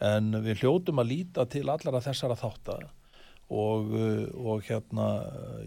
en 0.00 0.32
við 0.44 0.64
hljótum 0.64 1.00
að 1.02 1.12
líta 1.12 1.46
til 1.48 1.66
allara 1.68 2.00
þessara 2.04 2.36
þáttar 2.40 2.88
og, 3.50 3.88
uh, 3.90 4.26
og 4.46 4.62
hérna 4.62 5.06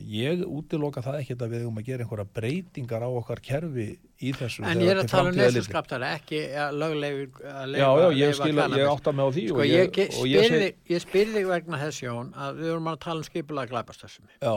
ég 0.07 0.43
útiloka 0.47 1.03
það 1.03 1.18
ekki 1.20 1.36
að 1.36 1.55
við 1.57 1.66
um 1.68 1.80
að 1.82 1.89
gera 1.89 2.05
einhverja 2.05 2.26
breytingar 2.38 3.03
á 3.03 3.09
okkar 3.11 3.41
kerfi 3.43 3.88
í 4.24 4.32
þessu 4.38 4.64
En 4.70 4.80
ég 4.80 4.93
er 4.93 5.01
að 5.01 5.09
tala 5.11 5.34
um 5.34 5.36
litið. 5.36 5.57
neðsskaptara, 5.57 6.14
ekki 6.20 6.39
lögleif 6.78 7.41
að 7.43 7.76
Já, 7.82 7.89
já, 7.99 8.07
ég, 8.22 8.34
skil, 8.39 8.55
ég 8.55 8.88
átta 8.93 9.11
mig 9.11 9.28
á 9.28 9.30
því 9.36 9.45
Sko, 9.49 9.59
og 9.59 9.68
ég, 9.68 9.84
ég, 9.84 9.99
ég, 9.99 10.18
og 10.47 10.95
ég 10.95 11.03
spyrði 11.03 11.38
þig 11.41 11.51
vegna 11.51 11.82
þess, 11.84 12.03
Jón, 12.05 12.34
að 12.39 12.64
við 12.64 12.72
vorum 12.72 12.91
að 12.93 12.99
tala 13.03 13.20
um 13.20 13.28
skipulega 13.28 13.74
glæpastarfsemi 13.76 14.39
já, 14.39 14.55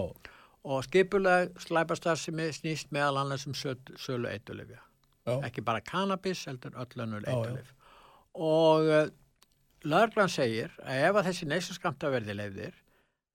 og 0.66 0.86
skipulega 0.86 1.66
glæpastarfsemi 1.66 2.50
snýst 2.54 2.94
meðal 2.94 3.24
annars 3.24 3.46
um 3.50 3.58
söl, 3.58 3.78
sölu 3.98 4.30
eitulifja. 4.30 4.78
Já, 5.26 5.36
Ekki 5.48 5.64
bara 5.66 5.82
cannabis, 5.84 6.46
heldur 6.48 6.76
öll 6.78 7.04
önnur 7.04 7.28
eitulif. 7.28 7.70
Og 8.36 8.88
uh, 8.88 9.06
lögreglan 9.84 10.32
segir 10.32 10.74
að 10.84 11.06
ef 11.10 11.20
að 11.20 11.30
þessi 11.30 11.48
neysaskamta 11.52 12.10
verði 12.12 12.36
leifðir, 12.38 12.82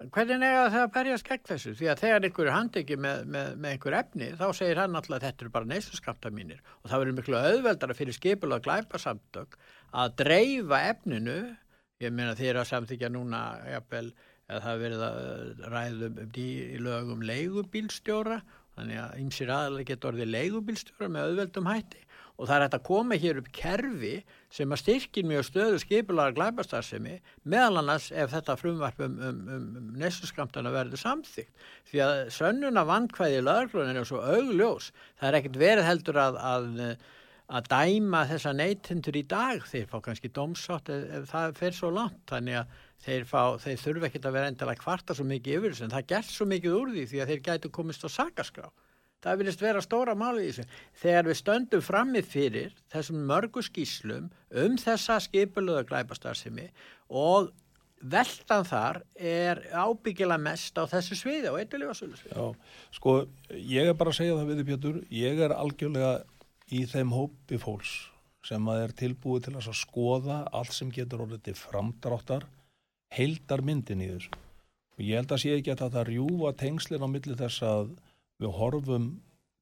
hvernig 0.10 0.46
er 0.48 0.72
það 0.74 0.82
að 0.82 0.94
berjast 0.96 1.28
gegn 1.28 1.48
þessu? 1.52 1.76
Því 1.78 1.90
að 1.92 2.04
þegar 2.06 2.28
einhver 2.28 2.48
er 2.48 2.56
handeki 2.56 2.98
með, 2.98 3.26
með, 3.36 3.50
með 3.62 3.76
einhver 3.76 3.98
efni, 4.00 4.30
þá 4.40 4.48
segir 4.58 4.82
hann 4.82 4.98
alltaf 4.98 5.18
að 5.20 5.26
þetta 5.28 5.46
eru 5.46 5.56
bara 5.58 5.70
neysaskamta 5.70 6.32
mínir 6.34 6.64
og 6.82 6.90
það 6.90 7.04
verður 7.04 7.18
miklu 7.20 7.42
auðveldara 7.42 7.98
fyrir 7.98 8.18
skipulega 8.18 8.66
glæpasamtök 8.66 9.60
að 9.92 10.16
dreifa 10.24 10.80
efninu 10.90 11.38
Ég 12.02 12.14
meina 12.14 12.34
þeir 12.38 12.56
eru 12.56 12.62
að 12.64 12.70
samþykja 12.72 13.10
núna, 13.14 13.40
jafnvel, 13.70 14.08
að 14.52 14.64
það 14.66 14.86
uh, 14.88 15.68
ræðum 15.70 16.16
um 16.24 16.32
ný 16.34 16.48
lögum 16.82 17.26
leigubílstjóra, 17.30 18.40
þannig 18.78 19.02
að 19.02 19.20
ymsir 19.24 19.52
aðalega 19.52 19.92
getur 19.92 20.12
orðið 20.12 20.32
leigubílstjóra 20.36 21.12
með 21.12 21.28
auðveldum 21.28 21.70
hætti. 21.72 22.02
Og 22.42 22.48
það 22.50 22.56
er 22.56 22.64
hægt 22.66 22.76
að 22.78 22.86
koma 22.88 23.18
hér 23.22 23.40
upp 23.42 23.50
kerfi 23.54 24.14
sem 24.50 24.74
að 24.74 24.82
styrkir 24.82 25.28
mjög 25.30 25.44
stöðu 25.46 25.82
skipulara 25.84 26.34
glæbastarsemi 26.34 27.20
meðal 27.54 27.82
annars 27.84 28.08
ef 28.10 28.32
þetta 28.34 28.56
frumvarp 28.58 29.04
um, 29.06 29.18
um, 29.22 29.42
um, 29.46 29.66
um 29.78 29.90
nesuskamtana 30.02 30.72
verður 30.74 31.04
samþygt 31.04 31.68
því 31.92 32.04
að 32.08 32.22
sönnuna 32.34 32.86
vankvæði 32.90 33.44
löglunin 33.46 34.02
er 34.02 34.10
svo 34.10 34.24
augljós. 34.26 34.90
Það 35.20 35.30
er 35.30 35.40
ekkert 35.42 35.62
verið 35.62 35.90
heldur 35.92 36.22
að, 36.24 36.40
að 36.42 36.96
að 37.52 37.68
dæma 37.72 38.24
þessa 38.30 38.54
neytendur 38.56 39.18
í 39.20 39.26
dag. 39.28 39.64
Þeir 39.68 39.90
fá 39.92 39.98
kannski 40.06 40.32
dómsátt 40.34 40.92
ef, 40.94 41.04
ef 41.18 41.28
það 41.32 41.58
fer 41.60 41.76
svo 41.76 41.92
langt. 41.94 42.24
Þannig 42.32 42.62
að 42.62 42.80
þeir, 43.06 43.26
fá, 43.30 43.58
þeir 43.62 43.82
þurfa 43.82 44.10
ekkert 44.10 44.28
að 44.30 44.38
vera 44.38 44.52
endilega 44.52 44.84
kvarta 44.84 45.18
svo 45.18 45.26
mikið 45.30 45.58
yfir 45.58 45.74
þessu 45.76 45.88
en 45.88 45.96
það 45.96 46.08
gert 46.14 46.32
svo 46.32 46.48
mikið 46.52 46.78
úr 46.78 46.94
því 46.96 47.06
því 47.10 47.22
að 47.22 47.34
þeir 47.34 47.44
gætu 47.48 47.72
komist 47.74 48.06
á 48.06 48.10
sakaskrá. 48.12 48.70
Það 49.22 49.42
vilist 49.42 49.62
vera 49.62 49.82
stóra 49.86 50.16
máli 50.18 50.48
í 50.48 50.50
þessu. 50.50 50.64
Þegar 50.98 51.28
við 51.30 51.38
stöndum 51.38 51.84
frammi 51.86 52.22
fyrir 52.26 52.78
þessum 52.90 53.26
mörgu 53.30 53.62
skýslum 53.66 54.30
um 54.64 54.78
þessa 54.82 55.20
skipulöðu 55.22 55.86
glæpastarsimi 55.92 56.72
og 57.10 57.52
veltan 58.02 58.66
þar 58.66 59.02
er 59.14 59.62
ábyggilega 59.70 60.42
mest 60.42 60.78
á 60.82 60.90
þessu 60.90 61.18
sviði 61.20 61.52
og 61.52 61.60
eitthvað 61.62 61.94
sviði. 62.00 62.32
Já, 62.32 62.48
sko, 62.98 63.18
ég 63.54 63.92
er 63.92 63.98
bara 63.98 64.14
að 64.14 64.22
segja 64.24 64.38
það 64.40 64.50
við 64.50 64.62
þið 64.62 64.72
Pétur, 64.72 64.98
ég 65.14 65.44
er 65.46 65.54
algjörlega 65.54 66.16
í 66.72 66.86
þeim 66.90 67.14
hópi 67.14 67.60
fólks 67.62 67.94
sem 68.48 68.72
að 68.74 68.88
er 68.88 68.96
tilbúið 68.98 69.46
til 69.46 69.56
að 69.60 69.70
skoða 69.78 70.40
allt 70.50 70.74
sem 70.74 70.90
getur 70.94 71.28
orðið 71.28 71.44
til 71.46 71.58
framdráttar 71.60 72.48
heildar 73.16 73.64
myndin 73.66 74.04
í 74.04 74.10
þessu. 74.14 74.40
Og 74.98 75.04
ég 75.06 75.20
held 75.20 75.34
að 75.34 75.44
sé 75.44 75.54
ekki 75.58 75.74
að 75.74 75.84
þetta 75.86 76.06
rjúfa 76.08 76.54
tengslinn 76.60 77.06
á 77.06 77.10
milli 77.12 77.38
þess 77.40 77.64
að 77.66 77.94
við 78.42 78.58
horfum 78.58 79.08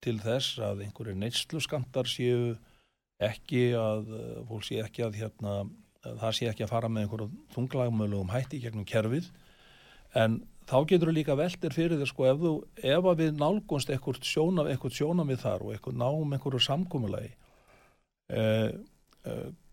til 0.03 0.17
þess 0.23 0.59
að 0.63 0.85
einhverju 0.85 1.15
neysluskantar 1.19 2.07
séu 2.09 2.55
ekki 3.19 3.73
að, 3.75 4.13
eh, 4.15 4.39
fólk 4.47 4.63
sé 4.63 4.79
ekki 4.83 5.03
að 5.03 5.19
hérna, 5.19 5.55
að 6.05 6.19
það 6.21 6.35
sé 6.35 6.47
ekki 6.47 6.63
að 6.63 6.71
fara 6.71 6.89
með 6.89 7.03
einhverju 7.03 7.29
þunglagmöluðum 7.55 8.31
hætti 8.31 8.61
gegnum 8.63 8.87
kerfið 8.87 9.27
en 10.15 10.39
þá 10.69 10.77
getur 10.87 11.09
þú 11.09 11.15
líka 11.17 11.35
veltir 11.37 11.75
fyrir 11.75 11.99
þér 11.99 12.11
sko 12.11 12.27
ef, 12.29 12.39
þú, 12.39 12.53
ef 12.93 13.09
við 13.19 13.35
nálgunst 13.39 13.91
eitthvað 13.91 14.21
sjóna, 14.23 14.65
eitthvað 14.69 14.95
sjóna 14.95 15.25
við 15.27 15.43
þar 15.43 15.65
og 15.65 15.73
eitthvað 15.73 15.99
náum 15.99 16.35
einhverju 16.35 16.61
samkomulagi 16.63 17.31
eh, 18.29 18.39
eh, 18.39 18.71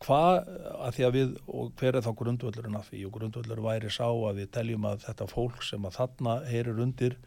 hvað 0.02 0.48
að 0.74 0.96
því 0.96 1.04
að 1.06 1.16
við 1.16 1.36
og 1.46 1.72
hver 1.78 1.96
er 1.96 2.04
þá 2.04 2.12
grundvöldurinn 2.18 2.78
af 2.78 2.90
því? 2.90 3.04
Og 3.06 3.14
grundvöldur 3.14 3.62
væri 3.64 3.92
sá 3.94 4.08
að 4.08 4.42
við 4.42 4.50
teljum 4.56 4.88
að 4.90 5.04
þetta 5.06 5.28
fólk 5.30 5.62
sem 5.64 5.86
að 5.86 5.98
þarna 6.00 6.36
heyrir 6.50 6.82
undir 6.82 7.18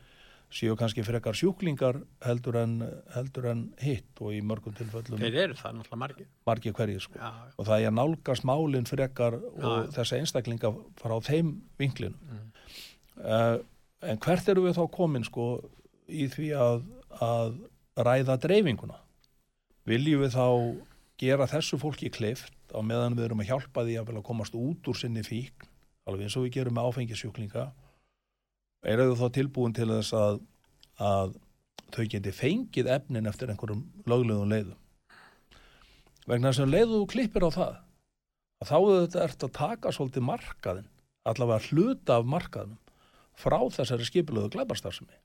séu 0.49 0.73
kannski 0.77 1.03
frekar 1.05 1.37
sjúklingar 1.37 1.99
heldur 2.25 2.57
en, 2.57 2.79
heldur 3.13 3.47
en 3.51 3.63
hitt 3.83 4.17
og 4.17 4.33
í 4.33 4.39
mörgum 4.41 4.73
tilfellum 4.77 5.21
þeir 5.21 5.37
eru 5.43 5.57
það 5.59 5.75
náttúrulega 5.77 6.01
margir. 6.01 6.29
margir 6.49 6.73
hverjir 6.73 7.03
sko. 7.05 7.19
Já, 7.21 7.29
og 7.53 7.67
það 7.67 7.75
er 7.75 7.91
að 7.91 7.97
nálgast 7.99 8.47
málinn 8.49 8.89
frekar 8.89 9.37
og 9.37 9.59
Já. 9.61 9.91
þessa 9.99 10.21
einstaklinga 10.23 10.71
frá 10.97 11.15
þeim 11.29 11.51
vinklinu. 11.81 12.17
Mm. 12.25 12.47
uh, 13.21 13.59
en 14.09 14.21
hvert 14.25 14.49
eru 14.49 14.65
við 14.65 14.79
þá 14.79 14.83
komin 14.95 15.27
sko 15.27 15.49
í 16.09 16.25
því 16.33 16.49
að, 16.57 16.83
að 17.21 17.59
ræða 18.09 18.39
dreifinguna? 18.41 18.97
Viljum 19.89 20.25
við 20.25 20.33
þá 20.33 20.47
gera 21.19 21.47
þessu 21.49 21.79
fólki 21.81 22.11
kleift 22.13 22.53
á 22.71 22.79
meðan 22.85 23.17
við 23.17 23.29
erum 23.29 23.43
að 23.43 23.51
hjálpa 23.51 23.83
því 23.85 23.97
að, 24.01 24.21
komast 24.25 24.55
út 24.55 24.89
úr 24.89 24.97
sinni 24.97 25.23
fík 25.25 25.67
alveg 26.07 26.27
eins 26.27 26.37
og 26.39 26.47
við 26.47 26.55
gerum 26.57 26.77
með 26.77 26.89
áfengisjúklinga 26.89 27.65
eru 28.89 29.09
þau 29.11 29.21
þá 29.23 29.35
tilbúin 29.35 29.75
til 29.75 29.89
þess 29.91 30.15
að, 30.15 30.39
að 31.03 31.35
þau 31.93 32.03
geti 32.13 32.35
fengið 32.35 32.91
efnin 32.95 33.29
eftir 33.29 33.51
einhverjum 33.51 33.83
löglegum 34.09 34.53
leiðum? 34.53 34.77
Vegna 36.29 36.51
þess 36.51 36.63
að 36.63 36.73
leiðu 36.75 36.99
þú 37.01 37.07
klippir 37.13 37.47
á 37.47 37.51
það 37.51 37.79
að 38.59 38.69
þá 38.69 38.77
þetta 38.87 39.23
ert 39.25 39.45
að 39.45 39.55
taka 39.57 39.95
svolítið 39.95 40.27
markaðin 40.27 40.91
allavega 41.29 41.71
hluta 41.71 42.19
af 42.19 42.29
markaðinum 42.29 42.79
frá 43.39 43.59
þessari 43.71 44.07
skipulöðu 44.07 44.53
glæbarstarfsemi 44.55 45.17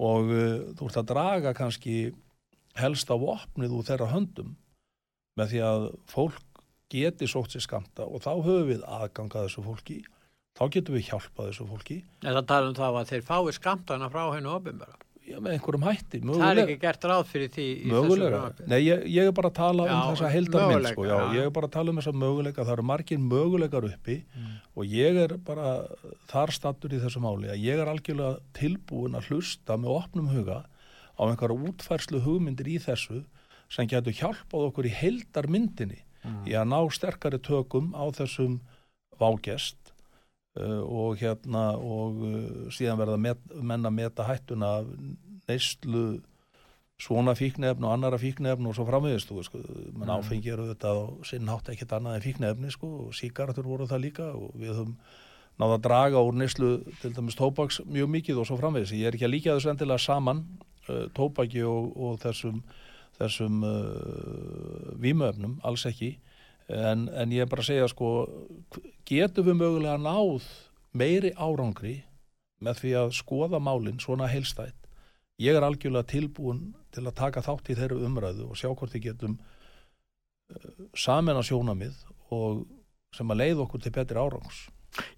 og 0.00 0.32
uh, 0.32 0.58
þú 0.76 0.88
ert 0.88 1.00
að 1.02 1.10
draga 1.12 1.54
kannski 1.56 1.96
helst 2.78 3.10
á 3.10 3.16
opnið 3.16 3.74
úr 3.78 3.88
þeirra 3.88 4.10
höndum 4.14 4.54
með 5.40 5.52
því 5.54 5.60
að 5.66 5.88
fólk 6.10 6.62
geti 6.90 7.26
sótt 7.30 7.54
sér 7.54 7.62
skamta 7.66 8.06
og 8.06 8.22
þá 8.24 8.32
höfum 8.42 8.68
við 8.70 8.80
aðgangað 8.86 9.46
þessu 9.48 9.62
fólki 9.66 9.98
þá 10.58 10.64
getum 10.74 10.96
við 10.98 11.06
hjálpað 11.10 11.50
þessu 11.52 11.66
fólki 11.70 12.00
en 12.26 12.34
það 12.34 12.48
tala 12.50 12.72
um 12.72 12.74
það 12.80 12.98
að 13.02 13.12
þeir 13.14 13.22
fái 13.28 13.52
skamtana 13.58 14.08
frá 14.10 14.24
hennu 14.34 14.50
ofinbara 14.56 14.96
já, 15.30 15.36
með 15.38 15.52
einhverjum 15.54 15.84
hætti 15.86 16.18
það 16.18 16.24
er 16.24 16.32
mögulega, 16.32 16.64
ekki 16.66 16.80
gert 16.82 17.06
ráð 17.06 17.22
fyrir 17.30 17.52
því 17.54 17.66
í 17.70 17.92
mögulega. 17.92 18.40
þessu 18.58 18.66
Nei, 18.72 18.80
ég, 18.82 19.04
ég 19.14 19.30
er 19.30 19.36
bara 19.38 19.50
að 19.52 19.56
tala 19.60 19.86
Já, 19.86 19.92
um 19.94 20.16
þessa 20.16 20.32
möguleika, 20.50 20.92
sko, 20.96 21.04
já, 21.06 21.14
já. 21.14 21.28
ég 21.38 21.46
er 21.46 21.54
bara 21.60 21.70
að 21.70 21.74
tala 21.78 21.94
um 21.94 22.00
þessa 22.02 22.14
möguleika 22.24 22.64
það 22.66 22.74
eru 22.74 22.86
margir 22.90 23.22
möguleikar 23.30 23.88
uppi 23.92 24.18
Mm. 24.30 24.56
og 24.80 24.84
ég 24.98 25.16
er 25.24 25.36
bara 25.46 25.70
þar 26.30 26.50
stattur 26.54 26.90
í 26.94 27.00
þessu 27.02 27.20
máli 27.22 27.50
að 27.54 27.62
ég 27.62 27.78
er 27.82 27.88
algjörlega 27.90 28.38
tilbúin 28.58 29.14
að 29.18 29.30
hlusta 29.30 29.76
með 29.78 29.94
opnum 30.00 30.28
huga 30.34 30.60
á 31.20 31.22
einhverja 31.28 31.68
útfærslu 31.68 32.22
hugmyndir 32.24 32.68
í 32.72 32.78
þessu 32.80 33.24
sem 33.70 33.86
getur 33.86 34.16
hjálpað 34.16 34.70
okkur 34.70 34.88
í 34.88 34.94
heildarmyndinni 35.02 36.00
Mm. 36.20 36.42
í 36.44 36.52
að 36.52 36.66
ná 36.68 36.78
sterkari 36.92 37.38
tökum 37.40 37.94
á 37.96 38.04
þessum 38.12 38.58
vágest 39.16 39.78
uh, 40.60 40.82
og 40.84 41.16
hérna 41.16 41.62
og 41.80 42.18
uh, 42.20 42.66
síðan 42.68 42.98
verða 43.00 43.16
met, 43.16 43.40
menn 43.56 43.88
að 43.88 43.94
meta 43.96 44.26
hættuna 44.28 44.68
af 44.82 44.90
neyslu 45.48 46.20
svona 47.00 47.32
fíknefn 47.32 47.86
og 47.88 47.94
annara 47.94 48.18
fíknefn 48.20 48.68
og 48.68 48.76
svo 48.76 48.84
framvegist 48.84 49.30
þú, 49.32 49.44
sko, 49.48 49.62
menn 49.96 50.10
Mm. 50.10 50.20
áfengi 50.20 50.52
eru 50.52 50.68
þetta 50.74 50.92
og 50.92 51.24
sinn 51.24 51.48
hátt 51.48 51.72
ekkert 51.72 51.96
annað 51.96 52.18
en 52.20 52.26
fíknefni 52.28 52.70
sko, 52.76 52.90
og 53.06 53.14
síkaratur 53.16 53.64
voru 53.64 53.86
það 53.88 54.04
líka 54.04 54.26
og 54.36 54.52
við 54.60 54.74
höfum 54.76 54.96
náða 55.56 55.78
að 55.78 55.84
draga 55.88 56.20
úr 56.20 56.36
neyslu 56.36 56.84
til 57.00 57.14
dæmis 57.16 57.36
tóbaks 57.40 57.80
mjög 57.88 58.12
mikið 58.12 58.42
og 58.42 58.46
svo 58.50 58.60
framvegis 58.60 58.92
ég 58.92 59.08
er 59.08 59.16
ekki 59.16 59.24
að 59.24 59.34
líka 59.38 59.56
þessu 59.56 59.72
endilega 59.72 60.04
saman 60.04 60.44
uh, 60.90 61.04
tóbaki 61.16 61.62
og, 61.66 61.92
og 61.96 62.18
þessum 62.22 62.62
þessum 63.20 63.64
uh, 63.68 64.92
vímöfnum, 64.96 65.58
alls 65.66 65.84
ekki. 65.88 66.14
En, 66.70 67.08
en 67.12 67.32
ég 67.34 67.44
er 67.44 67.50
bara 67.50 67.64
að 67.64 67.72
segja 67.72 67.88
sko 67.90 68.10
getum 69.08 69.48
við 69.48 69.58
mögulega 69.58 69.98
náð 70.00 70.46
meiri 70.96 71.32
árangri 71.34 71.96
með 72.62 72.82
því 72.82 72.92
að 73.00 73.14
skoða 73.18 73.60
málinn 73.62 73.98
svona 74.02 74.28
heilstætt 74.30 74.76
ég 75.40 75.56
er 75.56 75.66
algjörlega 75.66 76.06
tilbúin 76.12 76.68
til 76.94 77.06
að 77.06 77.16
taka 77.18 77.42
þátt 77.42 77.72
í 77.72 77.78
þeirra 77.78 78.04
umræðu 78.06 78.50
og 78.50 78.58
sjá 78.60 78.68
hvort 78.70 78.94
við 78.94 79.08
getum 79.08 79.38
uh, 79.40 80.68
saman 80.94 81.40
að 81.40 81.48
sjónamið 81.50 82.04
og 82.36 82.62
sem 83.16 83.34
að 83.34 83.42
leiða 83.42 83.64
okkur 83.66 83.82
til 83.82 83.94
betri 83.96 84.22
árangs 84.22 84.68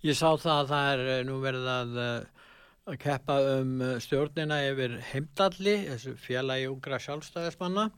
Ég 0.05 0.17
sá 0.19 0.35
það 0.37 0.55
að 0.55 0.71
það 0.73 0.91
er 0.93 1.03
eh, 1.09 1.21
nú 1.25 1.39
verið 1.43 1.69
að, 1.73 1.93
eh, 2.03 2.42
að 2.91 2.99
keppa 3.05 3.39
um 3.61 3.77
eh, 3.83 3.97
stjórnina 4.03 4.59
yfir 4.73 4.99
heimdalli, 5.13 5.77
þessu 5.87 6.17
félagi 6.19 6.69
ungra 6.71 6.99
sjálfstæðismanna 7.03 7.89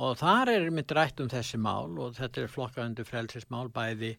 og 0.00 0.18
þar 0.20 0.52
er 0.52 0.68
mitt 0.74 0.92
rætt 0.94 1.22
um 1.22 1.30
þessi 1.30 1.58
mál 1.60 1.96
og 1.98 2.14
þetta 2.18 2.44
er 2.44 2.52
flokkaðundu 2.52 3.06
frelsismál 3.08 3.70
bæði 3.74 4.12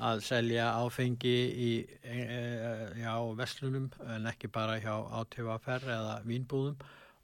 að 0.00 0.22
selja 0.24 0.70
áfengi 0.80 1.36
í 1.52 1.70
e, 1.84 2.16
e, 2.16 2.40
já, 3.02 3.12
vestlunum 3.36 3.90
en 4.08 4.26
ekki 4.30 4.48
bara 4.48 4.78
hjá 4.80 4.94
átöfaferð 5.20 5.92
eða 5.98 6.16
vínbúðum 6.24 6.78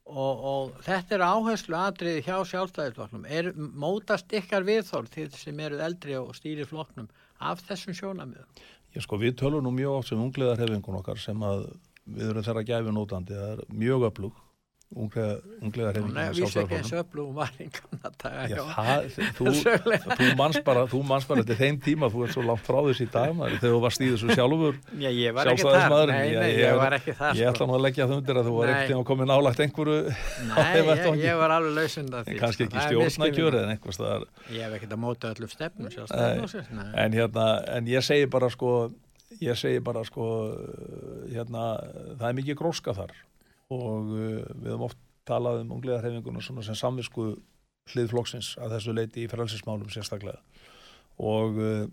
og, 0.08 0.44
og 0.52 0.76
þetta 0.84 1.16
er 1.16 1.24
áherslu 1.24 1.78
atriði 1.80 2.26
hjá 2.28 2.36
sjálfstæðisflokknum. 2.50 3.24
Er 3.24 3.50
mótast 3.56 4.32
ykkar 4.36 4.68
viðþórð 4.68 5.10
til 5.16 5.28
sem 5.36 5.64
eru 5.64 5.80
eldri 5.84 6.16
og 6.20 6.36
stýri 6.36 6.68
flokknum 6.68 7.08
af 7.40 7.64
þessum 7.64 7.96
sjónamiðum? 7.96 8.62
Ég 8.96 9.04
sko, 9.04 9.18
við 9.20 9.36
tölum 9.40 9.64
nú 9.64 9.72
mjög 9.76 9.98
átt 9.98 10.12
sem 10.12 10.22
ungliðar 10.22 10.60
hefingun 10.62 11.00
okkar 11.00 11.20
sem 11.20 11.42
að 11.44 11.66
við 12.16 12.30
erum 12.32 12.46
þeirra 12.48 12.66
gæfi 12.72 12.94
nótandi, 12.98 13.38
það 13.38 13.54
er 13.56 13.64
mjög 13.84 14.06
öflug 14.12 14.44
Hún 14.88 15.10
er 15.12 15.42
hefingun 15.92 16.14
vísi 16.32 16.60
ekki 16.62 16.76
eins 16.78 16.92
öflug, 16.96 17.26
hún 17.28 17.34
var 17.36 17.50
einn 17.60 17.68
gamla 17.74 18.10
daga 18.22 18.44
Já, 18.48 18.54
hjá 18.56 18.62
það, 18.72 19.08
þú, 19.36 20.28
manns 20.40 20.58
bara, 20.64 20.84
þú 20.88 21.00
manns 21.04 21.26
bara 21.28 21.42
til 21.44 21.56
þeim 21.58 21.76
tíma, 21.84 22.08
þú 22.08 22.22
ert 22.24 22.32
svo 22.32 22.44
langt 22.48 22.62
frá 22.64 22.78
þessi 22.86 23.04
dag, 23.12 23.34
maður, 23.36 23.58
þegar 23.60 23.74
þú 23.74 23.80
varst 23.82 24.00
í 24.00 24.08
þessu 24.14 24.30
sjálfur, 24.32 24.78
Já, 25.02 25.10
ég 25.12 25.34
var 25.36 25.50
ekki 25.52 25.66
þar, 25.66 25.74
Sjálfstæðismaðurinn, 25.74 26.16
nei, 26.16 26.38
nei, 26.38 26.48
ég- 26.54 26.62
ég 26.62 26.80
var 26.80 26.96
ekki 26.96 27.14
þar 27.18 27.36
ég 27.36 27.42
sko. 27.42 27.50
ætla 27.52 27.68
nú 27.68 27.76
að 27.76 27.84
leggja 27.84 28.06
það 28.08 28.16
undir 28.16 28.40
að 28.40 28.48
þú 28.48 28.54
var 28.56 28.72
ekkert 28.72 28.94
tíma 28.94 29.04
komið 29.10 29.28
nálagt 29.28 29.60
einhverju, 29.66 29.98
Nei, 30.48 31.20
ég, 31.20 31.36
var 31.42 31.54
alveg 31.58 31.76
lausund 31.82 32.16
af 32.16 32.24
því 32.24 32.38
kannski 32.40 32.68
sko. 32.70 32.80
ekki 32.80 33.02
misskilningur. 33.04 33.58
en 33.60 33.74
einhvers 33.74 34.00
Ég 34.56 34.64
hef 34.64 34.78
ekkert 34.78 34.96
að 34.96 35.02
móta 35.04 35.34
öllum 35.36 35.52
stefnum 35.52 35.92
hérna, 37.12 37.48
en 37.76 37.92
ég 37.92 38.08
segi 38.08 38.24
bara 38.32 38.48
sko, 38.48 38.72
ég 39.42 39.58
segi 39.58 39.82
bara 39.84 40.04
sko, 40.06 40.24
hérna, 41.28 41.64
það 42.16 42.28
er 42.30 42.38
mikið 42.40 42.58
gróska 42.58 42.94
þar 42.96 43.14
og 43.74 44.10
uh, 44.14 44.42
við 44.56 44.72
höfum 44.72 44.86
oft 44.88 45.00
talað 45.28 45.62
um 45.62 45.74
ungliðarhefinguna 45.76 46.42
svona 46.44 46.64
sem 46.64 46.78
samvisku 46.78 47.30
hlið 47.92 48.12
flokksins 48.12 48.54
að 48.60 48.76
þessu 48.76 48.94
leiti 48.96 49.24
í 49.24 49.30
frelsismálum 49.30 49.90
sérstaklega 49.92 50.40
og 51.20 51.60
uh, 51.60 51.84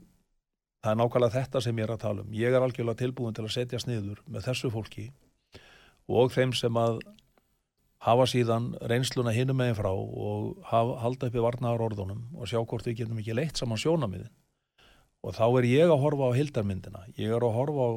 það 0.85 0.93
er 0.93 0.99
nákvæmlega 1.01 1.35
þetta 1.39 1.63
sem 1.65 1.81
ég 1.81 1.87
er 1.87 1.95
að 1.95 2.01
tala 2.05 2.23
um. 2.23 2.33
Ég 2.35 2.53
er 2.53 2.63
algjörlega 2.63 3.01
tilbúin 3.01 3.35
til 3.35 3.45
að 3.47 3.55
setja 3.57 3.81
sniður 3.81 4.21
með 4.29 4.47
þessu 4.49 4.71
fólki 4.71 5.09
og 6.05 6.31
þeim 6.35 6.53
sem 6.55 6.77
að 6.77 6.99
hafa 8.05 8.27
síðan 8.29 8.73
reynsluna 8.85 9.33
hinum 9.33 9.57
megin 9.57 9.77
frá 9.79 9.89
og 9.91 10.59
hafa, 10.69 10.99
halda 11.01 11.29
uppi 11.31 11.41
varnaðar 11.41 11.87
orðunum 11.87 12.27
og 12.37 12.49
sjá 12.51 12.59
hvort 12.61 12.85
við 12.85 13.01
getum 13.01 13.21
ekki 13.21 13.33
leitt 13.33 13.57
saman 13.57 13.81
sjónamiðin. 13.81 14.29
Og 15.25 15.33
þá 15.33 15.45
er 15.59 15.67
ég 15.71 15.89
að 15.89 16.01
horfa 16.03 16.29
á 16.29 16.37
hildarmyndina. 16.37 17.03
Ég 17.17 17.33
er 17.33 17.43
að 17.43 17.55
horfa, 17.57 17.85
á, 17.89 17.93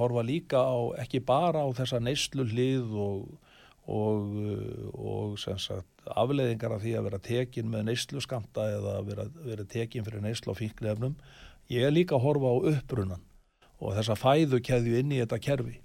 horfa 0.00 0.24
líka 0.26 0.58
á, 0.58 0.78
ekki 1.04 1.22
bara 1.22 1.62
á 1.62 1.68
þessa 1.78 2.00
neyslu 2.02 2.48
hlið 2.50 2.96
og, 2.98 3.28
og, 3.86 4.32
og 4.98 5.36
sagt, 5.38 5.86
afleðingar 6.18 6.74
af 6.74 6.82
því 6.82 6.96
að 6.98 7.08
vera 7.10 7.22
tekin 7.22 7.70
með 7.70 7.86
neyslu 7.92 8.22
skamta 8.24 8.66
eða 8.74 8.98
vera, 9.06 9.28
vera 9.46 9.66
tekin 9.70 10.06
fyrir 10.06 10.24
neyslu 10.24 10.50
á 10.50 10.58
fíknefnum. 10.58 11.14
Ég 11.70 11.86
er 11.86 11.94
líka 11.94 12.18
að 12.18 12.26
horfa 12.26 12.50
á 12.50 12.56
upprunan 12.74 13.22
og 13.78 13.94
þessa 13.94 14.16
fæðu 14.18 14.62
keðju 14.66 14.98
inn 14.98 15.14
í 15.14 15.20
þetta 15.22 15.42
kerfi. 15.46 15.78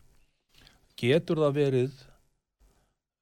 Getur 0.98 1.42
það 1.44 1.58
verið 1.60 2.02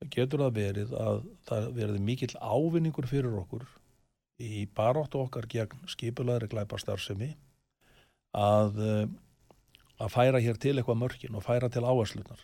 getur 0.07 0.45
það 0.45 0.55
verið 0.55 0.95
að 0.95 1.21
það 1.49 1.69
verði 1.75 2.01
mikill 2.07 2.31
ávinningur 2.39 3.07
fyrir 3.09 3.35
okkur 3.41 3.65
í 4.39 4.65
baráttu 4.75 5.21
okkar 5.23 5.47
gegn 5.51 5.87
skipulaðri 5.91 6.49
glæparstarfsemi 6.51 7.33
að, 8.37 8.79
eh, 8.85 9.07
að 9.99 10.13
færa 10.15 10.41
hér 10.41 10.57
til 10.57 10.77
eitthvað 10.77 11.01
mörkin 11.03 11.35
og 11.35 11.43
færa 11.43 11.69
til 11.69 11.83
áherslunar. 11.83 12.41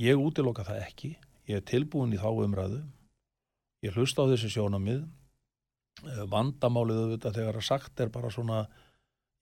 Ég 0.00 0.20
útiloka 0.20 0.64
það 0.66 0.84
ekki, 0.84 1.16
ég 1.48 1.56
er 1.56 1.66
tilbúin 1.68 2.12
í 2.12 2.20
þá 2.20 2.30
umræðu, 2.44 2.82
ég 3.84 3.94
hlusta 3.94 4.26
á 4.26 4.30
þessi 4.30 4.50
sjónamið, 4.52 5.04
Eh, 6.02 6.24
vandamálið 6.26 7.00
auðvitað 7.04 7.36
þegar 7.38 7.58
að 7.60 7.66
sagt 7.68 8.00
er 8.02 8.10
bara 8.12 8.30
svona, 8.32 8.64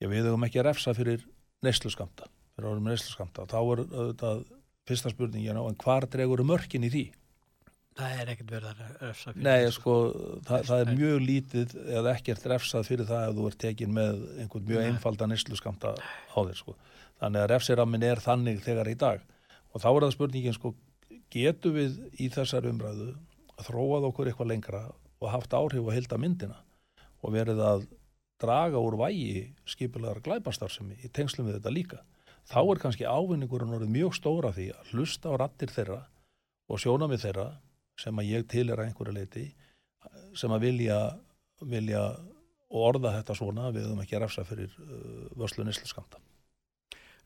ég 0.03 0.11
við 0.13 0.29
höfum 0.29 0.45
ekki 0.47 0.61
að 0.61 0.67
refsa 0.69 0.93
fyrir 0.97 1.23
neysluskamta, 1.65 2.29
fyrir 2.53 2.69
árum 2.69 2.91
neysluskamta, 2.91 3.47
þá 3.49 3.57
er 3.63 3.83
auðvitað 3.87 4.43
fyrsta 4.89 5.13
spurningin 5.15 5.57
á 5.57 5.65
en 5.65 5.79
hvar 5.81 6.07
dregur 6.13 6.45
mörkin 6.45 6.85
í 6.85 6.91
því? 6.93 7.05
Það 7.99 8.21
er 8.23 8.31
ekkert 8.33 8.53
verið 8.55 8.69
að 8.71 9.03
refsa 9.03 9.33
fyrir 9.35 9.45
Nei, 9.45 9.73
sko, 9.75 9.95
það, 10.49 10.63
það 10.69 10.83
er 10.83 10.93
mjög 10.97 11.19
lítið 11.27 11.75
eða 11.99 12.15
ekkert 12.17 12.47
refsað 12.53 12.87
fyrir 12.89 13.09
það 13.11 13.27
ef 13.27 13.35
þú 13.37 13.49
ert 13.51 13.59
tekin 13.65 13.93
með 13.93 14.23
einhvern 14.41 14.69
mjög 14.71 14.81
Nei. 14.81 14.93
einfalda 14.93 15.29
neysluskamta 15.29 15.93
á 16.01 16.39
þér, 16.39 16.57
sko. 16.57 16.77
Þannig 17.21 17.43
að 17.43 17.51
refsirammin 17.53 18.07
er 18.09 18.23
þannig 18.25 18.63
þegar 18.65 18.89
í 18.89 18.97
dag. 19.03 19.27
Og 19.73 19.85
þá 19.85 19.89
er 19.91 20.07
það 20.07 20.15
spurningin, 20.17 20.57
sko, 20.57 20.73
getum 21.33 21.77
við 21.77 21.99
í 22.17 22.29
þessar 22.33 22.69
umræðu 22.71 23.11
þróað 23.63 24.07
okkur 24.09 24.31
eitthvað 24.31 24.53
lengra 24.53 24.87
og 25.23 25.29
haft 25.31 25.53
áhrif 25.55 25.87
á 25.87 25.93
hilda 25.95 26.19
myndina 26.19 26.59
og 27.23 27.35
verið 27.37 27.61
að 27.63 27.85
draga 28.43 28.81
úr 28.83 28.97
vægi 28.99 29.53
skipulegar 29.69 30.23
glæpastarfsemi 30.25 30.97
í 31.05 31.11
tengslum 31.15 31.47
við 31.47 31.61
þetta 31.61 31.75
líka. 31.75 32.01
Þá 32.51 32.59
er 32.65 32.81
kannski 32.83 33.07
ávinningurinn 33.07 33.77
orðið 33.77 33.93
mjög 33.95 34.17
stóra 34.19 34.51
því 34.55 34.73
að 34.75 34.89
hlusta 34.97 35.31
á 35.31 35.35
rattir 35.45 35.71
þeirra 35.71 36.01
og 36.73 36.83
sjónamið 36.83 37.23
þeirra 37.29 37.47
sem 38.03 38.19
að 38.19 38.31
ég 38.31 38.47
til 38.51 38.67
er 38.69 38.81
að 38.81 38.91
einhverju 38.91 39.17
leiti 39.17 39.47
sem 40.39 40.53
að 40.53 40.67
vilja, 40.67 40.99
vilja 41.63 42.03
orða 42.73 43.15
þetta 43.19 43.37
svona 43.37 43.71
við 43.71 43.87
höfum 43.87 44.03
ekki 44.03 44.17
að 44.19 44.25
refsa 44.25 44.45
fyrir 44.49 44.73
uh, 44.81 45.29
vörslu 45.39 45.65
nýslaskamta. 45.67 46.21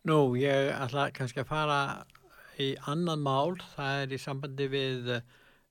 Nú, 0.07 0.37
ég 0.39 0.71
ætla 0.77 1.09
kannski 1.15 1.43
að 1.43 1.51
fara 1.51 1.81
í 2.63 2.73
annan 2.91 3.23
mál, 3.25 3.57
það 3.75 4.03
er 4.05 4.15
í 4.15 4.21
sambandi 4.23 4.69
við 4.71 5.09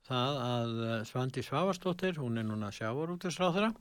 það 0.05 0.39
að 0.45 0.73
Svandi 1.09 1.43
Svavarsdóttir, 1.45 2.19
hún 2.21 2.37
er 2.39 2.47
núna 2.47 2.71
sjávarútisráðara 2.75 3.71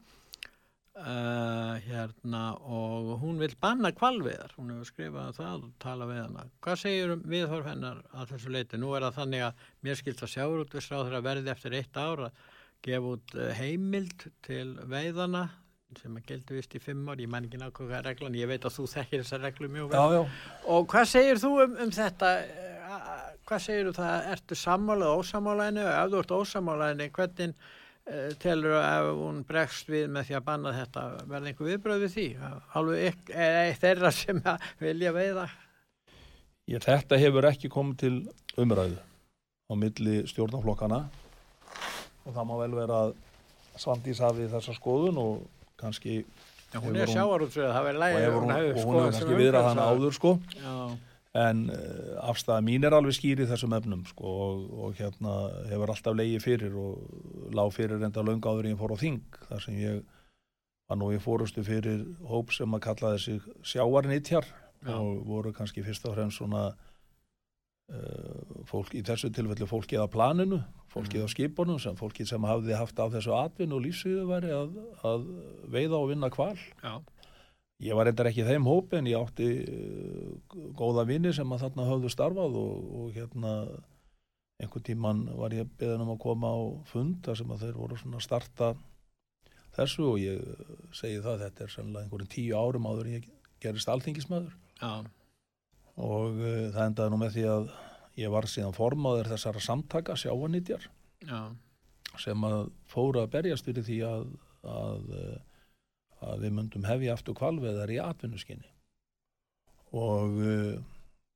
uh, 0.99 1.75
hérna 1.85 2.43
og 2.61 3.11
hún 3.23 3.41
vil 3.43 3.55
banna 3.61 3.91
kvalviðar, 3.97 4.55
hún 4.59 4.73
hefur 4.75 4.91
skrifað 4.91 5.39
það 5.39 5.67
og 5.67 5.73
tala 5.83 6.09
við 6.11 6.21
hana. 6.23 6.47
Hvað 6.65 6.81
segir 6.85 7.15
um 7.17 7.25
viðhorf 7.35 7.69
hennar 7.71 8.01
að 8.13 8.35
þessu 8.35 8.55
leiti? 8.55 8.81
Nú 8.81 8.95
er 8.95 9.07
það 9.09 9.19
þannig 9.21 9.45
að 9.49 9.67
mér 9.87 10.01
skilt 10.01 10.25
að 10.25 10.33
sjávarútisráðara 10.37 11.23
verði 11.27 11.53
eftir 11.55 11.77
eitt 11.81 12.01
ár 12.01 12.27
að 12.29 12.41
gefa 12.85 13.13
út 13.17 13.37
eh, 13.41 13.53
heimild 13.59 14.27
til 14.45 14.67
veiðana 14.91 15.47
sem 15.95 16.17
að 16.19 16.25
geldi 16.27 16.57
vist 16.57 16.73
í 16.75 16.81
fimm 16.83 17.05
ár, 17.07 17.21
ég 17.23 17.31
man 17.31 17.45
ekki 17.47 17.59
nákvæmlega 17.61 18.01
reglan, 18.09 18.35
ég 18.35 18.49
veit 18.51 18.65
að 18.67 18.75
þú 18.81 18.87
þekkir 18.91 19.21
þessa 19.23 19.39
reglu 19.39 19.69
mjög 19.71 19.93
vel. 19.93 20.01
já. 20.17 20.23
Og 20.75 20.89
hvað 20.91 21.05
segir 21.13 21.39
þú 21.39 21.53
um, 21.65 21.77
um 21.85 21.93
þetta? 21.95 22.31
Eh, 22.43 22.71
Hvað 23.45 23.61
segir 23.61 23.89
þú 23.91 23.93
það? 23.99 24.27
Ertu 24.33 24.57
sammála 24.57 25.05
eða 25.05 25.17
ósammála 25.21 25.65
henni? 25.69 25.83
Og 25.85 25.91
ef 25.93 26.13
þú 26.13 26.21
ert 26.23 26.31
ósammála 26.33 26.87
henni, 26.93 27.09
hvernig 27.13 27.67
telur 28.43 28.75
að 28.77 29.11
hún 29.17 29.39
bregst 29.49 29.89
við 29.89 30.11
með 30.13 30.27
því 30.29 30.35
að 30.39 30.45
banna 30.45 30.73
þetta, 30.77 31.05
verði 31.31 31.53
einhver 31.53 31.69
viðbröð 31.71 32.03
við 32.05 32.15
því? 32.15 32.27
Alveg 32.77 33.23
þeirra 33.81 34.11
sem 34.13 34.41
vilja 34.83 35.13
veiða? 35.17 35.47
Ég, 36.69 36.81
þetta 36.85 37.19
hefur 37.21 37.49
ekki 37.49 37.69
komið 37.73 37.97
til 38.05 38.15
umræðu 38.61 38.99
á 39.69 39.73
milli 39.81 40.19
stjórnaflokkana 40.29 41.03
og 42.25 42.33
það 42.33 42.47
má 42.49 42.55
vel 42.61 42.75
vera 42.77 43.01
að 43.07 43.15
Svandís 43.81 44.21
hafi 44.23 44.47
þessa 44.53 44.75
skoðun 44.77 45.17
og 45.19 45.41
kannski 45.81 46.21
Já, 46.75 46.79
hún 46.83 46.97
er 46.97 47.09
hún- 47.09 47.17
verður 47.83 48.03
og 48.05 48.21
hefur 48.21 48.41
hún, 48.45 48.53
og 48.53 48.85
hún 48.85 48.95
hefur 49.01 49.11
kannski 49.11 49.39
viðrað 49.41 49.69
hana 49.71 49.89
áður 49.93 50.15
sko 50.17 50.33
Já, 50.55 50.75
en 51.35 51.65
uh, 51.75 52.31
afstæða 52.31 52.63
mín 52.63 52.87
er 52.87 52.95
alveg 52.95 53.17
skýr 53.17 53.43
í 53.43 53.49
þessum 53.51 53.75
efnum 53.75 54.05
sko 54.07 54.35
og, 54.45 54.67
og 54.87 54.99
hérna 55.01 55.35
hefur 55.71 55.91
alltaf 55.91 56.15
leiði 56.15 56.39
fyrir 56.43 56.77
og 56.79 57.55
lág 57.55 57.73
fyrir 57.75 58.05
enda 58.07 58.23
löngu 58.23 58.51
áður 58.51 58.69
en 58.69 58.77
ég 58.77 58.81
fór 58.81 58.95
á 58.95 58.99
þing 59.03 59.41
þar 59.49 59.65
sem 59.65 59.81
ég 59.81 60.03
var 60.89 61.01
nú 61.01 61.11
í 61.15 61.21
fórustu 61.23 61.65
fyrir 61.67 62.05
hóp 62.29 62.53
sem 62.55 62.77
að 62.77 62.85
kallaði 62.87 63.23
sig 63.25 63.49
sjávarnitjar 63.67 64.47
Já. 64.85 64.95
og 64.99 65.25
voru 65.27 65.53
kannski 65.57 65.83
fyrst 65.83 66.05
og 66.07 66.15
fremst 66.15 66.39
svona 66.39 66.69
uh, 66.71 68.65
fólk 68.69 68.95
í 68.95 69.03
þessu 69.07 69.33
tilfellu 69.35 69.67
fólkið 69.71 70.05
á 70.05 70.09
planinu 70.13 70.61
fólkið 70.93 71.27
á 71.27 71.29
skipunum 71.33 71.81
sem 71.83 71.97
fólkið 71.99 72.31
sem 72.31 72.47
hafði 72.47 72.77
haft 72.79 73.01
á 73.01 73.11
þessu 73.11 73.35
atvinn 73.39 73.75
og 73.75 73.83
lífsviðu 73.89 74.29
væri 74.29 74.53
að, 74.55 74.79
að 75.03 75.27
veiða 75.73 75.99
og 75.99 76.11
vinna 76.13 76.31
kval 76.31 76.55
já, 76.55 76.95
Ég 77.83 77.97
var 77.99 78.07
reyndar 78.07 78.31
ekki 78.31 78.47
þeim 78.47 78.69
hópi 78.71 79.01
en 79.01 79.09
ég 79.11 79.19
átti 79.19 79.49
uh, 79.67 80.61
góða 80.79 81.07
vini 81.09 81.33
sem 81.35 81.51
að 81.53 81.65
þarna 81.67 81.89
höfðu 81.89 82.13
starfað 82.13 82.59
og, 82.61 82.91
og 83.01 83.09
hérna 83.17 83.55
einhvern 84.63 84.87
tíman 84.87 85.25
var 85.35 85.57
ég 85.57 85.71
beðin 85.81 86.05
um 86.05 86.13
að 86.15 86.21
koma 86.23 86.53
á 86.55 86.63
fund 86.87 87.19
þar 87.27 87.41
sem 87.41 87.51
að 87.51 87.65
þeir 87.65 87.81
voru 87.81 87.99
svona 87.99 88.21
að 88.21 88.27
starta 88.29 88.69
þessu 89.75 90.07
og 90.13 90.21
ég 90.23 90.39
uh, 90.39 90.77
segi 90.95 91.19
það 91.25 91.43
þetta 91.49 91.67
er 91.67 91.75
sannlega 91.75 92.07
einhverjum 92.07 92.33
tíu 92.37 92.61
árum 92.61 92.87
áður 92.87 93.11
en 93.11 93.19
ég 93.19 93.29
gerist 93.65 93.91
alþingismæður 93.91 94.55
já, 94.79 94.95
og 95.99 96.39
uh, 96.39 96.71
það 96.75 96.87
endaði 96.87 97.11
nú 97.11 97.21
með 97.25 97.37
því 97.39 97.49
að 97.57 97.69
ég 98.21 98.31
var 98.31 98.47
síðan 98.51 98.77
formaður 98.77 99.33
þessara 99.33 99.63
samtaka 99.63 100.17
sjáanýtjar 100.19 100.87
já, 101.27 101.41
sem 102.21 102.47
að 102.47 102.69
fóru 102.91 103.23
að 103.25 103.33
berjast 103.35 103.67
fyrir 103.67 103.87
því 103.87 103.99
að, 104.07 104.27
að, 104.71 105.09
eh, 105.19 105.39
að 106.25 106.47
við 106.47 106.57
myndum 106.59 106.89
hefja 106.89 107.17
aftur 107.17 107.37
kvalveðar 107.39 107.93
í 107.93 108.01
atvinnuskinni 108.03 108.71
og 109.95 110.41
uh, 110.43 110.79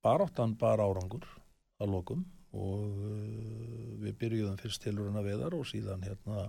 baráttan 0.05 0.57
bar 0.59 0.83
árangur 0.83 1.27
að 1.79 1.93
lokum 1.95 2.25
og 2.57 2.87
uh, 2.87 3.99
við 4.03 4.17
byrjuðum 4.23 4.59
fyrst 4.61 4.83
tilurinn 4.85 5.21
að 5.21 5.31
veðar 5.33 5.59
og 5.59 5.69
síðan 5.69 6.07
hérna 6.07 6.49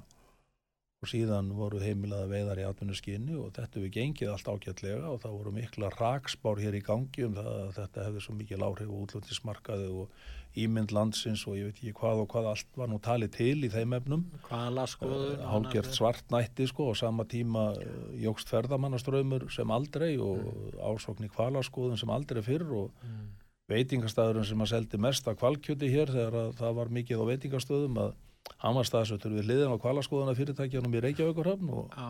og 1.00 1.08
síðan 1.08 1.54
voru 1.56 1.80
heimilaða 1.80 2.28
veiðar 2.28 2.60
í 2.60 2.66
atvinnuskinni 2.68 3.38
og 3.40 3.54
þetta 3.56 3.84
við 3.86 3.94
gengið 3.96 4.34
allt 4.34 4.50
ágætlega 4.52 5.14
og 5.14 5.22
það 5.24 5.38
voru 5.38 5.54
mikla 5.56 5.92
rakspár 5.96 6.60
hér 6.60 6.76
í 6.76 6.84
gangi 6.84 7.24
um 7.28 7.38
það 7.38 7.52
að 7.54 7.72
þetta 7.78 8.08
hefði 8.08 8.24
svo 8.26 8.36
mikil 8.36 8.60
áhrif 8.66 8.90
og 8.90 9.06
útlöndismarkaði 9.06 9.88
og 10.02 10.26
ímynd 10.66 10.91
landsins 10.95 11.45
og 11.47 11.55
ég 11.57 11.70
veit 11.70 11.78
ekki 11.80 11.93
hvað 11.97 12.22
og 12.24 12.30
hvað 12.34 12.49
allt 12.51 12.80
var 12.80 12.89
nú 12.91 12.99
talið 13.03 13.32
til 13.38 13.57
í 13.66 13.70
þeim 13.74 13.93
efnum. 13.97 14.24
Hvala 14.47 14.86
skoður. 14.89 15.39
hálgert 15.51 15.91
svartnætti 15.95 16.68
sko 16.70 16.89
og 16.93 16.97
sama 16.99 17.26
tíma 17.30 17.66
uh, 17.78 17.84
jógst 18.20 18.49
ferðamannaströymur 18.53 19.49
sem 19.53 19.72
aldrei 19.72 20.16
og 20.18 20.74
ásókn 20.80 21.28
í 21.28 21.32
kvalaskoðun 21.34 21.99
sem 22.01 22.10
aldrei 22.10 22.41
fyrr 22.45 22.68
og 22.84 22.91
Mm. 23.03 23.28
veitingastæðurinn 23.70 24.47
sem 24.49 24.62
að 24.64 24.72
seldi 24.72 24.97
mest 24.97 25.28
af 25.30 25.38
kvalkjöti 25.38 25.89
hér 25.93 26.10
þegar 26.10 26.36
að 26.39 26.55
það 26.57 26.74
var 26.80 26.89
mikið 26.97 27.22
á 27.22 27.26
veitingastöðum 27.30 27.99
að 28.01 28.16
hann 28.64 28.76
var 28.80 28.88
staðsötur 28.88 29.36
við 29.38 29.45
hliðin 29.45 29.76
á 29.78 29.82
kvalaskoðuna 29.84 30.34
fyrirtækjanum 30.39 30.95
í 30.97 31.01
Reykjavíkurhafn 31.05 31.70
og, 31.70 31.93
Já, 31.93 32.07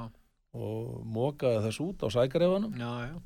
og 0.55 1.01
mókaði 1.03 1.59
þess 1.67 1.81
út 1.83 2.05
á 2.05 2.07
sækarefanum 2.15 2.77
já, 2.79 2.91
já, 3.11 3.17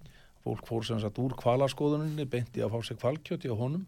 fólk 0.43 0.65
fór 0.67 0.87
sem 0.87 0.99
sagt 1.03 1.21
úr 1.21 1.35
kvalaskoðuninni 1.39 2.25
beinti 2.25 2.63
að 2.65 2.73
fá 2.73 2.81
sér 2.89 2.97
kvalkjöti 3.03 3.53
á 3.53 3.55
honum 3.55 3.85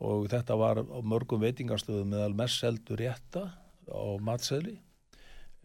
og 0.00 0.28
þetta 0.32 0.56
var 0.56 0.80
á 0.80 0.98
mörgum 1.04 1.42
veitingastöðum 1.42 2.14
meðal 2.14 2.36
mest 2.36 2.62
seldu 2.62 2.96
rétta 2.98 3.42
á 3.90 4.04
matseðli 4.24 4.76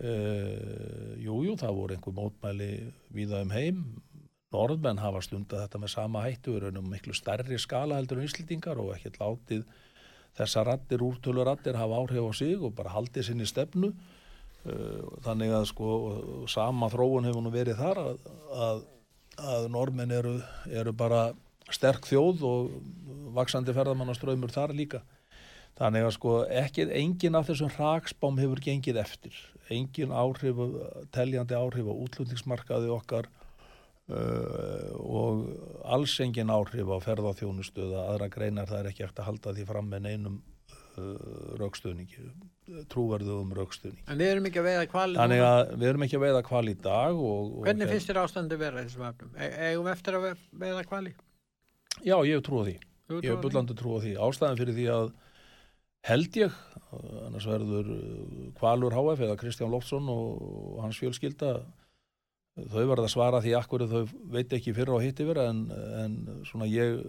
uh, 0.04 1.14
Jú, 1.22 1.40
jú, 1.48 1.56
það 1.60 1.80
voru 1.80 1.96
einhver 1.96 2.16
mótmæli 2.18 2.70
víða 3.16 3.42
um 3.46 3.54
heim. 3.56 3.80
Norðmenn 4.54 5.00
hafa 5.02 5.22
stundað 5.24 5.66
þetta 5.66 5.82
með 5.82 5.92
sama 5.96 6.24
hættu 6.26 6.54
við 6.54 6.66
raunum 6.66 6.92
miklu 6.92 7.16
stærri 7.16 7.58
skala 7.60 7.98
heldur 8.00 8.22
en 8.22 8.28
Íslendingar 8.28 8.80
og 8.80 8.94
ekkert 8.96 9.18
látið 9.20 9.64
þessar 10.36 10.68
rattir, 10.70 11.04
úrtölurattir 11.04 11.80
hafa 11.80 12.02
áhrif 12.02 12.28
á 12.28 12.32
sig 12.36 12.60
og 12.60 12.76
bara 12.76 12.94
haldið 12.94 13.30
sinni 13.30 13.48
stefnu. 13.48 13.94
Uh, 14.66 15.02
þannig 15.26 15.56
að 15.56 15.70
sko 15.72 15.90
sama 16.52 16.92
þróun 16.92 17.28
hefur 17.30 17.46
nú 17.46 17.54
verið 17.54 17.80
þar 17.80 18.04
að, 18.04 18.22
að 18.56 18.84
að 19.42 19.68
normenn 19.72 20.14
eru, 20.16 20.36
eru 20.72 20.94
bara 20.96 21.30
sterk 21.74 22.05
þjóð 22.05 22.43
og 22.45 22.74
vaksandi 23.36 23.74
ferðamannaströymur 23.76 24.53
þar 24.53 24.76
líka. 24.78 25.01
Þannig 25.76 26.05
að 26.07 26.13
sko 26.16 26.34
ekki 26.47 26.86
engin 26.95 27.36
af 27.36 27.49
þessum 27.49 27.72
hraksbám 27.76 28.38
hefur 28.39 28.61
gengið 28.63 28.99
eftir. 29.01 29.39
Engin 29.74 30.13
áhrif, 30.16 30.61
teljandi 31.11 31.57
áhrif 31.57 31.89
á 31.89 31.93
útlutningsmarkaði 32.05 32.91
okkar 32.95 33.28
uh, 34.07 34.91
og 34.95 35.41
alls 35.84 36.16
engin 36.24 36.53
áhrif 36.53 36.88
á 36.88 36.97
ferðaþjónustu 37.03 37.89
eða 37.89 38.05
aðra 38.13 38.30
greinar 38.32 38.70
það 38.72 38.84
er 38.84 38.91
ekki 38.93 39.07
eftir 39.07 39.26
að 39.26 39.32
halda 39.34 39.55
því 39.57 39.68
fram 39.74 39.91
með 39.91 40.05
neinum 40.07 40.38
uh, 40.39 41.59
raukstöðningi, 41.59 42.30
trúverðum 42.93 43.51
raukstöðningi. 43.59 44.05
En 44.07 44.22
við 44.22 44.32
erum 44.32 44.47
ekki 44.49 44.63
að 44.63 44.70
veiða 44.72 44.88
kvali 44.93 45.20
Þannig 45.20 45.45
að 45.49 45.61
við 45.76 45.88
erum 45.91 46.07
ekki 46.07 46.20
að 46.22 46.26
veiða 46.30 46.43
kval 46.53 46.66
í 46.72 46.78
dag 46.88 47.20
og, 47.20 47.51
og 47.59 47.68
Hvernig 47.68 47.91
finnst 47.91 48.11
þér 48.13 48.24
ástandi 48.24 48.63
vera 48.63 48.80
í 48.80 48.88
þessum 48.88 49.07
efnum? 49.11 49.36
E 49.43 49.76
við 49.76 49.91
eftir 49.97 50.20
að 50.22 50.30
ve- 50.30 50.66
veiða 50.66 50.88
kvali? 50.88 51.16
Já, 52.04 52.18
ég 52.28 52.36
hef 52.36 52.43
trú 52.48 52.60
á 52.60 52.64
því. 52.68 52.76
Ég 53.16 53.30
hef 53.30 53.38
því? 53.38 53.43
bullandi 53.46 53.78
trú 53.78 53.96
á 53.96 54.00
því. 54.04 54.18
Ástæðan 54.26 54.60
fyrir 54.60 54.76
því 54.76 54.89
að 54.96 55.08
held 56.06 56.38
ég, 56.38 56.60
annars 57.26 57.48
verður 57.50 57.89
Kvalur 58.60 58.93
HF 58.93 59.24
eða 59.26 59.39
Kristján 59.39 59.74
Loftsson 59.74 60.10
og 60.12 60.78
hans 60.84 61.00
fjölskylda, 61.02 61.56
þau 62.56 62.84
verða 62.88 63.08
að 63.08 63.12
svara 63.12 63.41
því 63.43 63.54
akkur 63.58 63.84
þau 63.89 64.04
veit 64.32 64.54
ekki 64.56 64.74
fyrir 64.76 64.96
á 64.96 65.04
hitt 65.04 65.20
yfir 65.20 65.41
en, 65.43 65.66
en 66.00 66.14
svona 66.48 66.68
ég 66.72 67.02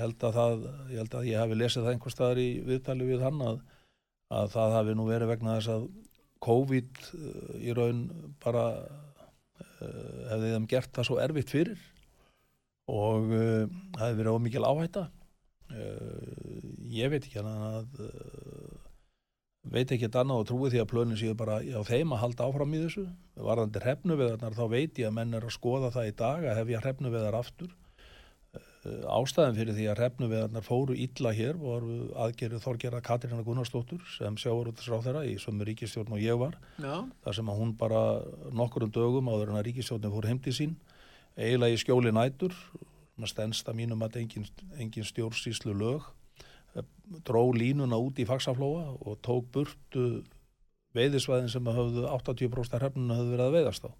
held 0.00 0.24
að 0.26 0.38
það, 0.38 0.64
ég 0.90 1.02
held 1.02 1.14
að 1.14 1.28
ég 1.28 1.42
hafi 1.42 1.58
lesið 1.58 1.84
það 1.84 1.92
einhvers 1.94 2.16
staðar 2.16 2.40
í 2.42 2.48
viðtali 2.66 3.06
við 3.06 3.22
hann 3.22 3.44
að, 3.44 3.60
að 4.34 4.50
það 4.56 4.74
hafi 4.78 4.96
nú 4.98 5.06
verið 5.06 5.30
vegna 5.30 5.58
þess 5.60 5.74
að 5.76 5.86
COVID 6.48 7.04
í 7.60 7.76
raun 7.76 8.02
bara 8.42 8.64
hefði 9.78 10.52
þeim 10.56 10.68
gert 10.70 10.90
það 10.94 11.06
svo 11.06 11.20
erfitt 11.22 11.54
fyrir 11.54 11.86
og 12.88 13.30
uh, 13.30 13.64
það 13.96 14.04
hefði 14.04 14.20
verið 14.22 14.34
ómikil 14.34 14.66
áhætta. 14.66 15.08
Uh, 15.68 16.60
ég 16.88 17.10
veit 17.12 17.26
ekki 17.26 17.42
að 17.42 17.98
uh, 18.00 18.78
veit 19.68 19.90
ekki 19.92 20.08
annað 20.08 20.38
og 20.42 20.46
trúi 20.48 20.70
því 20.72 20.80
að 20.82 20.88
plönin 20.92 21.20
séu 21.20 21.34
bara 21.36 21.58
á 21.60 21.82
þeim 21.84 22.14
að 22.14 22.22
halda 22.22 22.46
áfram 22.48 22.72
í 22.72 22.80
þessu. 22.86 23.04
Varðandi 23.36 23.82
hrefnuveðarnar 23.84 24.56
þá 24.56 24.64
veit 24.72 25.02
ég 25.02 25.10
að 25.10 25.18
menn 25.18 25.36
er 25.36 25.44
að 25.44 25.54
skoða 25.58 25.92
það 25.92 26.08
í 26.08 26.16
dag 26.22 26.48
að 26.48 26.58
hefja 26.62 26.82
hrefnuveðar 26.86 27.38
aftur. 27.42 27.76
Uh, 28.56 29.04
ástæðan 29.12 29.58
fyrir 29.58 29.76
því 29.76 29.86
að 29.90 30.00
hrefnuveðarnar 30.00 30.64
fóru 30.64 30.96
illa 30.96 31.34
hér 31.36 31.60
voru 31.60 31.98
aðgerið 32.24 32.64
Þorgerða 32.64 33.04
Katrína 33.04 33.44
Gunnarsdóttur 33.44 34.04
sem 34.14 34.38
sjáur 34.40 34.70
út 34.70 34.80
þess 34.80 35.04
þeirra 35.04 35.26
í 35.28 35.36
sömu 35.42 35.68
ríkistjórn 35.68 36.16
og 36.16 36.22
ég 36.22 36.40
var. 36.40 36.56
Já, 36.80 37.02
þar 37.26 37.36
sem 37.36 37.50
að 37.52 37.60
hún 37.60 37.76
bara 37.76 38.04
nokkurum 38.56 38.94
dögum 38.94 39.28
áður 39.28 39.52
en 39.52 39.60
að 39.60 39.68
ríkistjórnin 39.68 40.14
eiginlega 41.38 41.76
í 41.76 41.80
skjóli 41.80 42.12
nætur 42.14 42.54
maður 43.18 43.32
stendst 43.32 43.68
að 43.70 43.78
mínum 43.80 44.02
að 44.04 44.20
engin, 44.22 44.46
engin 44.78 45.06
stjórnsýslu 45.06 45.74
lög 45.74 46.06
dró 47.26 47.48
línuna 47.54 47.98
út 47.98 48.18
í 48.20 48.26
faksaflóa 48.28 48.90
og 49.00 49.16
tók 49.24 49.48
burtu 49.54 50.22
veiðisvæðin 50.96 51.50
sem 51.52 51.68
að 51.68 51.80
höfðu 51.80 52.04
80% 52.12 52.78
hrefnuna 52.78 53.16
höfðu 53.18 53.34
verið 53.34 53.46
að 53.46 53.56
veiðast 53.56 53.88
á. 53.88 53.90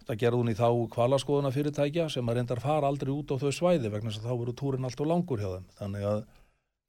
Þetta 0.00 0.16
gerði 0.22 0.40
hún 0.40 0.50
í 0.52 0.56
þá 0.58 0.68
kvalaskoðuna 0.94 1.52
fyrirtækja 1.54 2.08
sem 2.12 2.28
að 2.28 2.38
reyndar 2.38 2.62
fara 2.62 2.90
aldrei 2.90 3.12
út 3.14 3.32
á 3.34 3.40
þau 3.40 3.52
svæði 3.54 3.90
vegna 3.90 4.12
þess 4.12 4.22
að 4.22 4.28
þá 4.28 4.40
voru 4.42 4.56
túrin 4.58 4.86
allt 4.86 5.02
og 5.02 5.10
langur 5.10 5.42
hjá 5.42 5.48
þeim. 5.54 5.70
Þannig 5.80 6.08
að 6.10 6.20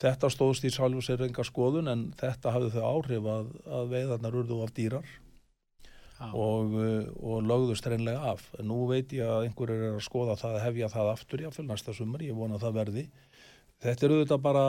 þetta 0.03 0.31
stóðst 0.33 0.67
í 0.67 0.73
sjálfu 0.73 1.05
sér 1.05 1.23
enga 1.25 1.45
skoðun 1.47 1.93
en 1.93 2.03
þetta 2.19 2.53
hafði 2.53 2.73
þau 2.75 2.83
áhrif 2.91 3.31
að, 3.33 3.49
að 3.79 3.95
veiðarnar 3.95 4.37
urðu 4.43 4.59
of 4.65 4.73
dýrar. 4.77 5.15
Og, 6.19 6.73
uh, 6.73 7.09
og 7.21 7.45
lögðust 7.45 7.87
reynlega 7.89 8.33
af. 8.33 8.47
Nú 8.65 8.85
veit 8.89 9.13
ég 9.15 9.27
að 9.27 9.47
einhverjur 9.47 9.83
er 9.91 9.97
að 9.97 10.05
skoða 10.05 10.37
það 10.39 10.57
að 10.57 10.65
hefja 10.65 10.91
það 10.93 11.11
aftur 11.13 11.43
jáfnvel 11.45 11.67
næsta 11.67 11.93
sumar, 11.93 12.25
ég 12.25 12.37
vona 12.37 12.57
að 12.57 12.65
það 12.65 12.79
verði. 12.81 13.03
Þetta 13.85 14.07
er 14.07 14.15
auðvitað 14.15 14.41
bara 14.47 14.65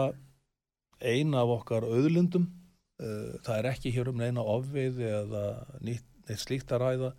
eina 1.01 1.45
af 1.45 1.55
okkar 1.61 1.89
auðlundum. 1.89 2.51
Uh, 2.99 3.39
Það 3.47 3.55
er 3.57 3.71
ekki 3.73 3.95
hér 3.95 4.13
um 4.13 4.21
neina 4.21 4.45
ofveiði 4.45 5.09
eða 5.23 5.43
nýtt, 5.87 6.07
neitt 6.29 6.45
slíkt 6.45 6.73
að 6.75 6.85
ræða. 6.85 7.11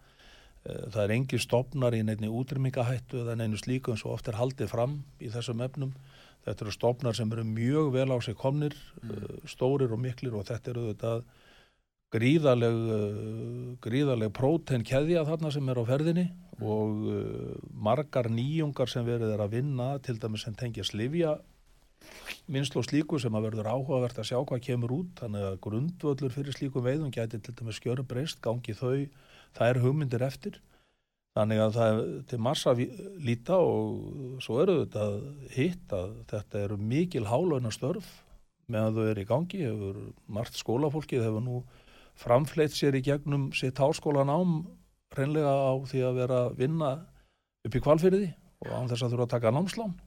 Uh, 0.67 0.85
Það 0.91 1.03
er 1.05 1.15
engin 1.17 1.45
stopnar 1.45 1.97
í 1.97 2.03
neinni 2.05 2.29
útrýmingahættu 2.29 3.23
eða 3.23 3.37
neinu 3.39 3.57
slíku 3.57 3.95
eins 3.95 4.05
og 4.05 4.17
oft 4.17 4.29
er 4.29 4.37
haldið 4.37 4.73
fram 4.75 4.99
í 5.23 5.31
þessum 5.33 5.63
efnum. 5.65 5.95
Þetta 6.45 6.65
eru 6.65 6.73
stopnar 6.75 7.17
sem 7.17 7.31
eru 7.33 7.43
mjög 7.47 7.93
vel 7.95 8.11
á 8.13 8.17
sig 8.21 8.37
komnir, 8.37 8.75
uh, 9.03 9.39
stórir 9.49 9.95
og 9.95 10.03
miklir 10.03 10.37
og 10.37 10.45
þetta 10.51 10.75
eru 10.75 10.89
auðvitað 10.89 11.23
gríðaleg, 12.13 12.79
uh, 12.95 13.75
gríðaleg 13.83 14.33
prótein 14.35 14.85
keðja 14.87 15.25
þarna 15.27 15.53
sem 15.53 15.69
er 15.69 15.81
á 15.81 15.83
ferðinni 15.89 16.27
og 16.59 17.05
uh, 17.05 17.53
margar 17.71 18.31
nýjungar 18.33 18.91
sem 18.91 19.05
verið 19.07 19.35
er 19.35 19.45
að 19.45 19.55
vinna 19.59 19.93
til 20.03 20.17
dæmis 20.19 20.47
sem 20.47 20.57
tengja 20.57 20.87
slifja 20.87 21.37
minnslu 22.49 22.81
og 22.81 22.87
slíku 22.87 23.19
sem 23.21 23.35
að 23.35 23.49
verður 23.49 23.69
áhugavert 23.73 24.19
að 24.19 24.29
sjá 24.31 24.37
hvað 24.39 24.63
kemur 24.65 24.95
út. 24.95 25.11
Þannig 25.19 25.45
að 25.45 25.59
grundvöllur 25.65 26.33
fyrir 26.33 26.55
slíku 26.55 26.83
veiðum 26.85 27.11
gæti 27.13 27.39
til 27.43 27.55
dæmis 27.59 27.79
skjöru 27.79 28.05
breyst, 28.07 28.41
gangi 28.45 28.75
þau 28.77 29.05
það 29.57 29.67
er 29.67 29.81
hugmyndir 29.83 30.25
eftir. 30.25 30.59
Þannig 31.37 31.61
að 31.61 31.75
það 31.75 31.91
er 31.91 32.07
til 32.31 32.39
massa 32.41 32.73
líta 32.75 33.59
og 33.61 34.39
svo 34.43 34.57
eru 34.63 34.79
þetta 34.81 35.05
hitt 35.53 35.93
að 35.95 36.15
þetta 36.31 36.63
eru 36.65 36.79
mikil 36.81 37.27
hálauna 37.29 37.71
störf 37.71 38.09
meðan 38.69 38.97
þau 38.97 39.05
eru 39.11 39.23
í 39.23 39.29
gangi. 39.29 39.61
Hefur 39.67 40.01
margt 40.27 40.57
skólafólkið 40.59 41.27
hefur 41.27 41.45
nú 41.45 41.61
framfleitt 42.19 42.75
sér 42.75 42.97
í 42.99 43.03
gegnum 43.05 43.49
sitt 43.55 43.79
háskólanám 43.79 44.61
reynlega 45.15 45.49
á 45.49 45.73
því 45.89 46.03
að 46.05 46.19
vera 46.19 46.43
að 46.47 46.59
vinna 46.59 46.91
upp 47.65 47.75
í 47.75 47.81
kvalfyrði 47.83 48.29
og 48.65 48.71
án 48.75 48.91
þess 48.91 49.05
að 49.05 49.15
þurfa 49.15 49.27
að 49.29 49.35
taka 49.37 49.55
námslán 49.55 49.97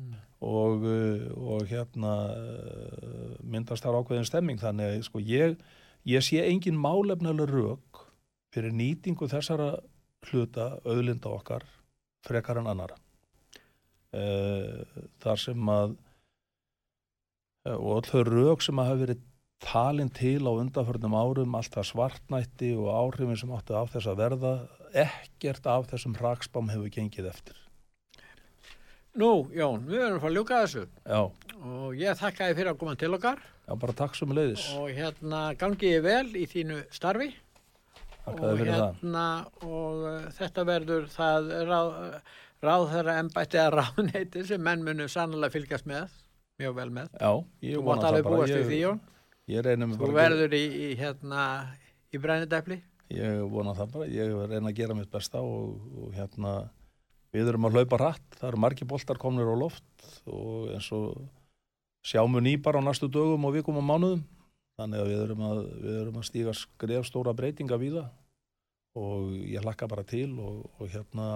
Mm. 0.00 0.16
og, 0.40 0.84
uh, 0.88 1.24
og 1.52 1.66
hérna 1.68 2.12
uh, 2.32 3.36
myndast 3.44 3.84
þar 3.84 4.00
ákveðin 4.00 4.28
stemming 4.28 4.60
þannig 4.60 4.94
að 4.94 5.02
sko 5.04 5.20
ég, 5.24 5.58
ég 6.08 6.24
sé 6.24 6.40
engin 6.46 6.78
málefnilega 6.80 7.48
rök 7.50 8.04
fyrir 8.54 8.72
nýtingu 8.72 9.28
þessara 9.28 9.74
hluta 10.30 10.72
auðlinda 10.86 11.32
okkar 11.32 11.66
frekar 12.24 12.62
en 12.62 12.70
annara 12.72 12.96
uh, 14.16 14.80
þar 15.20 15.42
sem 15.44 15.74
að 15.74 15.98
og 17.70 17.90
öll 17.98 18.08
þau 18.08 18.22
rök 18.24 18.64
sem 18.64 18.80
að 18.80 18.88
hafa 18.88 19.02
verið 19.02 19.24
talin 19.64 20.08
til 20.16 20.40
á 20.46 20.52
undanförnum 20.56 21.14
árum 21.16 21.56
allt 21.58 21.74
það 21.74 21.88
svartnætti 21.90 22.70
og 22.80 22.88
áhrifin 22.94 23.36
sem 23.40 23.50
áttu 23.54 23.76
af 23.76 23.90
þess 23.94 24.08
að 24.10 24.20
verða 24.22 24.52
ekkert 25.04 25.66
af 25.70 25.88
þessum 25.92 26.16
hraksbám 26.18 26.70
hefur 26.72 26.92
gengið 26.94 27.28
eftir. 27.30 27.58
Nú, 29.20 29.30
Jón, 29.50 29.84
við 29.90 30.04
erum 30.04 30.16
að 30.16 30.22
fara 30.22 30.30
að 30.30 30.36
ljúka 30.38 30.58
þessu. 30.64 30.82
Já, 31.02 31.20
og 31.66 31.94
ég 31.98 32.18
þakka 32.20 32.46
þið 32.50 32.58
fyrir 32.60 32.70
að 32.72 32.78
koma 32.82 32.94
til 32.98 33.14
okkar. 33.16 33.40
Já 33.66 33.72
bara 33.84 33.94
takk 34.00 34.16
sem 34.18 34.32
leiðis 34.34 34.64
og 34.78 34.88
hérna 34.94 35.40
gangi 35.58 35.90
ég 35.92 36.02
vel 36.06 36.28
í 36.38 36.44
þínu 36.50 36.78
starfi. 36.94 37.28
Takk 38.24 38.38
og 38.38 38.56
fyrir 38.60 38.70
það. 38.70 38.86
hérna 39.02 39.24
og 39.66 40.06
uh, 40.06 40.30
þetta 40.38 40.64
verður 40.68 41.06
það 41.10 41.50
ráð, 41.70 41.92
ráð 42.66 42.86
þeirra 42.94 43.18
embætti 43.24 43.60
að 43.62 43.76
ráðneyti 43.80 44.44
sem 44.46 44.62
menn 44.66 44.82
munu 44.86 45.06
sannlega 45.10 45.54
fylgjast 45.58 45.86
með 45.90 46.16
mjög 46.60 46.74
vel 46.76 46.90
með. 46.92 47.10
Já, 47.18 47.30
ég 47.66 47.78
Þú 47.78 47.84
vona 47.86 48.02
það 48.04 48.10
alveg 48.12 48.26
bara. 48.28 48.36
búast 48.36 48.52
við 48.54 48.60
Ég, 48.60 48.68
því, 48.70 48.80
Jón. 48.84 49.00
Ég 49.48 49.64
reynir 49.64 49.88
mig 49.88 50.00
Þú 50.00 50.12
verður 50.16 50.54
í, 50.56 50.64
í 50.66 50.88
hérna 51.00 51.44
í 52.12 52.20
gera, 52.20 52.80
ég 53.10 53.40
vona 53.50 53.74
það 53.78 53.94
bara, 53.94 54.10
ég 54.10 54.34
reyna 54.50 54.70
að 54.70 54.78
gera 54.78 54.96
mitt 54.98 55.10
besta 55.10 55.42
og, 55.42 55.80
og 55.98 56.14
hérna 56.14 56.54
við 57.34 57.52
erum 57.52 57.68
að 57.68 57.78
hlaupa 57.78 58.00
rætt, 58.00 58.28
það 58.38 58.48
eru 58.50 58.62
margir 58.64 58.90
boltar 58.90 59.18
komnir 59.18 59.50
á 59.50 59.56
loft 59.58 60.06
og 60.26 60.70
eins 60.74 60.90
og 60.94 61.16
sjáum 62.06 62.38
ný 62.42 62.56
bara 62.62 62.82
á 62.82 62.86
næstu 62.86 63.10
dögum 63.10 63.44
og 63.46 63.54
vikum 63.54 63.78
og 63.78 63.86
mánuðum, 63.86 64.22
þannig 64.78 65.02
að 65.02 65.10
við 65.12 65.24
erum 65.24 65.44
að, 65.48 65.60
við 65.82 65.98
erum 66.04 66.20
að 66.20 66.28
stíga 66.30 66.56
skref 66.56 67.06
stóra 67.08 67.34
breytinga 67.36 67.78
við 67.80 68.00
það 68.00 68.08
og 69.00 69.34
ég 69.46 69.62
hlakka 69.62 69.86
bara 69.90 70.06
til 70.06 70.32
og, 70.42 70.64
og 70.78 70.90
hérna 70.90 71.28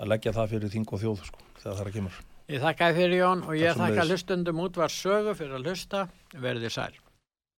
að 0.00 0.10
leggja 0.10 0.32
það 0.34 0.54
fyrir 0.54 0.72
þing 0.72 0.92
og 0.92 1.02
þjóð 1.02 1.26
sko, 1.28 1.42
þegar 1.60 1.74
það 1.74 1.82
er 1.84 1.90
að 1.90 1.98
kemur. 1.98 2.20
Ég 2.44 2.60
þakka 2.60 2.90
fyrir 2.98 3.16
Jón 3.22 3.42
og 3.48 3.56
ég 3.56 3.78
þakka 3.78 4.04
hlustundum 4.04 4.62
útvar 4.64 4.92
sögu 4.92 5.32
fyrir 5.38 5.56
að 5.56 5.70
hlusta. 5.70 6.04
Verðið 6.34 6.74
sæl. 6.74 7.03